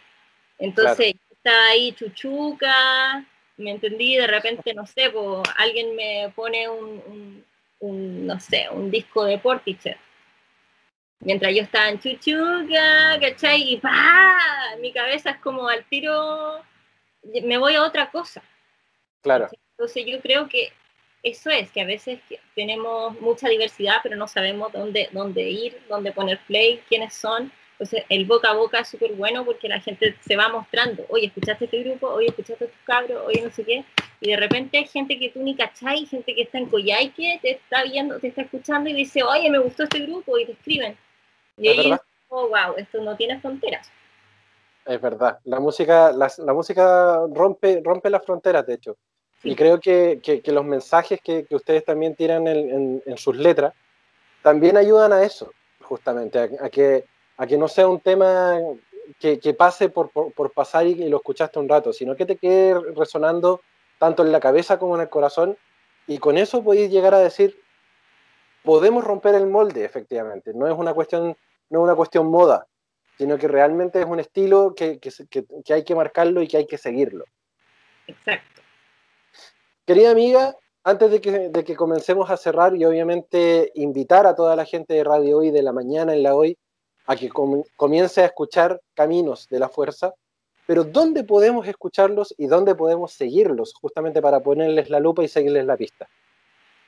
[0.58, 3.24] Entonces está ahí chuchuca,
[3.56, 7.44] me entendí, de repente, no sé, pues alguien me pone un,
[7.80, 9.96] no sé, un disco de Portishead.
[11.20, 13.74] Mientras yo estaba en chuchuca, ¿cachai?
[13.74, 14.76] Y ¡pah!
[14.80, 16.62] Mi cabeza es como al tiro,
[17.44, 18.42] me voy a otra cosa.
[19.22, 19.48] Claro.
[19.76, 20.72] Entonces yo creo que
[21.22, 22.18] eso es, que a veces
[22.54, 27.52] tenemos mucha diversidad, pero no sabemos dónde, dónde ir, dónde poner play, quiénes son.
[27.72, 31.26] Entonces, el boca a boca es súper bueno porque la gente se va mostrando, oye,
[31.26, 33.84] escuchaste este grupo, oye, escuchaste a tus cabros, oye, no sé qué.
[34.20, 37.50] Y de repente hay gente que tú ni cachai, gente que está en Coyhaique, te
[37.52, 40.96] está viendo, te está escuchando y dice, oye, me gustó este grupo, y te escriben.
[41.56, 41.92] Y ahí,
[42.28, 43.90] oh, wow, esto no tiene fronteras.
[44.84, 48.96] Es verdad, la música, la, la música rompe, rompe las fronteras, de hecho.
[49.42, 53.74] Y creo que, que, los mensajes que, que, ustedes también tiran en, en, sus letras
[54.40, 57.04] también ayudan a eso, justamente, a, que,
[57.36, 58.56] a que no sea un tema
[59.18, 63.60] que, pase por, por, pasar y, lo escuchaste un rato, sino que te quede resonando
[63.98, 65.56] tanto en la cabeza como en el corazón.
[66.06, 67.60] Y con eso podéis llegar a decir,
[68.62, 70.52] podemos romper el molde, efectivamente.
[70.54, 71.36] No es una cuestión,
[71.70, 72.66] no es una cuestión moda,
[73.18, 76.78] sino que realmente es un estilo que, que hay que marcarlo y que hay que
[76.78, 77.24] seguirlo.
[78.06, 78.61] Exacto.
[79.92, 84.94] Querida amiga, antes de que, comencemos a cerrar y obviamente invitar a toda la gente
[84.94, 86.56] de Radio Hoy de la mañana en la Hoy
[87.06, 90.14] a que comience a escuchar Caminos de la Fuerza,
[90.66, 95.66] pero ¿dónde podemos escucharlos y dónde podemos seguirlos justamente para ponerles la lupa y seguirles
[95.66, 96.08] la pista?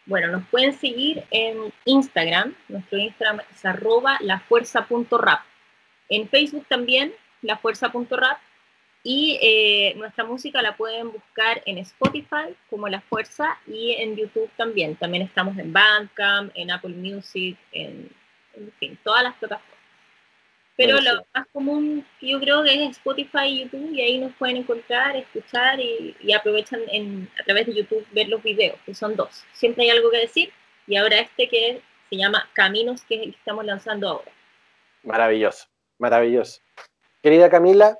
[0.07, 5.41] Bueno, nos pueden seguir en Instagram, nuestro Instagram es lafuerza.rap.
[6.09, 7.13] En Facebook también,
[7.43, 8.39] lafuerza.rap
[9.07, 14.51] y eh, nuestra música la pueden buscar en Spotify como La Fuerza y en YouTube
[14.57, 14.97] también.
[14.97, 18.11] También estamos en Bandcamp, en Apple Music, en,
[18.55, 19.75] en fin, todas las plataformas.
[20.77, 24.57] Pero lo más común yo creo que es Spotify y YouTube y ahí nos pueden
[24.57, 29.45] encontrar, escuchar y, aprovechan en, a través de YouTube ver los videos, que son dos.
[29.53, 30.51] Siempre hay algo que decir
[30.87, 34.33] y ahora este que se llama Caminos, que es el que estamos lanzando ahora.
[35.05, 35.67] Maravilloso,
[35.99, 36.61] maravilloso.
[37.23, 37.97] Querida Camila,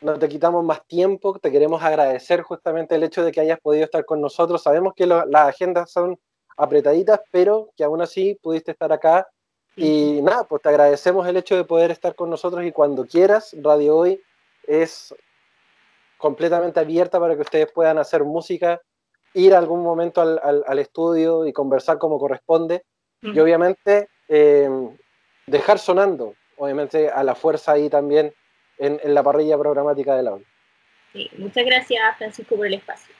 [0.00, 3.84] no te quitamos más tiempo, te queremos agradecer justamente el hecho de que hayas podido
[3.84, 4.62] estar con nosotros.
[4.62, 6.18] Sabemos que las agendas son
[6.56, 9.28] apretaditas, pero que aún así pudiste estar acá.
[9.76, 13.54] Y nada, pues te agradecemos el hecho de poder estar con nosotros y cuando quieras,
[13.62, 14.20] Radio Hoy
[14.66, 15.14] es
[16.18, 18.80] completamente abierta para que ustedes puedan hacer música,
[19.32, 22.84] ir algún momento al, estudio y conversar como corresponde.
[23.22, 24.68] Y obviamente eh,
[25.46, 28.34] dejar sonando, obviamente a la fuerza ahí también
[28.80, 30.44] en, la parrilla programática de la ONU.
[31.12, 33.14] Sí, muchas gracias, Francisco, por el espacio.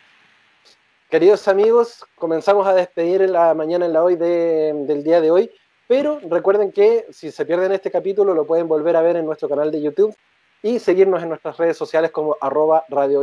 [1.08, 5.50] Queridos amigos, comenzamos a despedir en la mañana en la hoy del día de hoy,
[5.86, 9.48] pero recuerden que si se pierden este capítulo lo pueden volver a ver en nuestro
[9.48, 10.16] canal de YouTube
[10.62, 13.22] y seguirnos en nuestras redes sociales como arroba Radio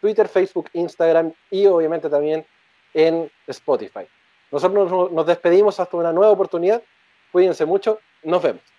[0.00, 2.44] Twitter, Facebook, Instagram y obviamente también
[2.92, 4.06] en Spotify.
[4.50, 6.82] Nosotros nos despedimos hasta una nueva oportunidad.
[7.32, 8.00] Cuídense mucho.
[8.22, 8.70] Nos vemos.